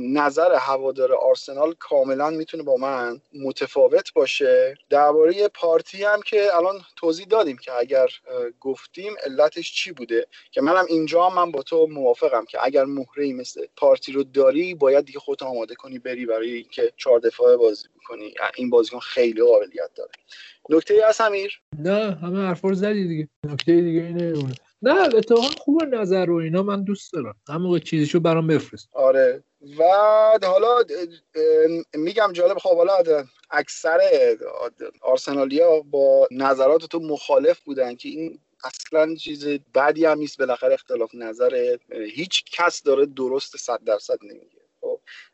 نظر 0.00 0.54
هوادار 0.54 1.12
آرسنال 1.14 1.74
کاملا 1.78 2.30
می‌تونه 2.30 2.62
با 2.62 2.76
من 2.76 3.20
متفاوت 3.34 4.12
باشه. 4.12 4.78
درباره 4.90 5.48
پارتی 5.48 6.04
هم 6.04 6.20
که 6.22 6.56
الان 6.56 6.80
توضیح 6.96 7.26
دادیم 7.26 7.56
که 7.56 7.72
اگر 7.78 8.08
گفتیم 8.60 9.12
علتش 9.24 9.72
چی 9.72 9.92
بوده؟ 9.92 10.26
که 10.52 10.60
منم 10.60 10.84
اینجا 10.88 11.30
من 11.30 11.50
با 11.52 11.62
تو 11.62 11.86
موافقم 11.90 12.44
که 12.44 12.58
اگر 12.62 12.84
مهره 12.84 13.32
مثل 13.32 13.66
رو 14.12 14.22
داری 14.24 14.74
باید 14.74 15.04
دیگه 15.04 15.18
خودت 15.18 15.42
آماده 15.42 15.74
کنی 15.74 15.98
بری 15.98 16.26
برای 16.26 16.52
اینکه 16.52 16.92
چهار 16.96 17.18
دفاعه 17.18 17.56
بازی 17.56 17.88
بکنی 18.00 18.34
این 18.56 18.70
بازیکن 18.70 18.98
خیلی 18.98 19.42
قابلیت 19.42 19.90
داره. 19.94 20.10
نکته 20.70 20.94
ای 20.94 21.00
هست 21.00 21.20
امیر؟ 21.20 21.60
نه 21.78 22.18
همه 22.22 22.46
حرفا 22.46 22.68
رو 22.68 22.74
زدی 22.74 23.08
دیگه. 23.08 23.28
نکته 23.44 23.80
دیگه 23.80 24.00
اینه 24.00 24.32
نه 24.82 25.00
اتفاقا 25.00 25.48
خوب 25.58 25.82
نظر 25.84 26.26
رو 26.26 26.34
اینا 26.34 26.62
من 26.62 26.84
دوست 26.84 27.12
دارم. 27.12 27.34
همون 27.48 27.80
چیزیشو 27.80 28.20
برام 28.20 28.46
بفرست. 28.46 28.88
آره. 28.92 29.42
و 29.78 29.82
حالا 30.42 30.82
میگم 31.94 32.32
جالب 32.32 32.58
خب 32.58 32.76
حالا 32.76 32.92
اکثر 33.50 33.98
آرسنالیا 35.02 35.80
با 35.80 36.28
نظرات 36.30 36.84
تو 36.84 37.00
مخالف 37.00 37.60
بودن 37.60 37.94
که 37.94 38.08
این 38.08 38.40
اصلا 38.64 39.14
چیز 39.16 39.46
بدی 39.74 40.06
هم 40.06 40.18
نیست 40.18 40.38
بالاخره 40.38 40.74
اختلاف 40.74 41.14
نظر 41.14 41.78
هیچ 41.90 42.44
کس 42.52 42.82
داره 42.82 43.06
درست 43.06 43.58
صد 43.58 43.84
درصد 43.84 44.18
نمیگه. 44.22 44.67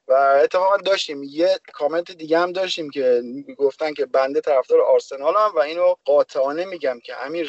و 0.09 0.13
اتفاقا 0.43 0.77
داشتیم. 0.77 1.23
یه 1.23 1.59
کامنت 1.73 2.13
دیگه 2.13 2.39
هم 2.39 2.53
داشتیم 2.53 2.91
که 2.91 3.23
گفتن 3.59 3.95
که 3.95 4.07
بنده 4.07 4.41
طرفدار 4.41 4.81
آرسنال 4.81 5.35
هم 5.37 5.53
و 5.55 5.59
اینو 5.59 5.95
قاطعانه 6.05 6.65
میگم 6.65 7.01
که 7.05 7.25
امیر 7.25 7.49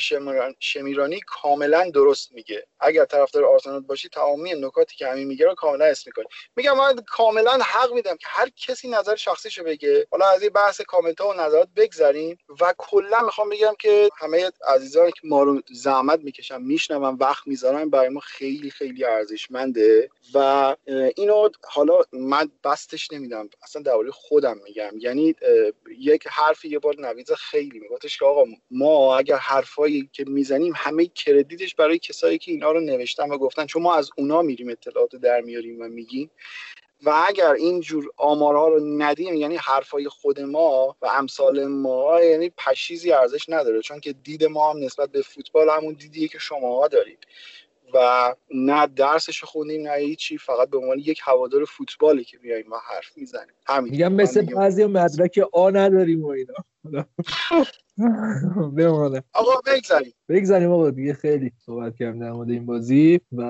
شمیرانی 0.60 1.20
کاملا 1.28 1.90
درست 1.94 2.32
میگه. 2.32 2.68
اگر 2.80 3.06
طرفدار 3.06 3.46
آرسنال 3.46 3.80
باشی 3.80 4.10
تمامی 4.10 4.54
نکاتی 4.54 4.96
که 4.96 5.08
همین 5.08 5.28
میگه 5.28 5.46
رو 5.46 5.56
کاملا 5.56 5.86
اسم 5.86 6.04
می‌کنی. 6.06 6.26
میگم 6.56 6.78
من 6.78 6.96
کاملا 7.08 7.52
حق 7.52 7.94
میدم 7.94 8.18
که 8.18 8.28
هر 8.30 8.50
کسی 8.58 8.88
نظر 8.88 9.16
شخصیشو 9.16 9.64
بگه. 9.64 10.08
حالا 10.12 10.26
از 10.30 10.42
این 10.42 10.52
بحث 10.52 10.82
کامنت 10.82 11.22
ها 11.22 11.30
و 11.30 11.34
نظرات 11.34 11.68
بگذریم 11.76 12.38
و 12.62 12.74
کلا 12.78 13.22
می‌خوام 13.22 13.50
بگم 13.50 13.74
که 13.80 14.10
همه 14.18 14.52
عزیزان 14.68 15.12
که 15.12 15.22
ما 15.24 15.44
رو 15.44 15.62
زحمت 15.72 16.20
می‌کشن 16.20 16.62
میشنون 16.62 17.18
وقت 17.20 17.48
می‌ذارن 17.48 17.90
برای 17.90 18.10
ما 18.10 18.20
خیلی 18.20 18.70
خیلی 18.70 19.06
ارزشمنده. 19.06 20.10
و 20.34 20.76
اینو 21.16 21.50
حالا 21.64 22.00
من 22.14 22.45
بستش 22.64 23.12
نمیدم. 23.12 23.50
اصلا 23.64 23.82
درباره 23.82 24.12
خودم 24.12 24.58
میگم. 24.64 24.92
یعنی 25.00 25.36
یک 25.98 26.28
حرفی 26.28 26.70
یه 26.70 26.80
بار 26.80 26.96
نویز 27.00 27.32
خیلی 27.32 27.80
میگفتش 27.80 28.18
که 28.20 28.26
آقا 28.26 28.44
ما 28.72 29.18
اگر 29.18 29.38
حرفایی 29.38 30.10
که 30.14 30.26
می‌زنیم 30.28 30.74
همه 30.76 31.06
کردیتش 31.06 31.76
برای 31.76 32.00
کسایی 32.00 32.38
که 32.38 32.52
اینا 32.52 32.72
رو 32.72 32.80
نوشتن 32.80 33.30
و 33.32 33.38
گفتن. 33.38 33.66
چون 33.66 33.82
ما 33.82 33.96
از 33.96 34.10
اونا 34.18 34.42
میریم 34.42 34.70
اطلاعات 34.70 35.16
در 35.16 35.42
میاریم 35.42 35.82
و 35.82 35.88
میگیم. 35.88 36.32
و 37.04 37.24
اگر 37.28 37.52
این 37.52 37.82
جور 37.82 38.12
آمارها 38.18 38.68
رو 38.68 38.80
ندیم 39.02 39.36
یعنی 39.36 39.56
حرفای 39.56 40.10
خود 40.10 40.40
ما 40.42 40.96
و 41.02 41.06
امثال 41.06 41.66
ما 41.66 42.22
یعنی 42.22 42.50
پشیزی 42.58 43.12
ارزش 43.12 43.50
نداره. 43.50 43.82
چون 43.82 44.00
که 44.00 44.14
دید 44.14 44.44
ما 44.44 44.72
هم 44.72 44.84
نسبت 44.84 45.10
به 45.10 45.22
فوتبال 45.22 45.70
همون 45.70 45.94
دیدیه 45.94 46.28
که 46.28 46.40
شماها 46.40 46.88
دارید. 46.88 47.20
و 47.96 48.36
نه 48.56 48.88
درسش 48.88 49.44
خوندیم 49.44 49.88
نه 49.88 49.94
هیچی 49.94 50.38
فقط 50.38 50.70
به 50.70 50.78
عنوان 50.78 51.00
یک 51.00 51.20
هوادار 51.24 51.66
فوتبالی 51.66 52.24
که 52.24 52.38
بیایم 52.38 52.66
ما 52.68 52.78
حرف 52.90 53.18
می‌زنیم. 53.18 53.54
همین. 53.68 53.92
میگم 53.92 54.14
مثل 54.14 54.42
بعضی 54.56 54.86
مدرک 54.86 55.40
آ 55.54 55.70
نداریم 55.70 56.24
و 56.26 56.28
اینا. 56.28 56.54
بمانه. 58.78 59.24
آقا 59.34 59.52
بگذاریم. 59.66 60.14
بگذاریم 60.30 60.72
آقا 60.72 60.90
دیگه 60.90 61.14
خیلی 61.14 61.52
صحبت 61.66 61.96
کردیم 61.96 62.22
در 62.22 62.32
مورد 62.32 62.50
این 62.50 62.66
بازی 62.66 63.20
و 63.32 63.44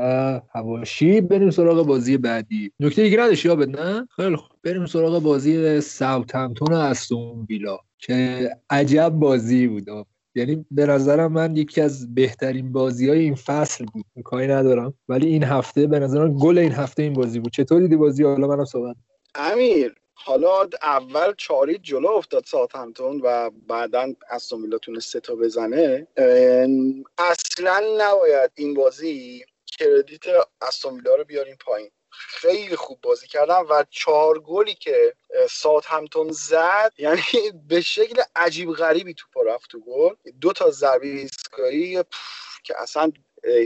هواشی 0.56 1.22
بریم 1.22 1.50
سراغ 1.50 1.88
بازی 1.88 2.18
بعدی. 2.18 2.72
نکته 2.80 3.04
دیگه 3.04 3.20
نداشتی 3.20 3.48
یابد 3.48 3.80
نه؟ 3.80 4.08
خیلی 4.16 4.36
خوب. 4.36 4.52
بریم 4.64 4.86
سراغ 4.86 5.22
بازی 5.22 5.82
ساوثهمپتون 5.82 6.68
و 6.74 6.76
استون 6.76 7.46
ویلا 7.50 7.80
که 7.98 8.50
عجب 8.70 9.10
بازی 9.10 9.68
بود. 9.68 9.90
یعنی 10.36 10.66
به 10.72 10.86
نظرم 10.86 11.32
من 11.32 11.56
یکی 11.56 11.82
از 11.82 12.16
بهترین 12.16 12.72
بازی 12.72 13.10
های 13.10 13.20
این 13.20 13.36
فصل 13.36 13.86
بود. 13.86 14.06
کاری 14.24 14.48
ندارم. 14.48 14.94
ولی 15.10 15.28
این 15.28 15.44
هفته 15.44 15.88
به 15.88 16.00
نظرم 16.00 16.38
گل 16.38 16.58
این 16.58 16.72
هفته 16.72 17.04
این 17.04 17.14
بازی 17.14 17.40
بود. 17.40 17.52
چطور 17.52 17.82
دیدی 17.82 17.96
بازی؟ 17.96 18.24
حالا 18.24 18.48
منم 18.48 18.66
صحبت 18.66 18.96
امیر 19.36 19.96
حالا 20.14 20.70
اول 20.82 21.34
چاری 21.38 21.78
جلو 21.78 22.08
افتاد 22.08 22.46
ساعتمتون 22.46 23.22
و 23.24 23.52
بعدا 23.68 24.14
استون 24.30 24.78
تونست 24.82 25.18
تا 25.18 25.36
بزنه. 25.36 26.08
اصلا 27.18 27.82
نباید 27.98 28.52
این 28.56 28.74
بازی 28.74 29.42
کردیت 29.66 30.24
استون 30.62 31.02
رو 31.18 31.24
بیاریم 31.28 31.58
پایین. 31.66 31.90
خیلی 32.18 32.76
خوب 32.76 33.02
بازی 33.02 33.28
کردن 33.28 33.60
و 33.60 33.84
چهار 33.90 34.40
گلی 34.40 34.74
که 34.74 35.14
سات 35.50 35.86
همتون 35.86 36.32
زد 36.32 36.94
یعنی 36.98 37.22
به 37.70 37.82
شکل 37.82 38.22
عجیب 38.36 38.72
غریبی 38.72 39.14
تو 39.14 39.44
رفت 39.44 39.70
تو 39.70 39.80
گل. 39.80 40.16
دو 40.42 40.54
تا 40.54 40.72
ضربه 40.72 41.08
ایستگاهی 41.08 42.04
که 42.64 42.82
اصلا 42.82 43.12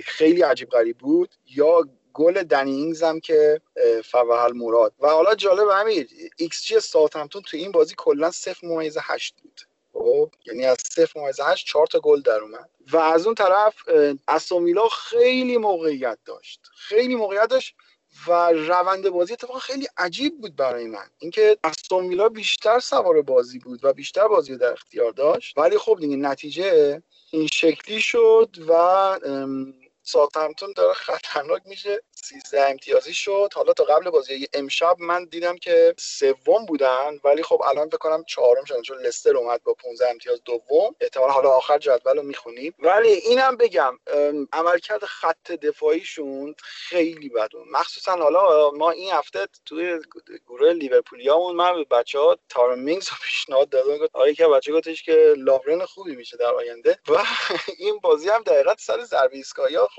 خیلی 0.03 0.41
عجیب 0.41 0.69
غریب 0.69 0.97
بود. 0.97 1.35
یا 1.45 1.83
گل 2.13 2.43
دنینگز 2.43 3.03
هم 3.03 3.19
که 3.19 3.61
فوهل 4.05 4.53
مراد. 4.53 4.93
و 4.99 5.07
حالا 5.07 5.35
جالب 5.35 5.67
امیر 5.67 6.09
ایکس 6.37 6.63
جی 6.63 6.79
ساوثهمپتون 6.79 7.41
تو 7.41 7.57
این 7.57 7.71
بازی 7.71 7.95
کلا 7.97 8.31
0 8.31 8.57
ممیز 8.63 8.97
8 9.01 9.35
بود. 9.41 9.61
خب؟ 9.93 10.31
یعنی 10.45 10.65
از 10.65 10.77
0 10.89 11.19
ممیز 11.19 11.39
8 11.39 11.67
4 11.67 11.87
تا 11.87 11.99
گل 11.99 12.21
در 12.21 12.39
اومد. 12.39 12.69
و 12.91 12.97
از 12.97 13.25
اون 13.25 13.35
طرف 13.35 13.75
اسومیلا 14.27 14.87
خیلی 14.87 15.57
موقعیت 15.57 16.17
داشت. 16.25 16.59
خیلی 16.75 17.15
موقعیت 17.15 17.47
داشت. 17.49 17.75
و 18.27 18.51
روند 18.51 19.09
بازی 19.09 19.33
اتفاقا 19.33 19.59
خیلی 19.59 19.87
عجیب 19.97 20.41
بود 20.41 20.55
برای 20.55 20.87
من. 20.87 21.05
اینکه 21.19 21.57
استون 21.63 22.29
بیشتر 22.29 22.79
سوار 22.79 23.21
بازی 23.21 23.59
بود 23.59 23.85
و 23.85 23.93
بیشتر 23.93 24.27
بازی 24.27 24.57
در 24.57 24.71
اختیار 24.71 25.11
داشت. 25.11 25.57
ولی 25.57 25.77
خب 25.77 25.97
دیگه 25.99 26.15
نتیجه 26.15 27.01
این 27.31 27.47
شکلی 27.53 28.01
شد 28.01 28.55
و 28.67 28.73
ساوثهمپتون 30.09 30.73
داره 30.75 30.93
خطرناک 30.93 31.61
میشه. 31.65 32.01
13 32.15 32.69
امتیازی 32.69 33.13
شد. 33.13 33.49
حالا 33.55 33.73
تا 33.73 33.83
قبل 33.83 34.09
بازی 34.09 34.47
امشب 34.53 34.95
من 34.99 35.25
دیدم 35.25 35.57
که 35.57 35.95
سوم 35.99 36.65
بودن 36.65 37.19
ولی 37.23 37.43
خب 37.43 37.61
الان 37.65 37.87
فکر 37.87 37.97
کنم 37.97 38.23
چهارم 38.27 38.65
شدن 38.65 38.81
چون 38.81 38.97
لستر 38.97 39.37
اومد 39.37 39.63
با 39.63 39.73
15 39.73 40.09
امتیاز 40.09 40.41
دوم. 40.45 40.95
احتمال 41.01 41.29
حالا 41.29 41.49
آخر 41.49 41.77
جدول 41.77 42.17
رو 42.17 42.23
می‌خونیم. 42.23 42.73
ولی 42.79 43.09
اینم 43.09 43.57
بگم 43.57 43.99
عملکرد 44.53 45.05
خط 45.05 45.51
دفاعیشون 45.51 46.55
خیلی 46.63 47.29
بد 47.29 47.49
مخصوصا 47.71 48.11
حالا 48.15 48.71
ما 48.71 48.91
این 48.91 49.11
هفته 49.13 49.47
توی 49.65 49.99
گروه 50.47 50.73
لیورپولیامون 50.73 51.55
من 51.55 51.73
به 51.75 51.83
بچه 51.97 52.19
ها 52.19 52.37
تارمینگز 52.49 53.09
رو 53.09 53.15
پیشنهاد 53.23 53.69
دادم. 53.69 53.97
گفت 53.97 54.11
آره 54.15 54.33
که 54.33 54.47
بچه 54.47 54.73
گفتش 54.73 55.03
که 55.03 55.33
لافرن 55.37 55.85
خوبی 55.85 56.15
میشه 56.15 56.37
در 56.37 56.53
آینده. 56.53 56.99
و 57.09 57.23
این 57.79 57.99
بازی 57.99 58.29
هم 58.29 58.43
دقیقا 58.43 58.75
سر 58.79 59.03
ضربه 59.03 59.37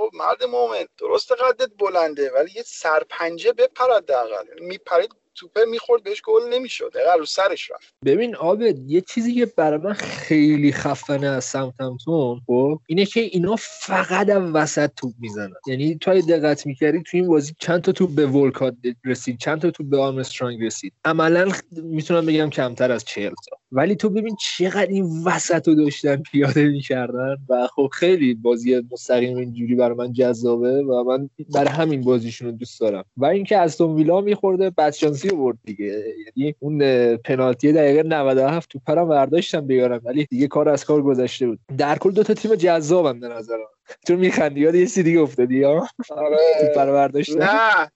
خب 0.01 0.11
مرد 0.15 0.45
مومن 0.45 0.85
درست 0.99 1.33
قدت 1.33 1.71
بلنده 1.79 2.31
ولی 2.31 2.51
یه 2.57 2.63
سرپنجه 2.67 3.53
بپرد 3.53 4.07
دقیقا 4.07 4.37
میپرید 4.61 5.11
توپه 5.35 5.65
می‌خورد 5.65 6.03
بهش 6.03 6.23
گل 6.23 6.43
نمی‌شد. 6.49 6.93
دقیقا 6.95 7.15
رو 7.15 7.25
سرش 7.27 7.71
رفت. 7.71 7.95
ببین 8.05 8.37
آبد 8.37 8.79
یه 8.79 9.01
چیزی 9.01 9.35
که 9.35 9.47
برای 9.47 9.79
من 9.79 9.93
خیلی 9.93 10.73
خفنه 10.73 11.27
از 11.27 11.45
سمتمتون 11.45 12.41
خب 12.47 12.81
اینه 12.87 13.05
که 13.05 13.21
اینا 13.21 13.57
فقط 13.59 14.29
هم 14.29 14.55
وسط 14.55 14.91
توپ 14.97 15.13
می‌زنن. 15.19 15.55
یعنی 15.67 15.99
تو 15.99 16.21
دقت 16.21 16.67
می‌کردی 16.67 17.03
تو 17.03 17.17
این 17.17 17.27
بازی 17.29 17.55
چند 17.59 17.83
تا 17.83 17.93
توپ 17.93 18.11
به 18.11 18.27
ولکات 18.27 18.75
رسید 19.05 19.39
چند 19.39 19.61
تا 19.63 19.71
توپ 19.71 19.87
به 19.91 19.99
آرمسترانگ 19.99 20.65
رسید. 20.65 20.93
عملا 21.05 21.53
می‌تونم 21.71 22.27
بگم 22.27 22.51
کمتر 22.51 22.93
از 22.93 23.05
چهل 23.05 23.35
تا. 23.51 23.60
ولی 23.73 23.97
تو 23.97 24.11
ببین 24.11 24.37
چقدر 24.41 24.87
این 24.87 25.25
وسط 25.25 25.69
رو 25.69 25.75
داشتن 25.75 26.17
پیاده 26.17 26.69
می‌کردن 26.69 27.37
و 27.49 27.67
خب 27.67 27.91
خیلی 27.93 28.35
بازی 28.35 28.83
مستقیم 28.93 29.37
اینجوری 29.37 29.75
برای 29.75 29.97
من 29.97 30.13
جذابه 30.13 30.83
و 30.83 31.05
من 31.05 31.31
برای 31.55 31.69
همین 31.69 32.01
بازیشون 32.01 32.49
رو 32.49 32.53
دوست 32.53 32.81
دارم. 32.81 33.05
و 33.17 33.27
اینکه 33.27 33.57
از 33.57 33.81
ویلا 33.81 34.21
میخورده 34.21 34.71
بدشانسی 34.71 35.29
برد 35.29 35.59
دیگه. 35.65 36.05
یعنی 36.37 36.55
اون 36.59 37.17
پنالتی 37.17 37.73
دقیقه 37.73 38.03
97 38.03 38.71
تو 38.71 38.81
پرم 38.87 39.09
برداشتم 39.09 39.67
بیارم 39.67 40.01
ولی 40.05 40.27
دیگه 40.31 40.47
کار 40.47 40.69
از 40.69 40.85
کار 40.85 41.03
گذشته 41.03 41.47
بود. 41.47 41.59
در 41.79 41.99
کل 41.99 42.11
دو 42.11 42.23
تا 42.23 42.35
تیم 42.35 42.55
جذابن 42.55 43.21
به 43.21 43.29
نظرم. 43.29 43.67
تو 44.07 44.17
میخندی؟ 44.17 44.61
یاد 44.61 44.75
یه 44.75 44.87
سی 44.87 45.03
دیگه 45.03 45.21
افتادی 45.21 45.63
ها 45.63 45.89
آره. 46.11 46.37
تو 46.75 47.39
نه. 47.39 47.91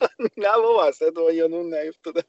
نه 0.36 0.52
بابا 0.56 0.84
اصلا 0.84 1.10
تو 1.10 1.32
یادون 1.32 1.74
نیفتاده. 1.74 2.22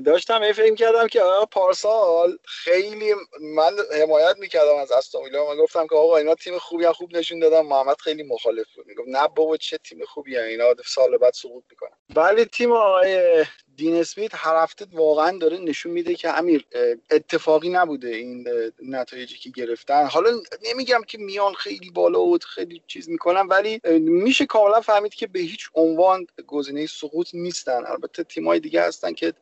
داشتم 0.00 0.42
این 0.42 0.52
فکر 0.52 0.74
کردم 0.74 1.06
که 1.06 1.22
آقا 1.22 1.46
پارسال 1.46 2.38
خیلی 2.44 3.14
من 3.40 3.72
حمایت 4.02 4.36
می‌کردم 4.38 4.76
از 4.76 4.92
استون 4.92 5.24
ویلا. 5.24 5.46
من 5.54 5.56
گفتم 5.56 5.86
که 5.86 5.94
آقا 5.94 6.16
اینا 6.16 6.34
تیم 6.34 6.58
خوبی 6.58 6.84
هم 6.84 6.92
خوب 6.92 7.16
نشون 7.16 7.38
دادم 7.38 7.66
محمد 7.66 8.00
خیلی 8.00 8.22
مخالف 8.22 8.66
بود. 8.76 8.86
می‌گفت 8.86 9.08
نه 9.08 9.28
بابا 9.28 9.56
چه 9.56 9.78
تیم 9.78 10.04
خوبی 10.04 10.38
اینا 10.38 10.74
سال 10.86 11.16
بعد 11.18 11.32
سقوط 11.32 11.64
می‌کنن. 11.70 11.96
ولی 12.16 12.44
تیم 12.44 12.72
آقای 12.72 13.44
دین 13.76 13.96
اسمیت 13.96 14.30
هر 14.34 14.62
هفته 14.62 14.86
واقعا 14.92 15.38
داره 15.38 15.58
نشون 15.58 15.92
میده 15.92 16.14
که 16.14 16.38
امیر 16.38 16.64
اتفاقی 17.10 17.68
نبوده 17.68 18.08
این 18.08 18.48
نتایجی 18.82 19.38
که 19.38 19.50
گرفتن. 19.50 20.06
حالا 20.06 20.30
نمیگم 20.62 21.02
که 21.06 21.18
میان 21.18 21.54
خیلی 21.54 21.90
بالا 21.90 22.20
و 22.20 22.38
خیلی 22.38 22.82
چیز 22.86 23.08
می‌کنن 23.08 23.46
ولی 23.46 23.80
میشه 24.00 24.46
کاملا 24.46 24.80
فهمید 24.80 25.14
که 25.14 25.26
به 25.26 25.40
هیچ 25.40 25.68
عنوان 25.74 26.26
گزینه 26.46 26.86
سقوط 26.86 27.28
نیستن. 27.34 27.86
البته 27.86 28.24
تیمای 28.24 28.60
دیگه 28.60 28.82
هستن 28.82 29.12
که 29.12 29.32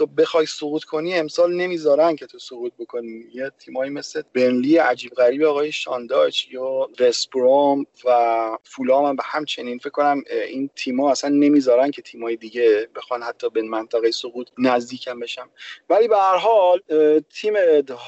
تو 0.00 0.06
بخوای 0.06 0.46
سقوط 0.46 0.84
کنی 0.84 1.14
امسال 1.14 1.54
نمی‌ذارن 1.54 2.16
که 2.16 2.26
تو 2.26 2.38
سقوط 2.38 2.72
بکنی. 2.78 3.24
یه 3.34 3.52
تیمایی 3.58 3.90
مثل 3.90 4.22
برنلی 4.34 4.76
عجیب 4.76 5.12
غریب 5.12 5.42
آقای 5.42 5.72
شانداچ 5.72 6.48
یا 6.50 6.88
وستبروم 7.00 7.86
و 8.04 8.58
فولام 8.64 9.04
هم 9.04 9.16
به 9.16 9.22
همچنین 9.26 9.78
فکر 9.78 9.90
کنم 9.90 10.22
این 10.48 10.70
تیما 10.76 11.10
اصلا 11.10 11.30
نمی‌ذارن 11.30 11.90
که 11.90 12.02
تیمای 12.02 12.36
دیگه 12.36 12.88
بخوان 12.94 13.22
حتی 13.22 13.50
به 13.50 13.62
منطقه 13.62 14.10
سقوط 14.10 14.48
نزدیکم 14.58 15.20
بشم 15.20 15.50
ولی 15.90 16.08
به 16.08 16.16
هر 16.16 16.36
حال 16.36 16.80
تیم 17.20 17.54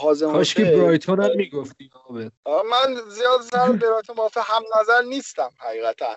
هازم 0.00 0.32
کاش 0.32 0.54
که 0.54 0.64
برایتون 0.64 1.20
هم 1.20 1.30
می‌گفتی 1.36 1.90
من 2.46 2.94
زیاد 3.08 3.40
سر 3.40 3.72
برایتون 3.82 4.16
موافق 4.16 4.44
هم 4.44 4.62
نظر 4.80 5.02
نیستم 5.02 5.50
حقیقتا. 5.58 6.16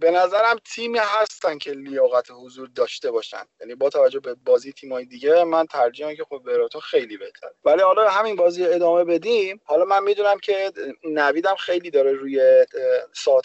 به 0.00 0.10
نظرم 0.10 0.56
تیمی 0.74 0.98
هستن 1.02 1.58
که 1.58 1.72
لیاقت 1.72 2.26
حضور 2.30 2.68
داشته 2.68 3.10
باشن. 3.10 3.44
یعنی 3.60 3.74
با 3.74 3.90
توجه 3.90 4.20
به 4.20 4.34
بازی 4.34 4.72
تیمای 4.76 5.04
دیگه 5.04 5.44
من 5.44 5.66
ترجیحم 5.66 6.14
که 6.14 6.24
خب 6.24 6.38
برایتون 6.38 6.80
خیلی 6.80 7.16
بهتر 7.16 7.48
ولی 7.64 7.82
حالا 7.82 8.08
همین 8.08 8.36
بازی 8.36 8.64
ادامه 8.64 9.04
بدیم. 9.04 9.60
حالا 9.64 9.84
من 9.84 10.02
می‌دونم 10.02 10.38
که 10.38 10.72
نویدم 11.04 11.54
خیلی 11.54 11.90
داره 11.90 12.12
روی 12.12 12.64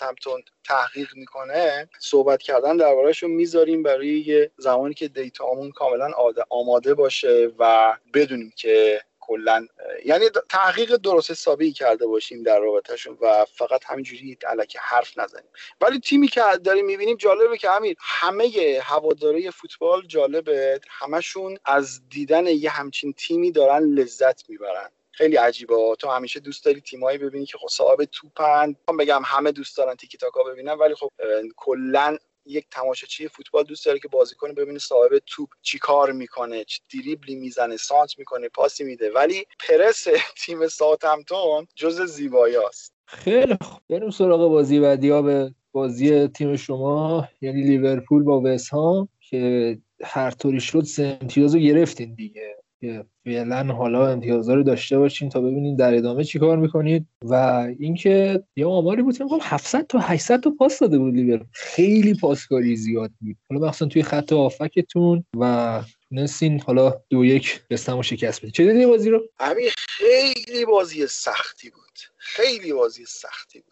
همتون 0.01 0.43
تحقیق 0.63 1.15
می‌کنه. 1.15 1.89
صحبت 1.99 2.41
کردن 2.41 2.77
دربارهش 2.77 3.23
رو 3.23 3.29
می‌ذاریم 3.29 3.83
برای 3.83 4.49
زمانی 4.57 4.93
که 4.93 5.07
دیتامون 5.07 5.71
کاملا 5.71 6.11
آماده 6.49 6.93
باشه 6.93 7.51
و 7.59 7.93
بدونیم 8.13 8.53
که 8.55 9.01
کلا 9.31 9.67
یعنی 10.05 10.25
تحقیق 10.49 10.95
درست 10.95 11.31
حسابی 11.31 11.73
کرده 11.73 12.07
باشیم 12.07 12.43
در 12.43 12.59
رابطهشون 12.59 13.17
و 13.21 13.45
فقط 13.45 13.81
همینجوری 13.85 14.37
علکی 14.47 14.77
حرف 14.81 15.17
نزنیم. 15.17 15.49
ولی 15.81 15.99
تیمی 15.99 16.27
که 16.27 16.41
داریم 16.63 16.85
می‌بینیم 16.85 17.17
جالبه 17.17 17.57
که 17.57 17.69
همین 17.69 17.95
همه 17.99 18.51
هواداره 18.81 19.51
فوتبال 19.51 20.07
جالبه. 20.07 20.79
همشون 20.89 21.57
از 21.65 22.09
دیدن 22.09 22.47
یه 22.47 22.69
همچین 22.69 23.13
تیمی 23.13 23.51
دارن 23.51 23.83
لذت 23.83 24.49
می‌برن. 24.49 24.89
خیلی 25.11 25.35
عجیبه. 25.35 25.95
تو 25.99 26.09
همیشه 26.09 26.39
دوست 26.39 26.65
داری 26.65 26.81
تیمایی 26.81 27.17
ببینی 27.17 27.45
که 27.45 27.57
خب 27.57 27.67
صاحب 27.67 28.05
توپن. 28.05 28.75
بگم 28.99 29.21
همه 29.25 29.51
دوست 29.51 29.77
دارن 29.77 29.95
تیکی 29.95 30.17
تاکا 30.17 30.43
ببینن 30.43 30.73
ولی 30.73 30.95
خب 30.95 31.11
کلا 31.55 32.17
یک 32.45 32.65
تماشاچی 32.71 33.27
فوتبال 33.27 33.63
دوست 33.63 33.85
داره 33.85 33.99
که 33.99 34.07
بازیکن 34.07 34.53
ببینه 34.53 34.79
صاحب 34.79 35.11
توپ 35.25 35.49
چی 35.61 35.79
کار 35.79 36.11
می‌کنه 36.11 36.63
چی 36.63 36.81
دریبلی 36.93 37.35
می‌زنه 37.35 37.77
سانت 37.77 38.19
می‌کنه 38.19 38.49
پاسی 38.49 38.83
میده. 38.83 39.11
ولی 39.11 39.45
پرس 39.59 40.07
تیم 40.45 40.67
ساوثهمپتون 40.67 41.67
جز 41.75 42.01
زیبایاست 42.01 42.93
خیلی 43.05 43.57
خوب. 43.61 43.81
بریم 43.89 44.09
سراغ 44.09 44.49
بازی 44.49 44.79
بعدی 44.79 45.09
ها 45.09 45.21
به 45.21 45.55
بازی 45.71 46.27
تیم 46.27 46.55
شما. 46.55 47.27
یعنی 47.41 47.61
لیورپول 47.61 48.23
با 48.23 48.41
وسهام 48.45 49.09
که 49.29 49.77
هر 50.03 50.31
طوری 50.31 50.59
شد 50.59 50.81
سه 50.81 51.17
امتیاز 51.21 51.55
رو 51.55 51.61
گرفتین 51.61 52.13
دیگه. 52.13 52.60
که 52.81 53.05
فعلا 53.25 53.73
حالا 53.73 54.07
امتیازا 54.07 54.53
رو 54.53 54.63
داشته 54.63 54.99
باشین 54.99 55.29
تا 55.29 55.41
ببینید 55.41 55.79
در 55.79 55.95
ادامه 55.95 56.23
چی 56.23 56.39
کار 56.39 56.57
می‌کنید. 56.57 57.05
و 57.21 57.33
اینکه 57.79 58.43
یه 58.55 58.65
آماری 58.65 59.01
بود 59.01 59.17
که 59.17 59.25
700 59.41 59.87
تا 59.87 59.99
800 59.99 60.39
تا 60.39 60.53
پاس 60.59 60.79
داده 60.79 60.97
بود 60.97 61.13
لیور 61.13 61.45
خیلی 61.51 62.13
پاسکاری 62.13 62.75
زیاد 62.75 63.11
بود. 63.21 63.35
حالا 63.49 63.67
مخصوصا 63.67 63.85
توی 63.85 64.03
خط 64.03 64.33
آفکتون 64.33 65.25
و 65.37 65.81
نسین 66.11 66.61
حالا 66.61 67.01
دو 67.09 67.25
یک 67.25 67.61
رستم 67.71 67.97
و 67.97 68.03
شکست 68.03 68.41
بده 68.41 68.51
چه 68.51 68.73
دیدی 68.73 68.85
بازی 68.85 69.09
رو؟ 69.09 69.21
همین 69.39 69.69
خیلی 69.77 70.65
بازی 70.65 71.07
سختی 71.07 71.69
بود. 71.69 71.99
خیلی 72.17 72.73
بازی 72.73 73.05
سختی 73.05 73.59
بود. 73.59 73.71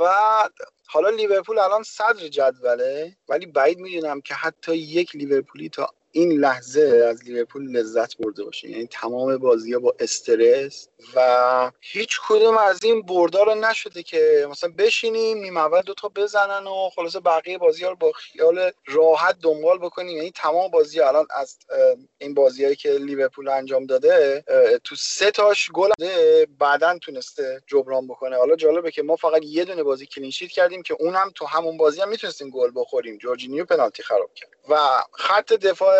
و 0.00 0.04
حالا 0.86 1.10
لیورپول 1.10 1.58
الان 1.58 1.82
صدر 1.82 2.28
جدوله 2.28 3.16
ولی 3.28 3.46
بعید 3.46 3.78
می‌دونم 3.78 4.20
که 4.20 4.34
حتی 4.34 4.76
یک 4.76 5.16
لیورپولی 5.16 5.68
تا 5.68 5.88
این 6.16 6.32
لحظه 6.32 7.06
از 7.10 7.24
لیورپول 7.24 7.70
لذت 7.70 8.16
برده 8.16 8.44
باشه. 8.44 8.70
یعنی 8.70 8.86
تمام 8.86 9.36
بازی 9.36 9.72
ها 9.72 9.78
با 9.78 9.94
استرس 9.98 10.88
و 11.14 11.70
هیچ 11.80 12.20
کدوم 12.28 12.58
از 12.58 12.84
این 12.84 13.02
بردا 13.02 13.42
رو 13.42 13.54
نشده 13.54 14.02
که 14.02 14.46
مثلا 14.50 14.72
بشینیم 14.78 15.38
نیم 15.38 15.56
اول 15.56 15.80
دو 15.80 15.94
تا 15.94 16.08
بزنن 16.08 16.66
و 16.66 16.90
خلاصه 16.94 17.20
بقیه 17.20 17.58
بازی 17.58 17.84
ها 17.84 17.90
رو 17.90 17.96
با 17.96 18.12
خیال 18.12 18.70
راحت 18.86 19.36
دنبال 19.42 19.78
بکنیم. 19.78 20.16
یعنی 20.16 20.30
تمام 20.30 20.70
بازی 20.70 21.00
ها 21.00 21.08
الان 21.08 21.26
از 21.30 21.58
این 22.18 22.34
بازیهایی 22.34 22.76
که 22.76 22.90
لیورپول 22.90 23.48
انجام 23.48 23.86
داده 23.86 24.44
تو 24.84 24.94
سه 24.96 25.30
تاش 25.30 25.70
گل 25.70 25.90
بعدا 26.58 26.98
تونسته 26.98 27.62
جبران 27.66 28.06
بکنه. 28.06 28.36
حالا 28.36 28.56
جالبه 28.56 28.90
که 28.90 29.02
ما 29.02 29.16
فقط 29.16 29.42
یه 29.44 29.64
دونه 29.64 29.82
بازی 29.82 30.06
کلینشیت 30.06 30.50
کردیم 30.50 30.82
که 30.82 30.96
اونم 31.00 31.32
تو 31.34 31.46
همون 31.46 31.76
بازی 31.76 32.00
هم 32.00 32.08
می‌تونستیم 32.08 32.50
گل 32.50 32.70
بخوریم. 32.74 33.18
جورجینیو 33.18 33.64
پنالتی 33.64 34.02
خراب 34.02 34.34
کرد. 34.34 34.50
و 34.68 34.76
خط 35.12 35.52
دفاع 35.52 35.96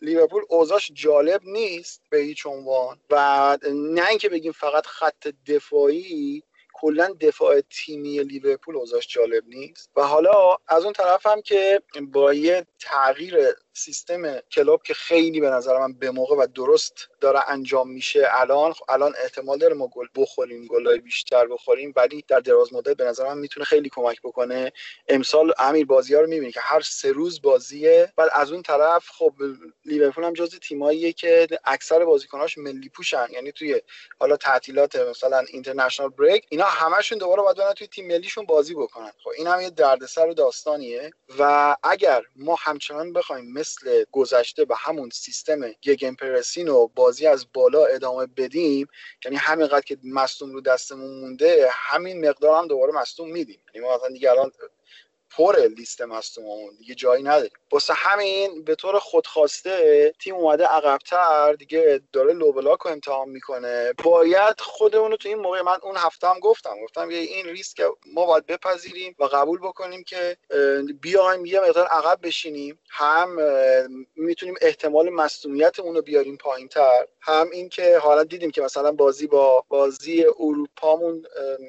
لیورپول 0.00 0.42
اوضاعش 0.48 0.90
جالب 0.94 1.40
نیست 1.44 2.02
به 2.10 2.18
هیچ 2.18 2.46
عنوان. 2.46 3.00
و 3.10 3.58
نه 3.72 4.08
اینکه 4.08 4.28
بگیم 4.28 4.52
فقط 4.52 4.86
خط 4.86 5.28
دفاعی 5.46 6.42
کلا 6.72 7.16
دفاع 7.20 7.60
تیمی 7.60 8.18
لیورپول 8.18 8.76
اوضاعش 8.76 9.08
جالب 9.08 9.44
نیست. 9.46 9.90
و 9.96 10.02
حالا 10.02 10.56
از 10.68 10.84
اون 10.84 10.92
طرف 10.92 11.26
هم 11.26 11.42
که 11.42 11.82
با 12.12 12.34
یه 12.34 12.66
تغییر 12.78 13.36
سیستم 13.72 14.40
کلوب 14.40 14.82
که 14.82 14.94
خیلی 14.94 15.40
به 15.40 15.50
نظر 15.50 15.78
من 15.78 15.92
به 15.92 16.10
موقع 16.10 16.36
و 16.36 16.46
درست 16.54 17.08
داره 17.20 17.40
انجام 17.48 17.90
میشه 17.90 18.28
الان 18.30 18.74
الان 18.88 19.14
احتمال 19.22 19.58
داره 19.58 19.74
ما 19.74 19.86
گل 19.86 20.06
بخوریم 20.14 20.66
گلای 20.66 20.98
بیشتر 20.98 21.46
بخوریم 21.46 21.92
ولی 21.96 22.24
در 22.28 22.40
دراز 22.40 22.72
مدت 22.72 22.96
به 22.96 23.04
نظر 23.04 23.24
من 23.24 23.38
می‌تونه 23.38 23.64
خیلی 23.64 23.88
کمک 23.88 24.22
بکنه. 24.22 24.72
امسال 25.08 25.52
امیر 25.58 25.86
بازی 25.86 26.14
ها 26.14 26.20
رو 26.20 26.26
می‌بینی 26.26 26.52
که 26.52 26.60
هر 26.60 26.80
سه 26.80 27.12
روز 27.12 27.42
بازیه. 27.42 28.12
بعد 28.16 28.30
از 28.32 28.52
اون 28.52 28.62
طرف 28.62 29.08
خب 29.08 29.34
لیورپول 29.84 30.24
هم 30.24 30.32
جز 30.32 30.58
تیماییه 30.58 31.12
که 31.12 31.48
اکثر 31.64 32.04
بازیکناش 32.04 32.58
ملی 32.58 32.88
پوشن. 32.88 33.26
یعنی 33.30 33.52
توی 33.52 33.82
حالا 34.18 34.36
تعطیلات 34.36 34.96
مثلا 34.96 35.38
اینترنشنال 35.38 36.08
بریک 36.08 36.46
اینا 36.48 36.64
همشون 36.64 37.18
دوباره 37.18 37.42
باید 37.42 37.56
برن 37.56 37.72
توی 37.72 37.86
تیم 37.86 38.06
ملیشون 38.06 38.44
بازی 38.44 38.74
بکنن. 38.74 39.12
خب 39.24 39.30
این 39.36 39.46
هم 39.46 39.60
یه 39.60 39.70
دردسر 39.70 40.26
و 40.26 40.34
داستانیه. 40.34 41.10
و 41.38 41.76
اگر 41.82 42.22
ما 42.36 42.56
همچنان 42.60 43.12
بخوایم 43.12 43.59
مثل 43.60 44.04
گذشته 44.12 44.64
به 44.64 44.74
همون 44.78 45.10
سیستم 45.10 45.60
گگن 45.82 46.14
پرسین 46.14 46.68
و 46.68 46.86
بازی 46.86 47.26
از 47.26 47.46
بالا 47.54 47.86
ادامه 47.86 48.26
بدیم 48.26 48.86
یعنی 49.24 49.36
همینقدر 49.36 49.80
که 49.80 49.98
مصدوم 50.04 50.52
رو 50.52 50.60
دستمون 50.60 51.20
مونده 51.20 51.68
همین 51.72 52.28
مقدار 52.28 52.58
هم 52.58 52.66
دوباره 52.68 52.92
مصدوم 52.92 53.30
میدیم. 53.30 53.60
یعنی 53.74 53.86
ما 53.86 53.96
مثلا 53.96 54.08
دیگه 54.08 54.30
الان 54.30 54.52
پر 55.30 55.56
لیست 55.76 56.02
مصدوممون. 56.02 56.74
دیگه 56.78 56.94
جایی 56.94 57.22
نداریم. 57.22 57.50
واسه 57.72 57.94
همین 57.94 58.64
به 58.64 58.74
طور 58.74 58.98
خودخواسته 58.98 60.12
تیم 60.20 60.34
اومده 60.34 60.64
عقبتر 60.64 61.52
دیگه 61.52 62.00
داره 62.12 62.32
لوبلاک 62.32 62.78
رو 62.80 62.90
امتحان 62.90 63.28
می‌کنه. 63.28 63.92
باید 64.04 64.60
خودمون 64.60 65.10
رو 65.10 65.16
تو 65.16 65.28
این 65.28 65.38
موقع 65.38 65.62
من 65.62 65.78
اون 65.82 65.96
هفته 65.96 66.28
هم 66.28 66.38
گفتم 66.38 66.76
گفتم 66.84 67.10
یه 67.10 67.18
این 67.18 67.46
ریسک 67.46 67.82
ما 68.06 68.26
باید 68.26 68.46
بپذیریم 68.46 69.16
و 69.18 69.24
قبول 69.24 69.58
بکنیم 69.58 70.04
که 70.04 70.36
بیایم 71.00 71.46
یه 71.46 71.60
مقدار 71.60 71.86
عقب 71.86 72.18
بشینیم. 72.22 72.78
هم 72.90 73.38
می‌تونیم 74.16 74.54
احتمال 74.60 75.10
مصدومیتمون 75.10 75.94
رو 75.94 76.02
بیاریم 76.02 76.36
پایین 76.36 76.68
تر 76.68 77.06
هم 77.20 77.50
اینکه 77.50 77.98
حالا 77.98 78.24
دیدیم 78.24 78.50
که 78.50 78.62
مثلا 78.62 78.92
بازی 78.92 79.26
با 79.26 79.64
بازی 79.68 80.24
اروپامون 80.38 81.24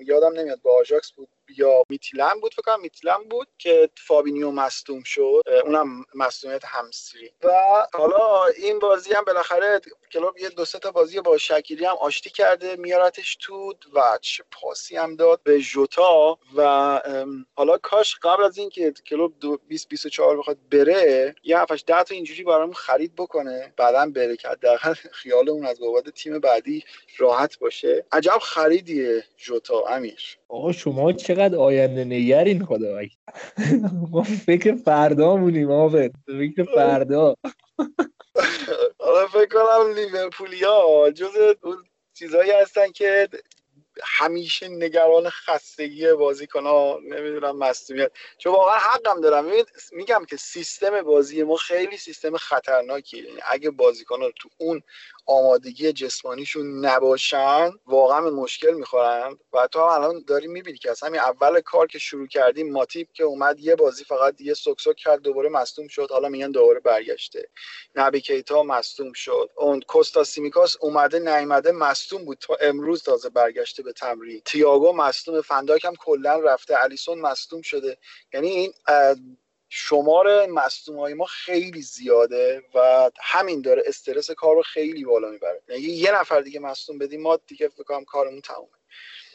یادم 0.05 0.33
نمیاد 0.33 0.61
با 0.61 0.79
آژاکس 0.79 1.11
بود. 1.11 1.27
یا 1.57 1.83
میتیلن 1.89 2.39
بود 2.41 2.53
فکر 2.53 2.61
کنم 2.61 2.81
میتیلن 2.81 3.23
بود 3.29 3.47
که 3.57 3.89
فابینیو 3.97 4.51
مصدوم 4.51 5.03
شد. 5.03 5.41
اونم 5.65 6.05
مصدومیت 6.15 6.65
همسترینگ. 6.65 7.31
و 7.43 7.51
حالا 7.93 8.45
این 8.45 8.79
بازی 8.79 9.13
هم 9.13 9.23
بالاخره 9.23 9.81
کلوب 10.13 10.37
یه 10.37 10.49
دو 10.49 10.65
تا 10.65 10.91
بازی 10.91 11.21
با 11.21 11.37
شکیری 11.37 11.85
هم 11.85 11.95
آشتی 12.01 12.29
کرده 12.29 12.75
میارتش 12.75 13.35
تو 13.35 13.73
و 13.93 14.01
چه 14.21 14.43
پاسی 14.51 14.97
هم 14.97 15.15
داد 15.15 15.41
به 15.43 15.59
جوتا 15.59 16.39
و 16.55 16.63
حالا 17.53 17.77
کاش 17.77 18.15
قبل 18.23 18.43
از 18.43 18.57
اینکه 18.57 18.93
کلوب 19.05 19.33
2024 19.67 20.37
بخواد 20.37 20.57
بره 20.71 21.35
یه 21.43 21.59
7 21.59 21.85
10 21.85 22.03
تا 22.03 22.15
اینجوری 22.15 22.43
برامون 22.43 22.73
خرید 22.73 23.15
بکنه 23.15 23.73
بعدا 23.77 24.11
بره 24.15 24.37
که 24.37 24.47
حداقل 24.47 24.93
خیالمون 24.93 25.65
از 25.65 25.79
بابت 25.79 26.09
تیم 26.09 26.39
بعدی 26.39 26.83
راحت 27.17 27.59
باشه. 27.59 28.05
عجب 28.11 28.37
خریدیه 28.41 29.23
جوتا 29.37 29.83
امیر. 29.89 30.37
آقا 30.47 30.71
شما 30.71 31.13
چقدر 31.13 31.57
آینده 31.57 32.03
نگرین 32.03 32.65
خدا. 32.65 33.01
ما 34.11 34.23
فکر 34.23 34.75
فردا 34.85 35.35
مونیم 35.35 35.71
آفت 35.71 36.11
فکر 36.27 36.63
فردا. 36.75 37.35
حالا 39.01 39.27
فکر 39.27 39.45
کنم 39.45 39.93
لیورپولیا 39.93 41.11
جز 41.15 41.55
اون 41.61 41.85
چیزایی 42.13 42.51
هستن 42.51 42.91
که 42.91 43.29
همیشه 44.03 44.67
نگران 44.67 45.29
خستگی 45.29 46.13
بازیکن 46.13 46.63
ها 46.65 46.99
نمی‌دونم 47.03 47.57
مصدومیت. 47.57 48.11
چون 48.37 48.53
واقعا 48.53 48.77
حقم 48.79 49.21
دارم. 49.21 49.51
میگم 49.91 50.25
که 50.29 50.37
سیستم 50.37 51.01
بازی 51.01 51.43
ما 51.43 51.55
خیلی 51.55 51.97
سیستم 51.97 52.37
خطرناکیه. 52.37 53.23
یعنی 53.23 53.41
اگه 53.47 53.69
بازیکن 53.71 54.21
ها 54.21 54.31
تو 54.39 54.49
اون 54.57 54.83
آمادگی 55.25 55.93
جسمانیشون 55.93 56.85
نباشن 56.85 57.71
واقعا 57.85 58.29
مشکل 58.29 58.73
می‌خورن. 58.73 59.37
و 59.53 59.67
تو 59.67 59.79
الان 59.79 60.23
داری 60.27 60.47
می‌بینی 60.47 60.77
که 60.77 60.91
از 60.91 61.03
همین 61.03 61.19
اول 61.19 61.61
کار 61.61 61.87
که 61.87 61.99
شروع 61.99 62.27
کردیم 62.27 62.71
ماتیب 62.71 63.07
که 63.13 63.23
اومد 63.23 63.59
یه 63.59 63.75
بازی 63.75 64.03
فقط 64.03 64.41
یه 64.41 64.53
سکسک 64.53 64.95
کرد 64.95 65.21
دوباره 65.21 65.49
مصدوم 65.49 65.87
شد. 65.87 66.11
حالا 66.11 66.29
میگن 66.29 66.51
دوباره 66.51 66.79
برگشته. 66.79 67.49
نبی 67.95 68.21
کیتا 68.21 68.63
مصدوم 68.63 69.13
شد. 69.13 69.49
اون 69.57 69.81
کوستا 69.81 70.23
سیمیکاس 70.23 70.77
اومده 70.81 71.19
نیومده 71.19 71.71
مصدوم 71.71 72.25
بود. 72.25 72.37
تا 72.37 72.55
امروز 72.61 73.03
تازه 73.03 73.29
برگشته 73.29 73.83
به 73.83 73.93
تمرین. 73.93 74.41
تییاگو 74.45 74.93
مصدوم 74.93 75.41
فنداک 75.41 75.85
هم 75.85 75.95
کلا 75.95 76.39
رفته. 76.39 76.83
الیسون 76.83 77.19
مصدوم 77.19 77.61
شده. 77.61 77.97
یعنی 78.33 78.47
این 78.49 78.73
شمار 79.73 80.45
مصدوم 80.45 80.99
های 80.99 81.13
ما 81.13 81.25
خیلی 81.25 81.81
زیاده 81.81 82.61
و 82.75 83.09
همین 83.21 83.61
داره 83.61 83.83
استرس 83.85 84.31
کار 84.31 84.55
رو 84.55 84.61
خیلی 84.61 85.05
بالا 85.05 85.29
می‌بره. 85.31 85.61
یعنی 85.69 85.81
یه 85.81 86.19
نفر 86.19 86.41
دیگه 86.41 86.59
مصدوم 86.59 86.97
بدیم 86.97 87.21
ما 87.21 87.39
دیگه 87.47 87.67
فکر 87.67 88.03
کارمون 88.03 88.41
تمومه. 88.41 88.67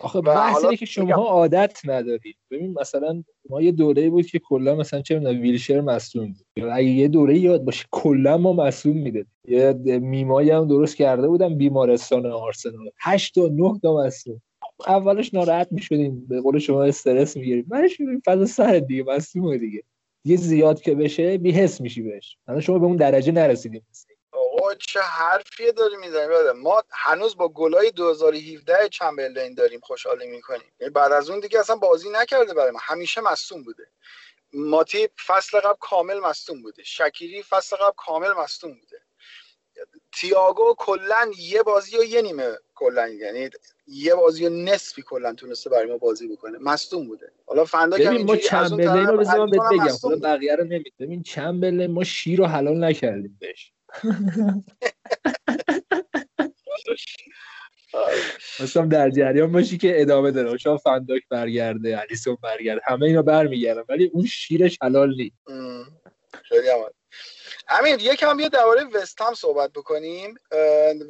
آخه 0.01 0.21
بحث 0.21 0.65
اینه 0.65 0.77
که 0.77 0.87
شما 0.87 1.15
عادت 1.15 1.81
ندارید. 1.85 2.37
ببین 2.51 2.75
مثلا 2.81 3.25
ما 3.51 3.63
یه 3.63 3.73
دوره 3.73 4.11
بود 4.11 4.27
که 4.27 4.39
کلا 4.39 4.75
مثلا 4.75 5.03
چه 5.03 5.19
می‌دونم 5.19 5.41
ویلشر 5.41 5.81
مصدوم 5.81 6.27
بود. 6.27 6.65
اگه 6.73 6.89
یه 6.89 7.09
دوره 7.09 7.39
یاد 7.39 7.65
باشه 7.65 7.85
کلا 7.91 8.39
ما 8.39 8.53
مصدوم 8.53 8.97
میده 8.97 9.27
یه 9.49 9.73
میمایی 9.99 10.51
هم 10.51 10.69
درست 10.69 10.97
کرده 10.97 11.29
بودم 11.29 11.59
بیمارستان 11.59 12.27
آرسنال. 12.27 12.91
8 13.01 13.35
تا 13.35 13.49
9 13.53 13.79
تا 13.83 13.97
مصدوم. 13.97 14.43
اولش 14.87 15.35
ناراحت 15.35 15.69
می‌شدیم 15.71 16.27
به 16.29 16.41
قول 16.41 16.59
شما 16.59 16.83
استرس 16.83 17.37
می‌گیریم 17.37 17.67
بعدش 17.69 18.01
می‌بینیم 18.01 18.23
فضا 18.27 18.47
سر 18.47 18.79
دیگه 18.79 19.03
مصدومه 19.03 19.59
دیگه. 19.59 19.83
یه 20.27 20.37
زیاد 20.37 20.81
که 20.81 20.95
بشه 20.95 21.39
بی‌حس 21.39 21.81
میشی 21.81 22.03
بهش. 22.03 22.37
الان 22.49 22.61
شما 22.61 22.79
به 22.79 22.87
اون 22.87 22.97
درجه 22.97 23.33
نرسیدیم. 23.33 23.87
آقا 24.33 24.75
چه 24.75 25.01
حرفیه 25.01 25.73
داری 25.73 25.97
می‌زنی 25.97 26.27
ما 26.63 26.83
هنوز 26.91 27.37
با 27.37 27.49
گلای 27.49 27.91
2017 27.91 28.89
چمبرلین 28.89 29.55
داریم 29.55 29.81
خوشحالی 29.81 30.27
می‌کنیم. 30.27 30.73
یعنی 30.81 30.93
بعد 30.93 31.13
از 31.13 31.31
اون 31.31 31.41
دیگه 31.41 31.61
اصلا 31.61 31.77
بازی 31.77 32.11
نکرده 32.11 32.55
برای 32.55 32.71
ما. 32.71 32.79
همیشه 32.83 33.21
مصوم 33.21 33.63
بوده. 33.63 33.87
ماتی 34.53 35.09
فصل 35.27 35.61
قبل 35.61 35.77
کامل 35.81 36.21
مصوم 36.21 36.63
بوده. 36.63 36.83
شکیری 36.85 37.43
فصل 37.43 37.77
قبل 37.77 37.95
کامل 37.97 38.33
مصوم 38.33 38.75
بوده. 38.75 39.06
تیاگو 40.13 40.75
کلا 40.79 41.31
یه 41.39 41.63
بازی 41.63 41.99
و 41.99 42.05
یه 42.05 42.23
نیمه 42.23 42.59
کلا 42.75 43.09
یعنی 43.09 43.51
یه 43.87 44.15
بازی 44.15 44.47
و 44.47 44.49
نصفی 44.49 45.03
کلا 45.03 45.35
تونسته 45.35 45.71
برای 45.71 45.87
ما 45.87 45.99
بازی 45.99 46.29
بکنه. 46.29 46.59
مصدوم 46.59 47.07
بوده. 47.07 47.33
حالا 47.47 47.65
فندا 47.65 47.97
ببین 47.97 48.27
ما 48.27 48.37
چمبرلین 48.37 49.07
رو 49.07 49.17
بذار 49.17 49.47
بهت 49.47 49.63
بگم. 49.73 49.97
حالا 50.03 50.17
بقیه 50.17 50.57
رو 50.57 50.65
نمید 50.65 50.95
ببین 50.99 51.23
چمبرلین 51.23 51.91
ما 51.91 52.05
شیر 52.05 52.39
رو 52.39 52.47
حلال 52.47 52.85
نکردیم 52.85 53.39
بهش. 53.41 53.73
مثلا 58.61 58.87
در 58.87 59.11
جریان 59.11 59.53
باشی 59.53 59.79
که 59.79 60.01
ادامه 60.01 60.31
داره. 60.31 60.59
شما 60.59 60.77
فنداک 60.77 61.23
برگرده 61.31 62.01
الیسون 62.01 62.39
برگرده. 62.43 62.81
همه 62.85 63.07
اینا 63.07 63.23
برمیگردن. 63.23 63.85
ولی 63.89 64.11
اون 64.13 64.27
شیرش 64.27 64.79
حلال 64.83 65.17
نیست. 65.17 65.37
خیلی 66.43 66.69
امیر 67.69 68.03
یکم 68.03 68.37
بیا 68.37 68.49
درباره 68.49 68.85
وستهم 68.85 69.35
صحبت 69.35 69.73
بکنیم. 69.73 70.35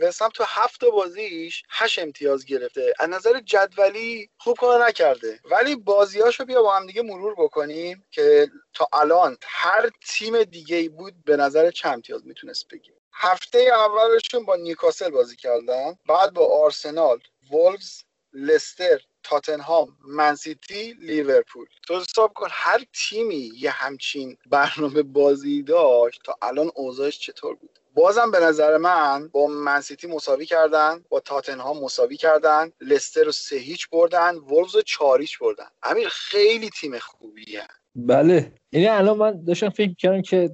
وستهم 0.01 0.29
تو 0.29 0.45
هفت 0.47 0.85
بازیش 0.85 1.63
هشت 1.71 1.99
امتیاز 1.99 2.45
گرفته. 2.45 2.95
از 2.99 3.09
نظر 3.09 3.41
جدولی 3.41 4.31
خوب 4.39 4.57
کار 4.57 4.87
نکرده. 4.87 5.41
ولی 5.45 5.77
بازیاشو 5.77 6.45
بیا 6.45 6.63
با 6.63 6.77
هم 6.77 6.87
دیگه 6.87 7.03
مرور 7.03 7.35
بکنیم 7.39 8.05
که 8.11 8.49
تا 8.75 8.89
الان 8.93 9.37
هر 9.43 9.91
تیم 10.09 10.43
دیگه 10.45 10.89
بود 10.89 11.15
به 11.25 11.37
نظر 11.37 11.71
چند 11.71 11.93
امتیاز 11.93 12.27
می‌تونست 12.27 12.69
بگیم 12.69 12.95
هفته 13.13 13.59
اولشون 13.59 14.45
با 14.45 14.57
نیوکاسل 14.57 15.11
بازی 15.11 15.37
کردن. 15.37 15.97
بعد 16.09 16.33
با 16.33 16.65
آرسنال 16.65 17.21
وولفز 17.51 18.03
لستر 18.33 19.01
تاتنهام 19.29 19.89
منسیتی 20.09 20.93
لیورپول. 20.93 21.67
تو 21.87 22.01
حساب 22.01 22.33
کن 22.33 22.47
هر 22.51 22.85
تیمی 23.09 23.51
یه 23.59 23.71
همچین 23.71 24.37
برنامه 24.51 25.03
بازی 25.03 25.63
داشت 25.63 26.21
تا 26.25 26.39
الان 26.43 26.71
اوضاعش 26.75 27.19
چطور 27.19 27.55
بود. 27.55 27.79
بازم 27.95 28.31
به 28.31 28.41
نظر 28.41 28.77
من 28.77 29.29
با 29.29 29.47
منسیتی 29.47 30.07
مساوی 30.07 30.47
کردن 30.47 31.05
با 31.09 31.21
تاتنهام 31.21 31.79
مساوی 31.85 32.17
کردن 32.17 32.73
لستر 32.81 33.25
رو 33.25 33.33
سه 33.33 33.57
هیچ 33.57 33.91
بردن 33.91 34.35
وولز 34.35 34.75
رو 34.75 34.83
چاریچ 34.83 35.39
بردن. 35.39 35.67
امیر 35.83 36.09
خیلی 36.09 36.71
تیم 36.71 36.99
خوبیه. 36.99 37.67
بله. 37.95 38.53
یعنی 38.73 38.89
الان 38.89 39.17
من 39.17 39.45
داشتم 39.45 39.69
فکر 39.69 39.95
کردم 39.95 40.23
که 40.23 40.51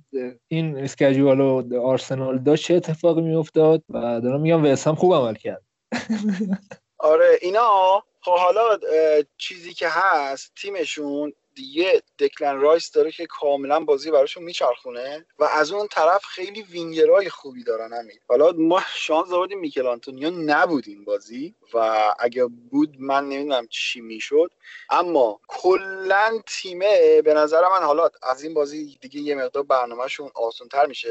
این 0.48 0.78
اسکجوال 0.78 1.40
و 1.40 1.80
آرسنال 1.82 2.38
داشت 2.38 2.64
چه 2.64 2.74
اتفاقی 2.74 3.20
میافتاد 3.20 3.82
و 3.88 4.20
دارم 4.20 4.40
میگم 4.40 4.64
وسام 4.64 4.94
خوب 4.94 5.14
عمل 5.14 5.34
کرد. 5.34 5.62
آره 6.98 7.38
اینا 7.40 8.02
خب 8.22 8.38
حالا 8.38 8.78
چیزی 9.38 9.74
که 9.74 9.88
هست 9.88 10.52
تیمشون 10.56 11.32
دیگه 11.54 12.02
دکلن 12.18 12.60
رایس 12.60 12.90
داره 12.90 13.12
که 13.12 13.26
کاملا 13.26 13.80
بازی 13.80 14.10
براشون 14.10 14.42
میچرخونه 14.42 15.26
و 15.38 15.44
از 15.44 15.72
اون 15.72 15.88
طرف 15.88 16.24
خیلی 16.24 16.62
وینگرهای 16.62 17.30
خوبی 17.30 17.64
دارن 17.64 17.92
همین 17.92 18.18
حالا 18.28 18.52
ما 18.52 18.82
شانس 18.94 19.32
آوردیم 19.32 19.60
میکل 19.60 19.86
آنتونیو 19.86 20.30
نبود 20.30 20.84
این 20.86 21.04
بازی 21.04 21.54
و 21.74 21.78
اگه 22.18 22.46
بود 22.46 22.96
من 22.98 23.28
نمی‌دونم 23.28 23.66
چی 23.66 24.00
می‌شد. 24.00 24.50
اما 24.90 25.40
کلا 25.48 26.40
تیمه 26.46 27.22
به 27.22 27.34
نظر 27.34 27.68
من 27.68 27.86
حالا 27.86 28.10
از 28.22 28.42
این 28.42 28.54
بازی 28.54 28.98
دیگه 29.00 29.20
یه 29.20 29.34
مقدار 29.34 29.62
برنامهشون 29.62 30.30
آسان 30.34 30.68
تر 30.68 30.86
میشه. 30.86 31.08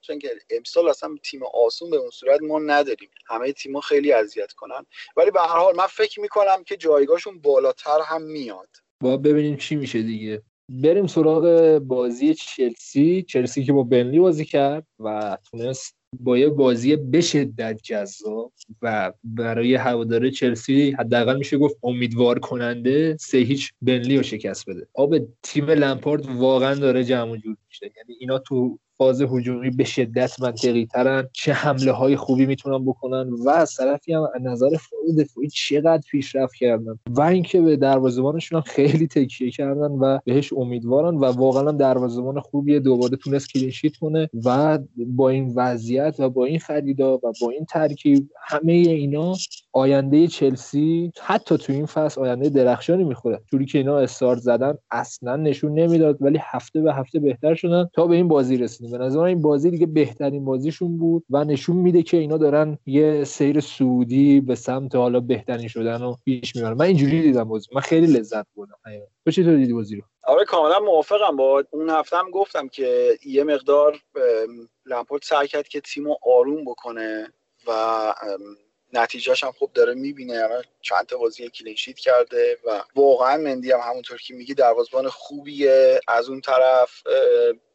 چون 0.00 0.18
که 0.18 0.38
امسال 0.50 0.88
اصلا 0.88 1.16
تیم 1.22 1.40
آسون 1.54 1.90
به 1.90 1.96
اون 1.96 2.10
صورت 2.10 2.42
ما 2.42 2.58
نداریم. 2.58 3.10
همه 3.26 3.52
تیم‌ها 3.52 3.80
خیلی 3.80 4.12
اذیت 4.12 4.52
کنن. 4.52 4.86
ولی 5.16 5.30
به 5.30 5.40
هر 5.40 5.46
حال 5.46 5.76
من 5.76 5.86
فکر 5.86 6.20
می‌کنم 6.20 6.64
که 6.64 6.76
جایگاهشون 6.76 7.40
بالاتر 7.40 8.00
هم 8.00 8.22
میاد. 8.22 8.68
با 9.00 9.16
ببینیم 9.16 9.56
چی 9.56 9.76
میشه 9.76 10.02
دیگه. 10.02 10.42
بریم 10.68 11.06
سراغ 11.06 11.78
بازی 11.78 12.34
چلسی. 12.34 13.22
چلسی 13.22 13.64
که 13.64 13.72
با 13.72 13.82
بنلی 13.82 14.18
بازی 14.18 14.44
کرد 14.44 14.86
و 14.98 15.38
تونست 15.50 15.96
با 16.20 16.38
یه 16.38 16.48
بازی 16.48 16.96
به 16.96 17.20
شدت 17.20 17.80
جذاب 17.82 18.52
و 18.82 19.12
برای 19.24 19.74
هواداره 19.74 20.30
چلسی 20.30 20.90
حداقل 20.98 21.38
میشه 21.38 21.58
گفت 21.58 21.76
امیدوار 21.82 22.38
کننده 22.38 23.16
سه 23.20 23.38
هیچ 23.38 23.72
بنلی 23.82 24.16
رو 24.16 24.22
شکست 24.22 24.70
بده. 24.70 24.86
آب 24.94 25.16
تیم 25.42 25.70
لمپارد 25.70 26.26
واقعا 26.26 26.74
داره 26.74 27.04
جمع 27.04 27.36
جور 27.36 27.56
میشه. 27.68 27.92
یعنی 27.96 28.16
اینا 28.20 28.38
تو 28.38 28.78
فاز 29.00 29.22
هجومی 29.22 29.70
به 29.70 29.84
شدت 29.84 30.40
منطقی 30.40 30.86
ترن 30.86 31.28
چه 31.32 31.52
حمله 31.52 31.92
های 31.92 32.16
خوبی 32.16 32.46
می‌تونن 32.46 32.84
بکنن 32.84 33.30
و 33.44 33.48
از 33.48 33.74
طرفی 33.74 34.12
هم 34.12 34.28
نظر 34.40 34.68
فاز 34.68 35.16
دفاعی 35.18 35.48
چقدر 35.48 36.02
پیشرفت 36.10 36.54
کردن. 36.54 36.98
و 37.08 37.20
اینکه 37.20 37.60
به 37.60 37.76
دروازه‌بانشون 37.76 38.56
هم 38.56 38.62
خیلی 38.62 39.06
تکیه 39.06 39.50
کردن 39.50 39.90
و 39.90 40.18
بهش 40.24 40.52
امیدوارن 40.52 41.16
و 41.16 41.24
واقعا 41.24 41.72
دروازه‌بان 41.72 42.40
خوبیه. 42.40 42.80
دوباره 42.80 43.16
تونست 43.16 43.52
کلینشیت 43.52 43.96
کنه 43.96 44.30
و 44.44 44.78
با 45.06 45.28
این 45.28 45.52
وضعیت 45.56 46.16
و 46.18 46.30
با 46.30 46.44
این 46.44 46.58
خریدا 46.58 47.16
و 47.16 47.32
با 47.40 47.50
این 47.50 47.64
ترکیب 47.64 48.28
همه 48.46 48.72
اینا 48.72 49.34
آینده 49.72 50.26
چلسی 50.26 51.12
حتی 51.22 51.58
تو 51.58 51.72
این 51.72 51.86
فصل 51.86 52.20
آینده 52.20 52.48
درخشانی 52.48 53.04
می‌خوره. 53.04 53.40
جوری 53.46 53.66
که 53.66 53.78
اینا 53.78 53.98
استارت 53.98 54.38
زدن 54.38 54.78
اصلا 54.90 55.36
نشون 55.36 55.78
نمی‌داد 55.78 56.16
ولی 56.20 56.38
هفته 56.42 56.80
به 56.80 56.94
هفته 56.94 57.18
بهتر 57.18 57.54
شدن 57.54 57.90
تا 57.94 58.06
به 58.06 58.16
این 58.16 58.28
بازی 58.28 58.56
رسیدن 58.56 58.90
به 58.90 59.04
نظر 59.04 59.20
این 59.20 59.42
بازی 59.42 59.70
دیگه 59.70 59.86
بهترین 59.86 60.44
بازیشون 60.44 60.98
بود 60.98 61.24
و 61.30 61.44
نشون 61.44 61.76
میده 61.76 62.02
که 62.02 62.16
اینا 62.16 62.36
دارن 62.36 62.78
یه 62.86 63.24
سیر 63.24 63.60
سعودی 63.60 64.40
به 64.40 64.54
سمت 64.54 64.94
حالا 64.94 65.20
بهترین 65.20 65.68
شدن 65.68 66.02
و 66.02 66.14
پیش 66.24 66.56
می‌برن. 66.56 66.72
من 66.72 66.84
اینجوری 66.84 67.22
دیدم 67.22 67.44
بازی. 67.44 67.68
من 67.74 67.80
خیلی 67.80 68.06
لذت 68.06 68.46
بردم. 68.56 68.74
تو 69.24 69.30
چطور 69.30 69.56
دیدی 69.56 69.72
بازی 69.72 69.96
رو؟ 69.96 70.02
آره 70.26 70.44
کاملا 70.44 70.80
موافقم. 70.80 71.36
با 71.36 71.64
اون 71.70 71.90
هفته 71.90 72.16
هم 72.16 72.30
گفتم 72.30 72.68
که 72.68 73.18
یه 73.26 73.44
مقدار 73.44 73.96
لامپورت 74.86 75.24
سعی 75.24 75.48
کرد 75.48 75.68
که 75.68 75.80
تیمو 75.80 76.14
آروم 76.22 76.64
بکنه 76.64 77.32
و 77.66 77.72
نتیجهش 78.92 79.44
هم 79.44 79.52
خوب 79.52 79.72
داره 79.72 79.94
می‌بینه. 79.94 80.34
یعنی 80.34 80.54
چند 80.80 81.06
تا 81.06 81.16
بازی 81.16 81.48
کلینشیت 81.48 81.98
کرده 81.98 82.58
و 82.66 82.82
واقعا 82.94 83.36
مندی 83.36 83.72
هم 83.72 83.80
همونطور 83.80 84.18
که 84.18 84.34
میگی 84.34 84.54
دروازبان 84.54 85.08
خوبیه. 85.08 86.00
از 86.08 86.28
اون 86.28 86.40
طرف 86.40 87.02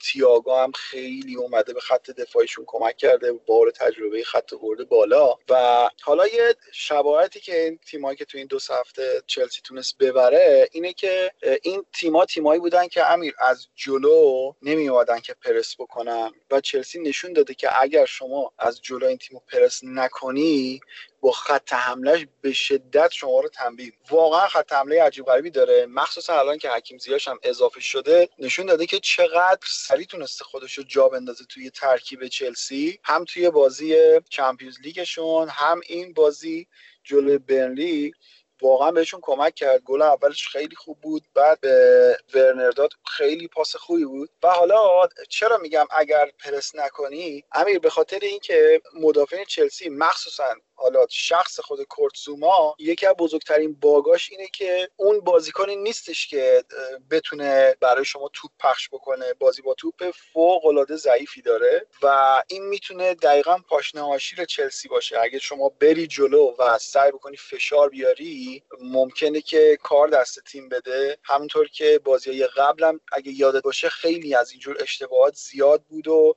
تیاگو 0.06 0.56
هم 0.56 0.72
خیلی 0.72 1.36
اومده 1.36 1.74
به 1.74 1.80
خط 1.80 2.10
دفاعیشون 2.12 2.66
کمک 2.68 2.98
کرده 2.98 3.32
بار 3.32 3.72
تجربه 3.72 4.24
خط 4.24 4.54
برده 4.54 4.84
بالا. 4.84 5.36
و 5.50 5.90
حالا 6.02 6.28
یه 6.28 6.56
شباهتی 6.72 7.40
که 7.40 7.64
این 7.64 7.78
تیمایی 7.78 8.18
که 8.18 8.26
تو 8.26 8.38
این 8.38 8.48
دو 8.48 8.60
هفته 8.70 9.24
چلسی 9.28 9.62
تونست 9.64 9.98
ببره 9.98 10.70
اینه 10.72 10.94
که 10.94 11.32
این 11.64 11.86
تیما 11.94 12.26
تیمایی 12.26 12.60
بودن 12.60 12.88
که 12.88 13.12
امیر 13.12 13.34
از 13.40 13.68
جلو 13.76 14.54
نمی 14.62 14.90
که 15.24 15.34
پرس 15.34 15.76
بکنن. 15.80 16.32
و 16.52 16.62
چلسی 16.62 17.00
نشون 17.00 17.34
داده 17.34 17.54
که 17.54 17.82
اگر 17.82 18.06
شما 18.06 18.54
از 18.60 18.82
جلو 18.82 19.08
این 19.08 19.18
تیمو 19.18 19.40
پرس 19.40 19.80
نکنی 19.84 20.80
با 21.26 21.32
خط 21.32 21.74
حملهش 21.74 22.28
به 22.42 22.54
شدت 22.54 23.12
شما 23.12 23.40
رو 23.40 23.50
تنبیه 23.50 23.94
واقعا 24.10 24.48
خط 24.48 24.74
حمله 24.74 25.04
عجیب 25.04 25.26
غریبی 25.26 25.50
داره. 25.50 25.86
مخصوصا 25.86 26.40
الان 26.40 26.58
که 26.58 26.70
حکیم 26.70 26.98
زیاش 26.98 27.28
هم 27.28 27.40
اضافه 27.44 27.80
شده 27.80 28.30
نشون 28.40 28.66
داده 28.66 28.86
که 28.86 29.00
چقدر 29.00 29.60
سریع 29.68 30.06
تونسته 30.06 30.44
خودش 30.44 30.74
رو 30.74 30.84
جا 30.84 31.08
بندازه 31.08 31.46
توی 31.46 31.70
ترکیب 31.70 32.28
چلسی. 32.28 33.00
هم 33.04 33.26
توی 33.26 33.50
بازی 33.50 33.96
چمپیونز 34.30 34.80
لیگشون 34.84 35.50
هم 35.50 35.82
این 35.88 36.14
بازی 36.14 36.68
جلوی 37.04 37.38
برنلی. 37.38 38.14
واقعا 38.62 38.92
بهشون 38.92 39.20
کمک 39.24 39.56
کرد. 39.56 39.82
گل 39.82 40.02
اولش 40.02 40.48
خیلی 40.48 40.76
خوب 40.76 41.02
بود 41.02 41.24
بعد 41.34 41.60
به 41.62 42.18
ورنر 42.34 42.70
داد 42.70 42.94
خیلی 43.08 43.48
پاس 43.48 43.76
خوبی 43.76 44.06
بود. 44.06 44.30
و 44.44 44.48
حالا 44.48 45.08
چرا 45.30 45.58
میگم 45.58 45.86
اگر 45.92 46.32
پرس 46.40 46.76
نکنی؟ 46.76 47.44
امیر 47.52 47.80
به 47.80 47.90
خاطر 47.90 48.20
اینکه 48.22 48.82
مدافعین 48.94 49.46
چلسی 49.46 49.90
مخصوصا 49.90 50.56
حالا 50.76 51.06
شخص 51.10 51.60
خود 51.60 51.84
کورتزوما 51.84 52.76
یکی 52.80 53.06
از 53.06 53.16
بزرگترین 53.16 53.74
باگاش 53.74 54.32
اینه 54.32 54.48
که 54.48 54.90
اون 54.96 55.20
بازیکنی 55.20 55.76
نیستش 55.76 56.28
که 56.28 56.64
بتونه 57.12 57.76
برای 57.80 58.06
شما 58.06 58.30
توپ 58.34 58.52
پخش 58.60 58.90
بکنه. 58.90 59.34
بازی 59.34 59.62
با 59.62 59.74
توپ 59.74 60.12
فوق 60.34 60.66
العاده 60.66 60.96
ضعیفی 60.96 61.42
داره 61.42 61.88
و 62.02 62.42
این 62.48 62.66
می‌تونه 62.66 63.14
دقیقا 63.14 63.58
پاشنه 63.70 64.02
هاشیر 64.02 64.46
چلسی 64.46 64.88
باشه. 64.88 65.20
اگه 65.20 65.40
شما 65.40 65.70
بری 65.70 66.08
جلو 66.08 66.56
و 66.60 66.78
سعی 66.78 67.12
بکنی 67.12 67.38
فشار 67.38 67.90
بیاری 67.90 68.64
ممکنه 68.82 69.42
که 69.42 69.78
کار 69.84 70.08
دست 70.08 70.44
تیم 70.44 70.70
بده. 70.70 71.18
همونطور 71.24 71.68
که 71.68 72.00
بازی 72.04 72.44
قبلم 72.44 73.00
اگه 73.12 73.32
یادت 73.32 73.64
باشه 73.64 73.90
خیلی 73.90 74.36
از 74.36 74.52
اینجور 74.52 74.78
اشتباهات 74.80 75.36
زیاد 75.36 75.84
بود 75.84 76.08
و 76.08 76.36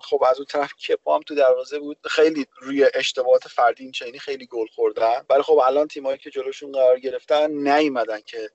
خب 0.00 0.22
از 0.22 0.36
اون 0.36 0.46
طرف 0.46 0.72
کپا 0.74 1.16
هم 1.16 1.22
تو 1.22 1.34
دروازه 1.34 1.78
بود. 1.78 1.98
خیلی 2.04 2.46
روی 2.60 2.90
اشتباهات 2.94 3.48
فردی 3.48 3.77
این 3.80 3.92
چینی 3.92 4.18
خیلی 4.18 4.46
گل 4.46 4.66
خوردن. 4.66 5.24
ولی 5.30 5.42
خب 5.42 5.58
الان 5.58 5.88
تیمایی 5.88 6.18
که 6.18 6.30
جلوشون 6.30 6.72
قرار 6.72 6.98
گرفتن 6.98 7.50
نیومدن 7.50 8.20
که 8.20 8.50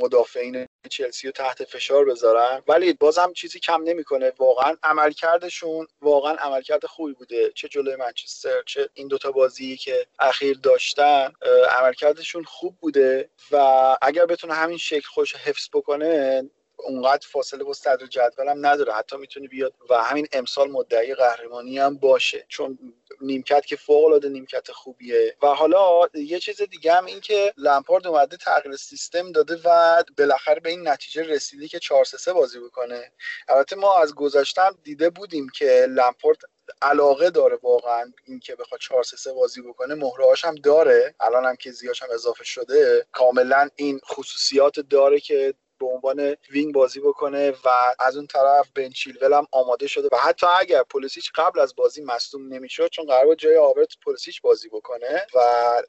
مدافعین 0.00 0.66
چلسی 0.90 1.26
رو 1.26 1.32
تحت 1.32 1.64
فشار 1.64 2.04
بذارن. 2.04 2.62
ولی 2.68 2.92
بازم 2.92 3.32
چیزی 3.32 3.60
کم 3.60 3.82
نمی‌کنه. 3.82 4.32
واقعا 4.38 4.76
عملکردشون 4.82 5.86
واقعا 6.00 6.34
عملکرد 6.34 6.86
خوبی 6.86 7.12
بوده. 7.12 7.50
چه 7.54 7.68
جلوی 7.68 7.96
منچستر 7.96 8.62
چه 8.66 8.88
این 8.94 9.08
دوتا 9.08 9.32
بازی 9.32 9.76
که 9.76 10.06
اخیر 10.18 10.58
داشتن 10.62 11.32
عملکردشون 11.78 12.44
خوب 12.44 12.76
بوده. 12.80 13.30
و 13.50 13.56
اگر 14.02 14.26
بتونه 14.26 14.54
همین 14.54 14.78
شکل 14.78 15.08
خوش 15.08 15.36
حفظ 15.36 15.68
بکنه 15.72 16.42
اونقدر 16.84 17.26
فاصله 17.30 17.64
با 17.64 17.72
صدر 17.72 18.06
جدول 18.06 18.48
هم 18.48 18.66
نداره. 18.66 18.92
حتی 18.92 19.16
می‌تونه 19.16 19.48
بیاد 19.48 19.74
و 19.90 20.02
همین 20.02 20.26
امسال 20.32 20.70
مدعی 20.70 21.14
قهرمانی 21.14 21.78
هم 21.78 21.96
باشه. 21.96 22.44
چون 22.48 22.78
نیمکت 23.20 23.66
که 23.66 23.76
فوق 23.76 24.04
العاده 24.04 24.28
نیمکت 24.28 24.72
خوبیه. 24.72 25.36
و 25.42 25.46
حالا 25.46 26.08
یه 26.14 26.38
چیز 26.38 26.62
دیگه 26.62 26.92
هم 26.92 27.04
این 27.04 27.20
که 27.20 27.52
لمپارد 27.56 28.06
اومده 28.06 28.36
تغییر 28.36 28.76
سیستم 28.76 29.32
داده 29.32 29.60
و 29.64 30.02
بالاخره 30.18 30.60
به 30.60 30.70
این 30.70 30.88
نتیجه 30.88 31.22
رسیدی 31.22 31.68
که 31.68 31.78
4 31.78 32.04
3 32.04 32.32
بازی 32.32 32.58
بکنه 32.60 33.12
البته 33.48 33.76
ما 33.76 33.94
از 33.94 34.14
گذشتم 34.14 34.78
دیده 34.84 35.10
بودیم 35.10 35.48
که 35.48 35.86
لمپارد 35.88 36.38
علاقه 36.82 37.30
داره 37.30 37.58
واقعا 37.62 38.12
اینکه 38.24 38.56
بخواد 38.56 38.80
4 38.80 39.02
3 39.02 39.32
بازی 39.32 39.62
بکنه. 39.62 39.94
مهرهاش 39.94 40.44
هم 40.44 40.54
داره. 40.54 41.14
الان 41.20 41.44
هم 41.44 41.56
که 41.56 41.72
زیاش 41.72 42.02
هم 42.02 42.08
اضافه 42.14 42.44
شده 42.44 43.06
کاملا 43.12 43.68
این 43.76 44.00
خصوصیات 44.08 44.80
داره 44.80 45.20
که 45.20 45.54
به 45.82 45.88
عنوان 45.88 46.36
وینگ 46.50 46.74
بازی 46.74 47.00
بکنه 47.00 47.50
و 47.50 47.68
از 47.98 48.16
اون 48.16 48.26
طرف 48.26 48.70
بن 48.74 48.88
چیلول 48.88 49.32
هم 49.32 49.46
آماده 49.52 49.86
شده 49.86 50.08
و 50.12 50.16
حتی 50.16 50.46
اگر 50.60 50.82
پولیسیچ 50.82 51.32
قبل 51.34 51.60
از 51.60 51.76
بازی 51.76 52.02
مصدوم 52.02 52.54
نمی‌شد 52.54 52.88
چون 52.88 53.06
قرار 53.06 53.24
بود 53.24 53.38
جای 53.38 53.56
هاورتز 53.56 53.96
پولیسیچ 54.06 54.42
بازی 54.42 54.68
بکنه 54.68 55.26
و 55.34 55.40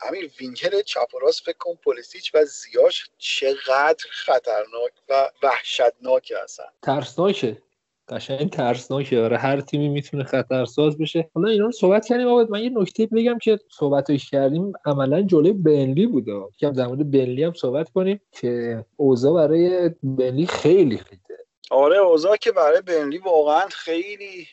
همین 0.01 0.31
وینگر 0.39 0.81
چپ 0.81 1.15
و 1.15 1.19
راست 1.19 1.43
فکر 1.43 1.57
کن 1.57 1.75
پولیسیچ 1.75 2.35
و 2.35 2.45
زیاش 2.45 3.09
چقدر 3.17 4.05
خطرناک 4.09 4.91
و 5.09 5.29
وحشتناک 5.43 6.33
هستن. 6.43 6.63
ترسناکه. 6.83 7.61
قشنگ 8.09 8.49
ترسناکه. 8.49 9.21
آره 9.21 9.37
هر 9.37 9.61
تیمی 9.61 9.89
می‌تونه 9.89 10.23
خطرساز 10.23 10.97
بشه. 10.97 11.29
حالا 11.35 11.49
اینا 11.49 11.65
رو 11.65 11.71
صحبت 11.71 12.05
کردیم 12.05 12.27
آقا 12.27 12.45
من 12.49 12.63
یه 12.63 12.69
نکته 12.69 13.05
بگم 13.05 13.37
که 13.37 13.59
صحبتش 13.71 14.29
کردیم 14.29 14.73
عملا 14.85 15.21
جلوی 15.21 15.53
برنلی 15.53 16.07
بوده 16.07 16.31
یکم 16.55 16.71
در 16.73 16.87
مورد 16.87 17.11
برنلی 17.11 17.43
هم 17.43 17.53
صحبت 17.53 17.89
کنیم 17.89 18.21
که 18.31 18.85
اوضاع 18.95 19.33
برای 19.33 19.91
برنلی 20.03 20.45
خیلی 20.45 20.97
خیطه 20.97 21.37
آره 21.71 21.97
اوضاع 21.97 22.35
که 22.35 22.51
برای 22.51 22.81
برنلی 22.81 23.17
واقعا 23.17 23.67
خیلی 23.69 24.47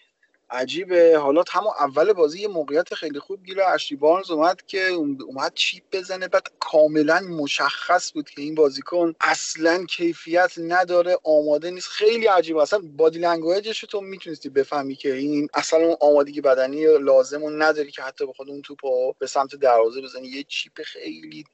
عجیبه. 0.50 1.18
حالا 1.18 1.44
همون 1.50 1.72
اول 1.80 2.12
بازی 2.12 2.40
یه 2.40 2.48
موقعیت 2.48 2.94
خیلی 2.94 3.18
خوب 3.18 3.44
گیر 3.44 3.66
اشلی 3.68 3.98
بارنز 3.98 4.30
اومد 4.30 4.62
که 4.66 4.80
اومد 5.26 5.52
چیپ 5.54 5.84
بزنه 5.92 6.28
بعد 6.28 6.48
کاملا 6.60 7.20
مشخص 7.20 8.12
بود 8.12 8.30
که 8.30 8.42
این 8.42 8.54
بازیکن 8.54 9.14
اصلا 9.20 9.84
کیفیت 9.84 10.52
نداره 10.58 11.18
آماده 11.24 11.70
نیست. 11.70 11.88
خیلی 11.88 12.26
عجیبه 12.26 12.62
اصلا 12.62 12.78
body 12.96 13.18
language 13.18 13.68
ش 13.68 13.80
تو 13.80 14.00
می‌تونستی 14.00 14.48
بفهمی 14.48 14.94
که 14.94 15.14
این 15.14 15.48
اصلا 15.54 15.78
اون 15.78 15.96
آمادگی 16.00 16.40
بدنی 16.40 16.98
لازم 16.98 17.62
نداری 17.62 17.90
که 17.90 18.02
حتی 18.02 18.26
بخواد 18.26 18.48
اون 18.48 18.62
توپو 18.62 19.14
به 19.18 19.26
سمت 19.26 19.54
دروازه 19.56 20.02
بزنی. 20.02 20.28
یه 20.28 20.44
چیپ 20.48 20.82
خیلی 20.82 21.44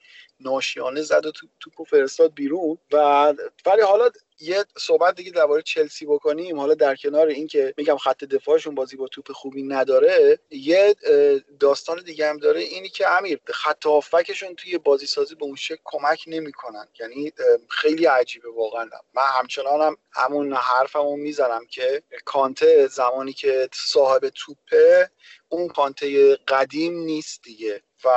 ناشیانه 0.41 1.03
زد 1.03 1.27
و 1.27 1.33
توپو 1.61 1.85
فرستاد 1.85 2.35
بیرون. 2.35 2.79
و 2.93 3.35
ولی 3.67 3.83
حالا 3.83 4.11
یه 4.41 4.65
صحبت 4.79 5.15
دیگه 5.15 5.31
درباره 5.31 5.63
چلسی 5.63 6.07
بکنیم. 6.07 6.61
حالا 6.61 6.75
در 6.75 6.97
کنار 6.97 7.27
اینکه 7.27 7.75
میگم 7.77 7.97
خط 7.97 8.25
دفاعشون 8.25 8.75
بازی 8.75 8.97
با 8.97 9.09
توپ 9.09 9.33
خوبی 9.33 9.63
نداره 9.63 10.39
یه 10.51 10.95
داستان 11.61 12.03
دیگه 12.03 12.29
هم 12.29 12.39
داره 12.39 12.61
اینی 12.61 12.89
که 12.89 13.11
امیر 13.11 13.41
خط 13.47 13.87
هافکشون 13.87 14.55
توی 14.55 14.79
بازی 14.79 15.07
سازی 15.07 15.35
به 15.35 15.45
اون 15.45 15.57
شکل 15.57 15.81
کمک 15.85 16.25
نمی‌کنن. 16.27 16.89
یعنی 17.01 17.33
خیلی 17.69 18.07
عجیبه 18.07 18.49
واقعا. 18.51 18.91
من 19.15 19.27
همچنانم 19.39 19.97
همون 20.13 20.53
حرفمو 20.53 21.17
می‌زنم 21.17 21.67
که 21.67 22.03
کانته 22.25 22.87
زمانی 22.87 23.33
که 23.33 23.69
صاحب 23.73 24.29
توپه 24.29 25.11
اون 25.49 25.69
کانته 25.69 26.37
قدیم 26.37 26.99
نیست 26.99 27.43
دیگه. 27.43 27.83
و 28.07 28.11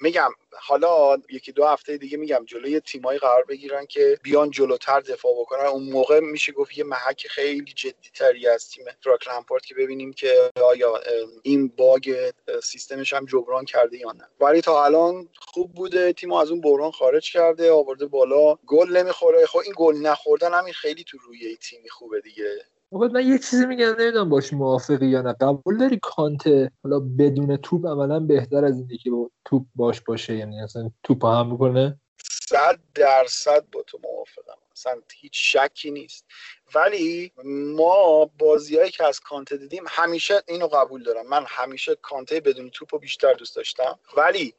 میگم 0.00 0.30
حالا 0.60 1.16
یکی 1.30 1.52
دو 1.52 1.64
هفته 1.66 1.96
دیگه 1.96 2.16
میگم 2.18 2.44
جلوی 2.46 2.80
تیمایی 2.80 3.18
قرار 3.18 3.44
بگیرن 3.44 3.86
که 3.86 4.18
بیان 4.22 4.50
جلوتر 4.50 5.00
دفاع 5.00 5.32
بکنن. 5.40 5.66
اون 5.66 5.90
موقع 5.90 6.20
میشه 6.20 6.52
گفت 6.52 6.78
یه 6.78 6.84
محک 6.84 7.26
خیلی 7.26 7.72
جدی 7.72 8.10
تری 8.14 8.48
از 8.48 8.68
تیم 8.68 8.84
فرانک 9.04 9.28
لمپارد 9.28 9.64
که 9.64 9.74
ببینیم 9.74 10.12
که 10.12 10.50
آیا 10.64 11.00
این 11.42 11.68
باگ 11.68 12.30
سیستمش 12.62 13.12
هم 13.12 13.26
جبران 13.26 13.64
کرده 13.64 13.98
یا 13.98 14.12
نه. 14.12 14.28
ولی 14.40 14.60
تا 14.60 14.84
الان 14.84 15.28
خوب 15.38 15.72
بوده. 15.74 16.12
تیم 16.12 16.32
از 16.32 16.50
اون 16.50 16.60
بحران 16.60 16.90
خارج 16.90 17.32
کرده 17.32 17.72
آورده 17.72 18.06
بالا. 18.06 18.54
گل 18.66 18.96
نمی‌خوره. 18.96 19.46
خب 19.46 19.58
این 19.58 19.74
گل 19.76 19.96
نخوردن 19.96 20.54
همین 20.54 20.72
خیلی 20.74 21.04
تو 21.04 21.18
روی 21.18 21.56
تیمی 21.56 21.88
خوبه 21.88 22.20
دیگه. 22.20 22.64
من 22.92 23.26
یه 23.26 23.38
چیزی 23.38 23.66
میگم 23.66 23.94
نمی‌دونم 23.98 24.28
باش 24.28 24.52
موافقی 24.52 25.06
یا 25.06 25.22
نه. 25.22 25.32
قبول 25.32 25.78
داری 25.78 25.98
کانته 26.02 26.70
حالا 26.82 26.98
بدون 26.98 27.56
توپ 27.56 27.86
عملا 27.86 28.20
بهتر 28.20 28.64
از 28.64 28.78
اینه 28.78 28.96
که 28.96 29.10
با 29.10 29.30
توپ 29.44 29.66
باش 29.74 30.00
باشه؟ 30.00 30.36
یعنی 30.36 30.60
اصلا 30.60 30.90
توپ 31.02 31.24
هم 31.24 31.52
می‌کنه؟ 31.52 32.00
صد 32.22 32.78
درصد 32.94 33.64
با 33.72 33.82
تو 33.82 33.98
موافقم. 34.04 34.58
اصلا 34.76 35.00
هیچ 35.14 35.32
شکی 35.34 35.90
نیست. 35.90 36.26
ولی 36.74 37.32
ما 37.76 38.30
بازیهایی 38.38 38.90
که 38.90 39.04
از 39.04 39.20
کانته 39.20 39.56
دیدیم 39.56 39.84
همیشه 39.88 40.42
اینو 40.48 40.66
قبول 40.66 41.02
دارم. 41.02 41.28
من 41.28 41.44
همیشه 41.48 41.94
کانته 41.94 42.40
بدون 42.40 42.70
توپ 42.70 42.94
رو 42.94 42.98
بیشتر 42.98 43.32
دوست 43.32 43.56
داشتم. 43.56 43.98
ولی 44.16 44.54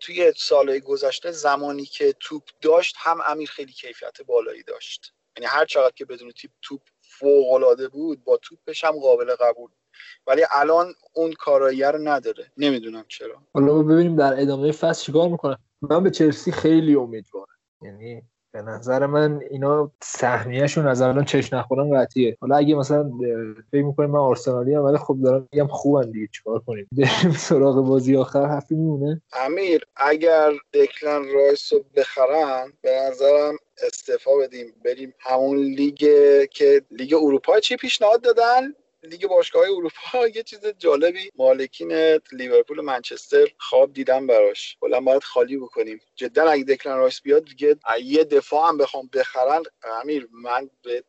توی 0.00 0.32
سالهای 0.36 0.80
گذشته 0.80 1.30
زمانی 1.30 1.84
که 1.84 2.14
توپ 2.20 2.42
داشت 2.60 2.94
هم 2.98 3.18
امیر 3.26 3.50
خیلی 3.50 3.72
کیفیت 3.72 4.22
بالایی 4.26 4.62
داشت. 4.62 5.14
یعنی 5.36 5.46
هر 5.46 5.64
چقدر 5.64 5.94
که 5.94 6.04
بدون 6.04 6.32
توپ 6.62 6.80
فوق 7.18 7.46
بود 7.92 8.24
با 8.24 8.36
توپش 8.36 8.84
هم 8.84 9.00
قابل 9.00 9.34
قبول. 9.40 9.70
ولی 10.26 10.42
الان 10.50 10.94
اون 11.12 11.32
کارایی 11.32 11.82
رو 11.82 11.98
نداره. 11.98 12.52
نمی‌دونم 12.56 13.04
چرا. 13.08 13.42
حالا 13.54 13.82
ببینیم 13.82 14.16
در 14.16 14.40
ادامه 14.40 14.72
فصل 14.72 15.02
چیکار 15.02 15.28
می‌کنه. 15.28 15.58
من 15.82 16.02
به 16.02 16.10
چلسی 16.10 16.52
خیلی 16.52 16.94
امیدوارم. 16.94 17.58
یعنی 17.82 18.22
به 18.54 18.62
نظر 18.62 19.06
من 19.06 19.40
اینا 19.50 19.90
سهمیه‌شون 20.02 20.86
از 20.86 21.02
الان 21.02 21.24
چش 21.24 21.52
نخورن 21.52 22.00
قطعیه. 22.00 22.36
حالا 22.40 22.56
اگه 22.56 22.74
مثلا 22.74 23.10
فکر 23.72 23.82
می‌کنیم 23.82 24.10
من 24.10 24.18
آرسنالی 24.18 24.74
هم 24.74 24.82
ولی 24.82 24.98
خب 24.98 25.16
دارم 25.24 25.48
میگم 25.52 25.66
خوبن 25.66 26.10
دیگه 26.10 26.28
چیکار 26.32 26.60
کنیم؟ 26.66 26.88
بریم 26.96 27.32
سراغ 27.32 27.86
بازی 27.86 28.16
آخر 28.16 28.56
هفته 28.56 28.74
میمونه؟ 28.74 29.22
امیر 29.32 29.84
اگر 29.96 30.52
دکلن 30.74 31.24
رایس 31.34 31.72
رو 31.72 31.84
بخرن 31.96 32.72
به 32.82 32.90
نظرم 32.90 33.56
استعفا 33.86 34.30
بدیم. 34.36 34.74
بریم 34.84 35.14
همون 35.20 35.58
لیگ 35.58 35.98
که 36.50 36.82
لیگ 36.90 37.14
اروپا 37.14 37.60
چی 37.60 37.76
پیشنهاد 37.76 38.20
دادن؟ 38.22 38.74
لیگ 39.10 39.26
باشگاه 39.26 39.62
اروپا. 39.62 40.28
یه 40.36 40.42
چیز 40.42 40.60
جالبی 40.78 41.30
مالکین 41.36 41.92
لیورپول 42.32 42.78
و 42.78 42.82
منچستر 42.82 43.46
خواب 43.58 43.92
دیدن 43.92 44.26
براش. 44.26 44.76
کلا 44.80 45.00
باید 45.00 45.22
خالی 45.22 45.56
بکنیم. 45.56 46.00
جدا 46.16 46.50
اگه 46.50 46.64
دکلن 46.64 46.96
رایس 46.96 47.22
بیاد 47.22 47.44
دیگه 47.44 47.76
یه 48.02 48.24
دفاع 48.24 48.68
هم 48.68 48.78
بخوام 48.78 49.10
بخرن. 49.12 49.62
امیر 50.02 50.28
من 50.32 50.70
بهت 50.84 51.04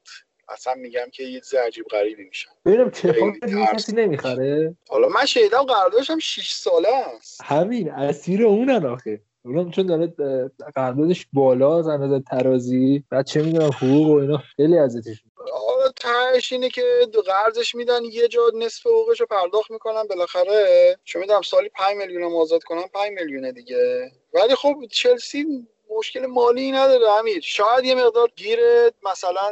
اصلا 0.50 0.74
میگم 0.76 1.06
که 1.14 1.24
یه 1.24 1.40
چیز 1.40 1.54
عجیب 1.54 1.86
غریبی 1.86 2.24
میشن 2.24 2.50
ببینم 2.66 2.92
چه 2.92 3.14
کسی 3.74 3.96
نمی‌خره؟ 3.96 4.76
حالا 4.90 5.08
من 5.08 5.26
شیدم 5.26 5.64
قراردادش 5.64 6.12
6 6.22 6.52
ساله 6.52 6.88
است. 7.18 7.42
همین 7.44 7.92
اسیر 7.92 8.46
اونن 8.46 8.86
آخه. 8.86 9.22
اونم 9.46 9.72
چون 9.72 9.86
داره 9.86 10.14
قراردادش 10.76 11.28
بالا 11.34 11.80
از 11.80 11.88
اندازه 11.88 12.24
ترازی 12.32 13.04
بعد 13.10 13.26
چه 13.26 13.42
می‌دونم 13.42 13.70
حقوق 13.70 14.08
و 14.08 14.20
اینا 14.20 14.38
خیلی 14.38 14.78
ازتش 14.78 15.24
تهش 16.02 16.54
اینه 16.54 16.70
که 16.70 16.84
قرضش 17.26 17.76
میدن 17.76 18.04
یه 18.04 18.28
جا 18.28 18.52
نصف 18.56 18.86
حقوقش 18.86 19.20
رو 19.20 19.26
پرداخت 19.26 19.72
می‌کنن 19.72 20.04
بالاخره. 20.04 20.98
چون 21.04 21.22
می‌دونم 21.22 21.42
سالی 21.42 21.70
5 21.70 21.98
میلیون 21.98 22.24
آزاد 22.24 22.64
کنن 22.64 22.88
5 22.88 23.12
میلیونه 23.12 23.52
دیگه. 23.52 24.12
ولی 24.34 24.56
خب 24.56 24.76
چلسی 24.92 25.46
مشکل 25.90 26.26
مالی 26.26 26.72
نداره 26.72 27.10
امیر. 27.10 27.42
شاید 27.42 27.86
یه 27.86 27.96
مقدار 27.96 28.32
گیر 28.36 28.60
مثلا 29.04 29.52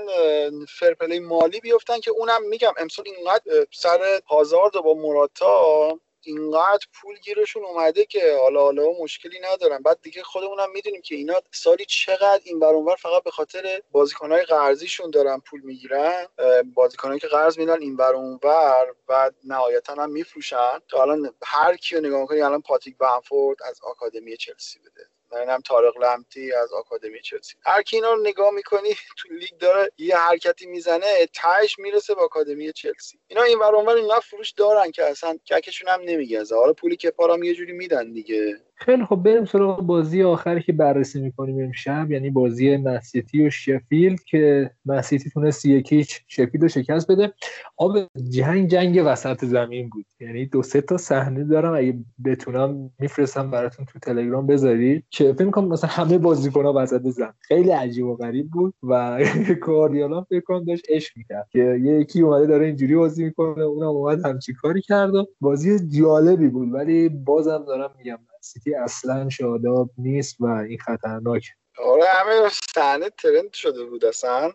فرپلی 0.69 1.19
مالی 1.19 1.59
بیفتن 1.59 1.99
که 1.99 2.11
اونم 2.11 2.47
میگم 2.47 2.73
امسال 2.77 3.05
اینقدر 3.07 3.67
سر 3.71 4.21
هازارد 4.27 4.73
با 4.73 4.93
مراتا 4.93 5.99
اینقدر 6.23 6.87
پول 6.93 7.15
گیرشون 7.15 7.63
اومده 7.65 8.05
که 8.05 8.37
حالا 8.41 8.61
حالا 8.61 8.83
مشکلی 9.01 9.39
ندارن. 9.39 9.81
بعد 9.81 9.99
دیگه 10.01 10.23
خودمونم 10.23 10.71
می‌دونیم 10.71 11.01
که 11.01 11.15
اینا 11.15 11.41
سالی 11.51 11.85
چقدر 11.85 12.41
این 12.43 12.59
بر 12.59 12.95
فقط 12.95 13.23
به 13.23 13.31
خاطر 13.31 13.81
بازیکنهای 13.91 14.43
قرضیشون 14.43 15.11
دارن 15.11 15.39
پول 15.39 15.61
می‌گیرن. 15.61 16.27
بازیکنایی 16.73 17.19
که 17.19 17.27
قرض 17.27 17.59
میدن 17.59 17.81
این 17.81 17.95
بر 17.95 18.13
اونور 18.13 18.95
بعد 19.07 19.35
نهایتا 19.43 19.93
هم 19.93 20.11
میفروشن. 20.11 20.79
تا 20.87 21.01
الان 21.01 21.33
هر 21.43 21.75
کیو 21.77 21.99
نگاه 21.99 22.25
کنی 22.25 22.41
الان 22.41 22.61
پاتریک 22.61 22.97
بمفورد 22.97 23.63
از 23.63 23.79
آکادمی 23.83 24.37
چلسی 24.37 24.79
بوده. 24.79 25.12
هم 25.37 25.61
طارق 25.61 25.97
لمپتی 25.97 26.53
از 26.53 26.73
آکادمی 26.73 27.21
چلسی. 27.21 27.55
هر 27.65 27.81
کی 27.81 27.95
اینا 27.95 28.13
رو 28.13 28.21
نگاه 28.21 28.51
می‌کنی 28.51 28.89
تو 29.19 29.33
لیگ 29.33 29.57
داره 29.59 29.91
یه 29.97 30.17
حرکتی 30.17 30.65
می‌زنه 30.65 31.25
تهش 31.33 31.79
می‌رسه 31.79 32.15
به 32.15 32.21
آکادمی 32.21 32.73
چلسی. 32.73 33.19
اینا 33.27 33.43
این 33.43 33.59
ور 33.59 33.75
اونور 33.75 33.95
اینقدر 33.95 34.19
فروش 34.19 34.51
دارن 34.51 34.91
که 34.91 35.03
اصلا 35.05 35.37
ککشون 35.49 35.89
هم 35.89 36.01
نمیگزه 36.01 36.55
حالا 36.55 36.73
پولی 36.73 36.95
که 36.97 37.11
پارام 37.11 37.43
یه 37.43 37.53
جوری 37.55 37.73
میدن 37.73 38.11
دیگه. 38.13 38.57
خیلی 38.75 39.05
خب 39.05 39.15
بریم 39.15 39.45
سراغ 39.45 39.81
بازی 39.81 40.23
آخری 40.23 40.61
که 40.61 40.73
بررسی 40.73 41.21
می‌کنیم 41.21 41.63
امشب 41.65 42.11
یعنی 42.11 42.29
بازی 42.29 42.77
من 42.77 43.01
سیتی 43.01 43.47
و 43.47 43.49
شفیلد 43.49 44.23
که 44.23 44.71
من 44.85 45.00
سیتی 45.00 45.29
تونست 45.29 45.65
یک 45.65 45.83
هیچ 45.83 46.05
شفیلد 46.27 46.63
رو 46.63 46.67
شکست 46.67 47.11
بده. 47.11 47.33
آب 47.77 47.97
جنگ 48.29 48.69
جنگ 48.69 49.01
وسط 49.05 49.45
زمین 49.45 49.89
بود. 49.89 50.05
یعنی 50.19 50.45
دو 50.45 50.63
سه 50.63 50.81
تا 50.81 50.97
صحنه 50.97 51.43
دارم. 51.43 51.73
اگه 51.73 51.97
بتونم 52.25 52.91
میفرستم 52.99 53.51
براتون 53.51 53.85
تو 53.85 53.99
تلگرام 53.99 54.47
بذارید 54.47 55.05
که 55.09 55.33
فکر 55.33 55.49
کنم 55.49 55.67
مثلا 55.67 55.89
همه 55.89 56.17
بازیکن‌ها 56.17 56.73
وسط 56.75 57.01
زمین. 57.01 57.33
خیلی 57.39 57.69
عجیب 57.69 58.05
و 58.05 58.15
غریب 58.15 58.49
بود 58.51 58.73
و 58.83 59.19
کاردیالا 59.65 60.21
فکر 60.21 60.41
کنم 60.41 60.63
داشت 60.63 60.85
عشق 60.89 61.17
می‌کرد 61.17 61.47
که 61.51 61.59
یکی 61.83 62.21
اومده 62.21 62.45
داره 62.47 62.65
اینجوری 62.65 62.95
بازی 62.95 63.23
می‌کنه 63.23 63.63
اونم 63.63 63.87
اومد 63.87 64.25
همچی 64.25 64.53
کاری 64.53 64.81
کرد 64.81 65.11
بازی 65.41 65.79
جالبی 65.99 66.47
بود. 66.47 66.73
ولی 66.73 67.09
بازم 67.09 67.63
دارم 67.67 67.89
میگم 67.97 68.17
سیتی 68.43 68.75
اصلا 68.75 69.29
شاداب 69.29 69.89
نیست 69.97 70.35
و 70.39 70.45
این 70.45 70.77
خطرناک. 70.77 71.47
آره 71.77 72.05
همه 72.05 72.49
صحنه 72.75 73.09
ترند 73.09 73.53
شده 73.53 73.85
بود 73.85 74.05
اصلا. 74.05 74.51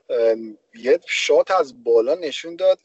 یه 0.74 1.00
shot 1.06 1.50
از 1.50 1.84
بالا 1.84 2.14
نشون 2.14 2.56
داد 2.56 2.78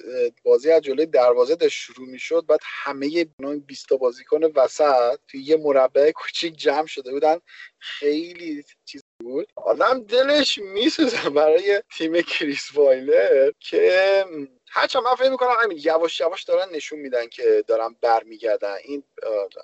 بازی 0.43 0.71
از 0.71 0.81
جلوی 0.81 1.05
دروازه 1.05 1.55
داشت 1.55 1.79
شروع 1.79 2.07
می‌شد 2.07 2.45
بعد 2.45 2.59
همه 2.63 3.25
20 3.67 3.89
تا 3.89 3.97
بازیکن 3.97 4.43
وسط 4.55 5.19
توی 5.27 5.41
یه 5.41 5.57
مربع 5.57 6.11
کوچیک 6.11 6.55
جمع 6.55 6.85
شده 6.85 7.11
بودن. 7.11 7.37
خیلی 7.79 8.63
چیز 8.85 9.02
بود. 9.33 9.47
آدم 9.55 10.03
دلش 10.03 10.57
میسوزه 10.57 11.29
برای 11.29 11.83
تیم 11.97 12.21
کریس 12.21 12.69
وایلدر 12.75 13.51
که 13.59 14.25
هرچند 14.71 15.03
من 15.03 15.15
فکر 15.15 15.29
می‌کنم 15.29 15.55
همین 15.63 15.79
یواش 15.83 16.19
یواش 16.19 16.43
دارن 16.43 16.69
نشون 16.75 16.99
میدن 16.99 17.27
که 17.27 17.63
دارن 17.67 17.95
برمیگردن. 18.01 18.75
این 18.83 19.03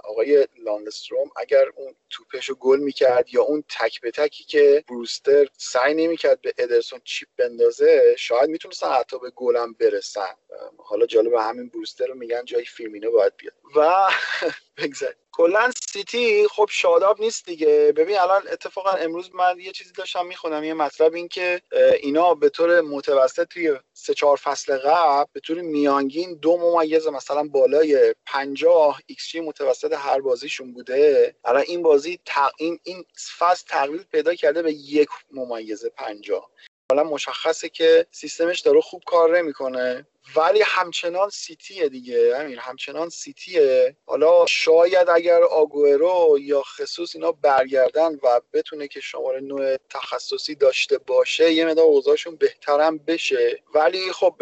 آقای 0.03 0.47
لاندستروم 0.65 1.29
اگر 1.35 1.65
اون 1.75 1.95
توپش 2.09 2.49
رو 2.49 2.55
گل 2.55 2.79
می‌کرد 2.79 3.33
یا 3.33 3.43
اون 3.43 3.63
تک 3.69 4.01
به 4.01 4.11
تکی 4.11 4.43
که 4.43 4.83
بروستر 4.89 5.47
سعی 5.57 5.93
نمی‌کرد 5.93 6.41
به 6.41 6.53
ادرسون 6.57 7.01
chip 7.03 7.29
بندازه 7.37 8.15
شاید 8.17 8.49
می‌تونستن 8.49 8.91
حتی 8.91 9.19
به 9.19 9.29
گلم 9.35 9.73
برسن. 9.73 10.35
حالا 10.77 11.05
جالب 11.05 11.33
همین 11.33 11.69
بروستر 11.69 12.07
رو 12.07 12.15
میگن 12.15 12.45
جای 12.45 12.65
فیرمینو 12.65 13.11
باید 13.11 13.33
بیاد. 13.37 13.53
و 13.75 14.09
بگذاریم. 14.77 15.28
کلا 15.39 15.71
سیتی 15.91 16.47
خب 16.47 16.69
شاداب 16.71 17.21
نیست 17.21 17.45
دیگه. 17.45 17.93
ببین 17.97 18.19
الان 18.19 18.41
اتفاقا 18.51 18.89
امروز 18.89 19.35
من 19.35 19.59
یه 19.59 19.71
چیزی 19.71 19.91
داشتم 19.93 20.25
می‌خونم 20.25 20.63
یه 20.63 20.73
مطلب 20.73 21.13
این 21.13 21.27
که 21.27 21.61
اینا 22.01 22.33
به 22.33 22.49
طور 22.49 22.81
متوسط 22.81 23.47
توی 23.47 23.79
سه 23.93 24.13
چهار 24.13 24.37
فصل 24.37 24.77
قبل 24.77 25.29
به 25.33 25.39
طور 25.39 25.61
میانگین 25.61 26.35
دو 26.35 26.57
ممیز 26.57 27.07
مثلا 27.07 27.43
بالای 27.43 28.15
50 28.25 29.01
ایکس 29.05 29.35
متوسط 29.35 29.93
هر 29.93 30.21
بازیشون 30.21 30.73
بوده. 30.73 31.35
الان 31.45 31.63
این 31.67 31.83
بازی 31.83 32.19
این 32.57 32.79
این 32.83 33.05
فصل 33.37 33.65
تقلیل 33.67 34.03
پیدا 34.03 34.35
کرده 34.35 34.61
به 34.61 34.73
یک 34.73 35.09
ممیز 35.31 35.85
50 35.85 36.49
حالا 36.91 37.03
مشخصه 37.03 37.69
که 37.69 38.07
سیستمش 38.11 38.59
داره 38.59 38.81
خوب 38.81 39.03
کار 39.05 39.37
نمی‌کنه. 39.37 40.07
ولی 40.35 40.61
همچنان 40.65 41.29
سیتیه 41.29 41.89
دیگه 41.89 42.37
همین 42.37 42.57
همچنان 42.57 43.09
سیتیه. 43.09 43.95
حالا 44.05 44.45
شاید 44.45 45.09
اگر 45.09 45.43
آگوئرو 45.43 46.37
یا 46.41 46.61
خصوص 46.61 47.15
اینا 47.15 47.31
برگردن 47.31 48.15
و 48.23 48.41
بتونه 48.53 48.87
که 48.87 48.99
شماره 48.99 49.39
نوع 49.39 49.77
تخصصی 49.89 50.55
داشته 50.55 50.97
باشه 50.97 51.53
یه 51.53 51.65
مقدار 51.65 51.85
اوضاعشون 51.85 52.35
بهترم 52.35 52.97
بشه. 52.97 53.63
ولی 53.73 54.11
خب 54.11 54.41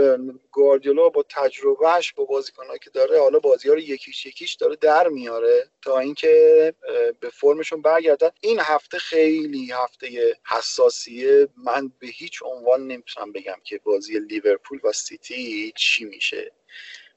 گواردیولا 0.51 1.09
با 1.09 1.25
تجربهش 1.29 2.13
با 2.13 2.25
بازیکنایی 2.25 2.79
که 2.79 2.89
داره 2.89 3.19
حالا 3.19 3.39
بازی 3.39 3.67
ها 3.67 3.73
رو 3.73 3.79
یکیش 3.79 4.25
یکیش 4.25 4.53
داره 4.53 4.75
در 4.75 5.07
میاره 5.07 5.69
تا 5.81 5.99
اینکه 5.99 6.73
به 7.19 7.29
فرمشون 7.29 7.81
برگردن. 7.81 8.29
این 8.41 8.59
هفته 8.59 8.97
خیلی 8.97 9.71
هفته 9.71 10.37
حساسیه. 10.47 11.47
من 11.57 11.91
به 11.99 12.07
هیچ 12.07 12.39
عنوان 12.43 12.87
نمی‌تونم 12.87 13.31
بگم 13.31 13.57
که 13.63 13.79
بازی 13.83 14.19
لیورپول 14.19 14.79
و 14.83 14.91
سیتی 14.91 15.73
چی 15.77 16.05
میشه. 16.05 16.51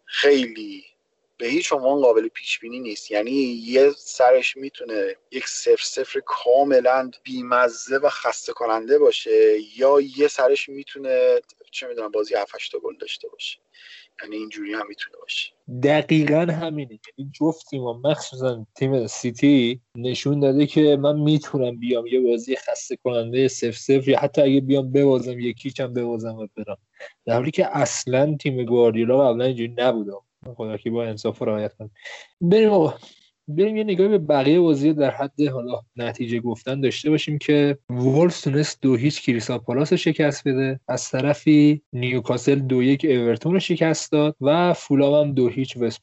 خیلی 0.05 0.85
به 1.39 1.47
هیچ 1.47 1.73
عنوان 1.73 2.01
قابل 2.01 2.29
پیش 2.29 2.59
بینی 2.59 2.81
نیست. 2.81 3.11
یعنی 3.11 3.31
یه 3.65 3.91
سرش 3.97 4.57
می‌تونه 4.57 5.17
یک 5.31 5.47
صفر 5.47 5.83
صفر 5.83 6.21
کاملا 6.27 7.11
بیمزه 7.23 7.99
و 7.99 8.09
خسته 8.09 8.53
کننده 8.53 8.99
باشه 8.99 9.59
یا 9.77 10.01
یه 10.17 10.29
سرش 10.29 10.69
می‌تونه 10.69 11.41
چه 11.71 11.87
می‌دونم 11.87 12.11
بازی 12.11 12.35
7 12.35 12.53
گل 12.83 12.97
داشته 12.97 13.29
باشه. 13.29 13.59
یعنی 14.23 14.37
اینجوری 14.37 14.73
هم 14.73 14.87
می‌تونه 14.89 15.17
باشه. 15.23 15.53
دقیقا 15.83 16.41
همینه. 16.41 17.01
یعنی 17.19 17.31
جفت 17.41 17.67
تیم 17.71 17.83
مخصوصا 17.83 18.67
تیم 18.77 19.07
سیتی 19.07 19.81
نشون 19.95 20.41
داده 20.41 20.67
که 20.67 20.97
من 20.97 21.21
می‌تونم 21.21 21.77
بیام 21.77 22.07
یه 22.07 22.21
بازی 22.21 22.57
خسته 22.57 22.97
کننده 22.97 23.49
سف 23.49 23.77
سف 23.77 24.09
یا 24.09 24.19
حتی 24.19 24.43
اگه 24.43 24.61
بیام 24.61 24.93
ببازم 24.93 25.41
یکیچ 25.41 25.81
هم 25.81 25.95
ببازم 25.95 26.35
و 26.35 26.47
برم. 26.57 26.79
در 27.27 27.35
حالی 27.35 27.51
که 27.51 27.77
اصلا 27.77 28.37
تیم 28.37 28.65
گواردیولا 28.65 29.29
قبلا 29.29 29.45
اینجوری 29.45 29.75
نبوده 29.79 30.13
خدا 30.55 30.77
که 30.77 30.91
با 30.91 31.05
انصاف 31.05 31.43
رعایت 31.43 31.75
کنم 31.75 31.91
بریم 32.41 32.71
بریم 33.57 33.77
یه 33.77 33.85
نگاهی 33.85 34.09
به 34.09 34.19
بقیه 34.19 34.61
بازی 34.61 34.93
در 34.93 35.11
حد 35.11 35.41
حالا 35.41 35.81
نتیجه 35.97 36.41
گفتن 36.41 36.81
داشته 36.81 37.11
باشیم 37.11 37.39
که 37.39 37.79
وولز 37.91 38.41
تونست 38.41 38.83
دو 38.83 38.97
هیچ 38.97 39.23
کریسال 39.23 39.59
پالاس 39.59 39.93
رو 39.93 39.97
شکست 39.97 40.49
بده. 40.49 40.81
از 40.89 41.11
طرفی 41.11 41.83
نیوکاسل 41.93 42.59
دو 42.59 42.83
یک 42.83 43.05
اورتون 43.05 43.53
رو 43.53 43.59
شکست 43.59 44.13
داد 44.13 44.37
و 44.41 44.73
فولام 44.73 45.27
هم 45.27 45.35
دو 45.35 45.49
هیچ 45.49 45.77
وست 45.77 46.01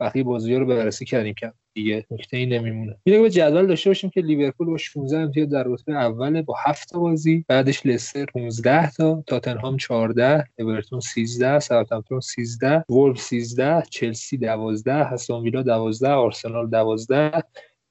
بقیه 0.00 0.22
بازی 0.22 0.52
ها 0.52 0.58
رو 0.58 0.66
بررسی 0.66 1.04
کردیم. 1.04 1.34
که 1.34 1.52
دیگه 1.80 2.06
نکته 2.10 2.36
ای 2.36 2.46
نمیمونه. 2.46 2.96
یه 3.06 3.20
به 3.20 3.30
جدول 3.30 3.66
داشته 3.66 3.90
باشیم 3.90 4.10
که 4.10 4.20
لیورپول 4.20 4.66
با 4.66 4.76
16 4.76 5.18
امتیاز 5.18 5.48
در 5.48 5.64
رتبه 5.66 5.92
اول 5.92 6.42
با 6.42 6.54
7 6.66 6.88
تا 6.88 6.98
بازی 6.98 7.44
بعدش 7.48 7.86
لستر 7.86 8.24
15 8.24 8.90
تا 8.90 9.24
تاتنهام 9.26 9.76
14 9.76 10.44
اورتون 10.58 11.00
13 11.00 11.58
ساوثهمپتون 11.58 12.20
13 12.20 12.84
وولف 12.88 13.20
13 13.20 13.82
چلسی 13.90 14.36
12 14.36 14.94
هستون 14.94 15.42
ویلا 15.42 15.62
12 15.62 16.08
آرسنال 16.08 16.70
12 16.70 17.42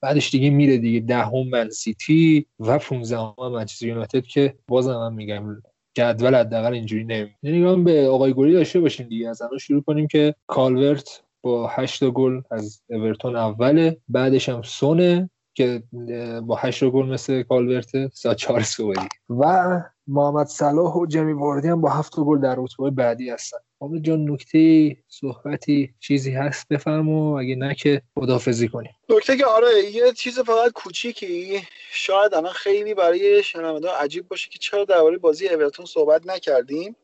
بعدش 0.02 0.32
دیگه 0.32 0.50
میره 0.50 0.78
دیگه 0.78 1.00
دهم 1.00 1.50
من 1.50 1.70
سیتی 1.70 2.46
و 2.60 2.78
15 2.78 3.18
هم 3.18 3.52
منچستر 3.52 3.88
یونایتد 3.88 4.24
که 4.24 4.56
بازم 4.68 4.94
من 4.94 5.14
میگم 5.14 5.62
جدول 5.94 6.36
حداقل 6.36 6.74
اینجوری 6.74 7.04
نمیمونه. 7.04 7.36
یعنی 7.44 7.84
به 7.84 8.08
آقای 8.08 8.34
گلی 8.34 8.54
داشته 8.54 8.80
باشیم 8.80 9.08
دیگه 9.08 9.30
از 9.30 9.42
الان 9.42 9.58
شروع 9.58 9.82
کنیم 9.82 10.08
که 10.08 10.36
کالورت 10.48 11.24
با 11.42 11.68
هشت 11.68 12.10
گل 12.10 12.42
از 12.52 12.82
اورتون 12.90 13.36
اوله 13.36 13.98
بعدش 14.10 14.50
هم 14.50 14.62
سونه 14.62 15.30
که 15.54 15.84
با 16.44 16.56
هشت 16.56 16.84
گل 16.84 17.06
مثل 17.06 17.44
کالورت 17.44 18.08
سا 18.14 18.34
چهار 18.34 18.66
و 19.30 19.82
محمد 20.08 20.48
صلاح 20.48 20.94
و 20.94 21.06
جیمی 21.06 21.34
واردی 21.34 21.68
هم 21.68 21.82
با 21.82 21.90
هفت 21.90 22.16
گل 22.16 22.40
در 22.40 22.56
رتبه 22.58 22.90
بعدی 22.90 23.30
هستن. 23.30 23.58
حامد 23.80 24.02
جان 24.02 24.32
نکته 24.32 24.98
صحبتی 25.08 25.94
چیزی 26.00 26.32
هست 26.32 26.68
بفرما 26.70 27.34
اگه 27.34 27.56
نه 27.56 27.76
که 27.76 28.02
خدافظی 28.16 28.68
کنیم. 28.68 28.92
نکته 29.10 29.38
که 29.38 29.46
آره 29.46 29.70
یه 29.94 30.12
چیز 30.14 30.40
فقط 30.40 30.72
کوچیکی 30.72 31.62
شاید 31.92 32.34
الان 32.34 32.54
خیلی 32.54 32.94
برای 32.94 33.44
شنوندگان 33.44 33.96
عجیب 34.00 34.28
باشه 34.28 34.50
که 34.50 34.60
چرا 34.60 34.86
درباره 34.86 35.18
بازی 35.18 35.48
اورتون 35.48 35.86
صحبت 35.86 36.28
نکردیم. 36.28 36.96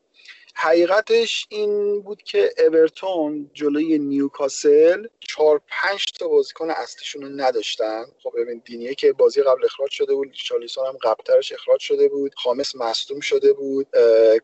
حقیقتش 0.58 1.46
این 1.48 2.02
بود 2.02 2.22
که 2.22 2.54
اورتون 2.58 3.50
جلوی 3.54 3.98
نیوکاسل 3.98 5.06
چهار 5.20 5.60
پنج 5.68 6.04
تا 6.18 6.28
بازیکن 6.28 6.70
اصلیشون 6.70 7.22
رو 7.22 7.28
نداشتن. 7.28 8.04
خب 8.22 8.32
ببین 8.36 8.62
دینیه 8.64 8.94
که 8.94 9.12
بازی 9.12 9.42
قبل 9.42 9.64
اخراج 9.64 9.90
شده 9.90 10.14
بود 10.14 10.32
چالیسون 10.32 10.86
هم 10.86 10.96
قبلترش 11.02 11.52
اخراج 11.52 11.80
شده 11.80 12.08
بود 12.08 12.34
خامس 12.34 12.76
مصدوم 12.76 13.20
شده 13.20 13.52
بود 13.52 13.86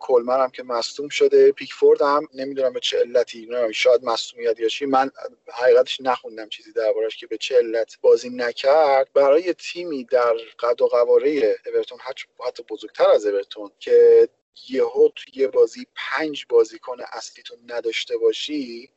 کلمر 0.01 0.41
هم 0.41 0.51
که 0.51 0.63
مصدوم 0.63 1.09
شده 1.09 1.53
پیکفورد 1.53 2.03
هم 2.03 2.29
نمی‌دونم 2.35 2.73
به 2.73 2.81
چه 2.81 2.99
علتی 2.99 3.49
شاید 3.73 4.05
مصدومیت 4.05 4.61
یا 4.61 4.69
چی. 4.69 4.87
من 4.87 5.11
حقیقتش 5.53 6.01
نخوندم 6.01 6.49
چیزی 6.49 6.73
دربارش 6.73 7.17
که 7.17 7.27
به 7.27 7.37
چه 7.37 7.57
علت 7.57 7.99
بازی 8.01 8.31
نکرد. 8.31 9.09
برای 9.15 9.53
تیمی 9.53 10.05
در 10.05 10.35
قد 10.59 10.83
و 10.83 10.87
قواره 10.87 11.57
اورتون 11.67 11.99
حتی 12.47 12.63
بزرگتر 12.71 13.11
از 13.11 13.27
اورتون 13.27 13.71
که 13.79 14.29
یهو 14.69 15.09
تو 15.17 15.31
یه 15.35 15.49
بازی 15.49 15.87
پنج 15.95 16.47
بازیکن 16.49 16.97
اصلیتون 17.13 17.59
نداشته 17.67 18.17
باشی 18.17 18.91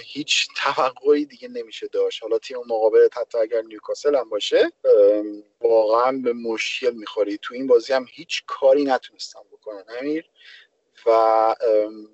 هیچ 0.00 0.48
توقعی 0.56 1.24
دیگه 1.24 1.48
نمیشه 1.48 1.86
داشت. 1.86 2.22
حالا 2.22 2.38
تیم 2.38 2.56
مقابل 2.66 3.08
حتی 3.12 3.38
اگر 3.38 3.62
نیوکاسل 3.62 4.14
هم 4.16 4.28
باشه 4.28 4.72
واقعا 5.60 6.12
به 6.12 6.32
مشکل 6.32 6.90
می‌خوری. 6.90 7.38
تو 7.42 7.54
این 7.54 7.66
بازی 7.66 7.92
هم 7.92 8.06
هیچ 8.10 8.44
کاری 8.46 8.84
نتونستم 8.84 9.44
بکنن 9.52 9.84
امیر 10.00 10.30
و 11.06 11.54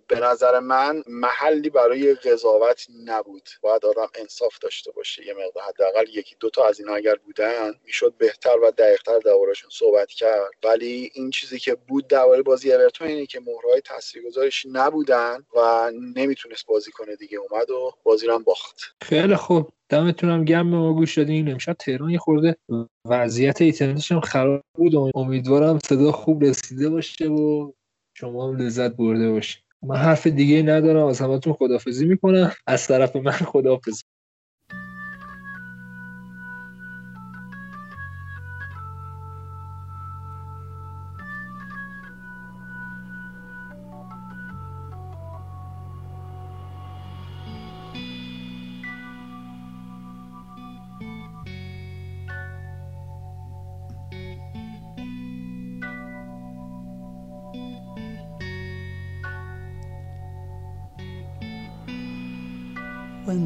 به 0.08 0.20
نظر 0.20 0.60
من 0.60 1.02
محلی 1.06 1.70
برای 1.70 2.14
قضاوت 2.14 2.86
نبود. 3.04 3.48
باید 3.62 3.86
آدم 3.86 4.08
انصاف 4.14 4.58
داشته 4.58 4.92
باشه 4.92 5.26
یه 5.26 5.34
مقدار. 5.34 5.64
حداقل 5.68 6.08
یکی 6.08 6.36
دوتا 6.40 6.68
از 6.68 6.80
اینا 6.80 6.94
اگر 6.94 7.14
بودن 7.14 7.74
می‌شد 7.84 8.14
بهتر 8.18 8.58
و 8.62 8.70
دقیقتر 8.70 9.18
دربارهشون 9.18 9.70
صحبت 9.72 10.08
کرد. 10.08 10.50
ولی 10.64 11.10
این 11.14 11.30
چیزی 11.30 11.58
که 11.58 11.74
بود 11.88 12.08
درباره 12.08 12.42
بازی 12.42 12.72
اورتون 12.72 13.06
اینه 13.06 13.26
که 13.26 13.40
مهرهای 13.40 13.80
تاثیرگذارش 13.80 14.66
نبودن 14.72 15.44
و 15.56 15.90
نمی‌تونست 16.16 16.66
بازی 16.66 16.90
کنه 16.90 17.16
دیگه. 17.16 17.38
اومد 17.38 17.70
و 17.70 17.92
بازی 18.02 18.26
رو 18.26 18.38
باخت. 18.38 18.80
خیلی 19.02 19.36
خوب. 19.36 19.68
دمتونم 19.88 20.44
گرم 20.44 20.70
به 20.70 20.76
ما 20.76 20.92
گوش 20.92 21.18
دادین. 21.18 21.50
امشب 21.50 21.72
تهران 21.72 22.10
یه 22.10 22.18
خورده 22.18 22.56
وضعیت 23.04 23.62
اینترنتش 23.62 24.12
هم 24.12 24.20
خراب 24.20 24.62
بود. 24.74 24.92
امیدوارم 25.14 25.78
صدا 25.78 26.12
خوب 26.12 26.44
رسیده 26.44 26.88
باشه 26.88 27.28
و 27.28 27.72
شما 28.18 28.48
هم 28.48 28.56
لذت 28.56 28.96
برده 28.96 29.30
باشید 29.30 29.62
من 29.82 29.96
حرف 29.96 30.26
دیگه 30.26 30.62
ندارم 30.62 31.06
از 31.06 31.20
همتون 31.20 31.52
خدافزی 31.52 32.06
می‌کنم. 32.06 32.52
از 32.66 32.86
طرف 32.86 33.16
من 33.16 33.32
خدافزی 33.32 34.02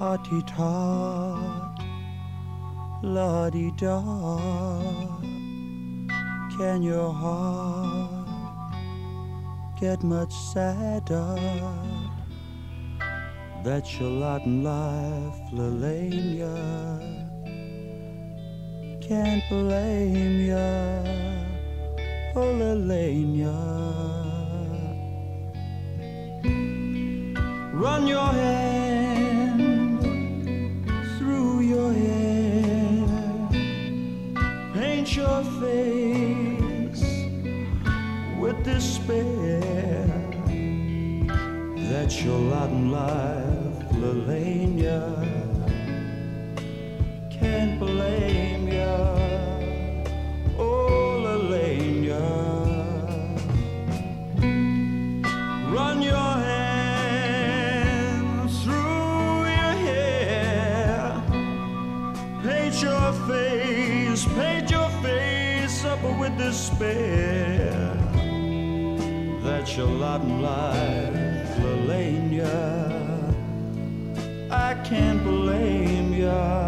Hearty 0.00 0.40
tot, 0.46 1.78
la 3.02 3.50
di 3.50 3.70
da. 3.76 4.00
Can 6.56 6.82
your 6.82 7.12
heart 7.12 8.26
get 9.78 10.02
much 10.02 10.32
sadder? 10.32 11.36
That's 13.62 14.00
your 14.00 14.08
Latin 14.08 14.64
life, 14.64 15.40
Lelania. 15.52 16.56
Can't 19.06 19.44
blame 19.50 20.40
ya, 20.46 20.70
oh 22.36 22.50
Lelania. 22.60 23.58
Run 27.74 28.06
your 28.06 28.28
head 28.28 28.69
Your 42.24 42.38
lot 42.38 42.68
in 42.68 42.90
life, 42.90 43.88
Lelania. 43.92 45.00
Can't 47.30 47.78
blame 47.80 48.68
ya. 48.68 49.16
Oh, 50.58 51.22
Lelania. 51.24 52.20
Run 55.72 56.02
your 56.02 56.34
hands 57.72 58.52
through 58.64 59.46
your 59.56 59.74
hair. 59.88 61.22
Paint 62.42 62.82
your 62.82 63.12
face, 63.28 64.26
paint 64.36 64.70
your 64.70 64.90
face 65.02 65.84
up 65.86 66.02
with 66.20 66.36
despair. 66.36 67.96
That's 69.42 69.74
your 69.74 69.88
lot 69.88 70.20
in 70.20 70.42
life, 70.42 71.09
can't 74.90 75.22
blame 75.22 76.12
ya. 76.18 76.59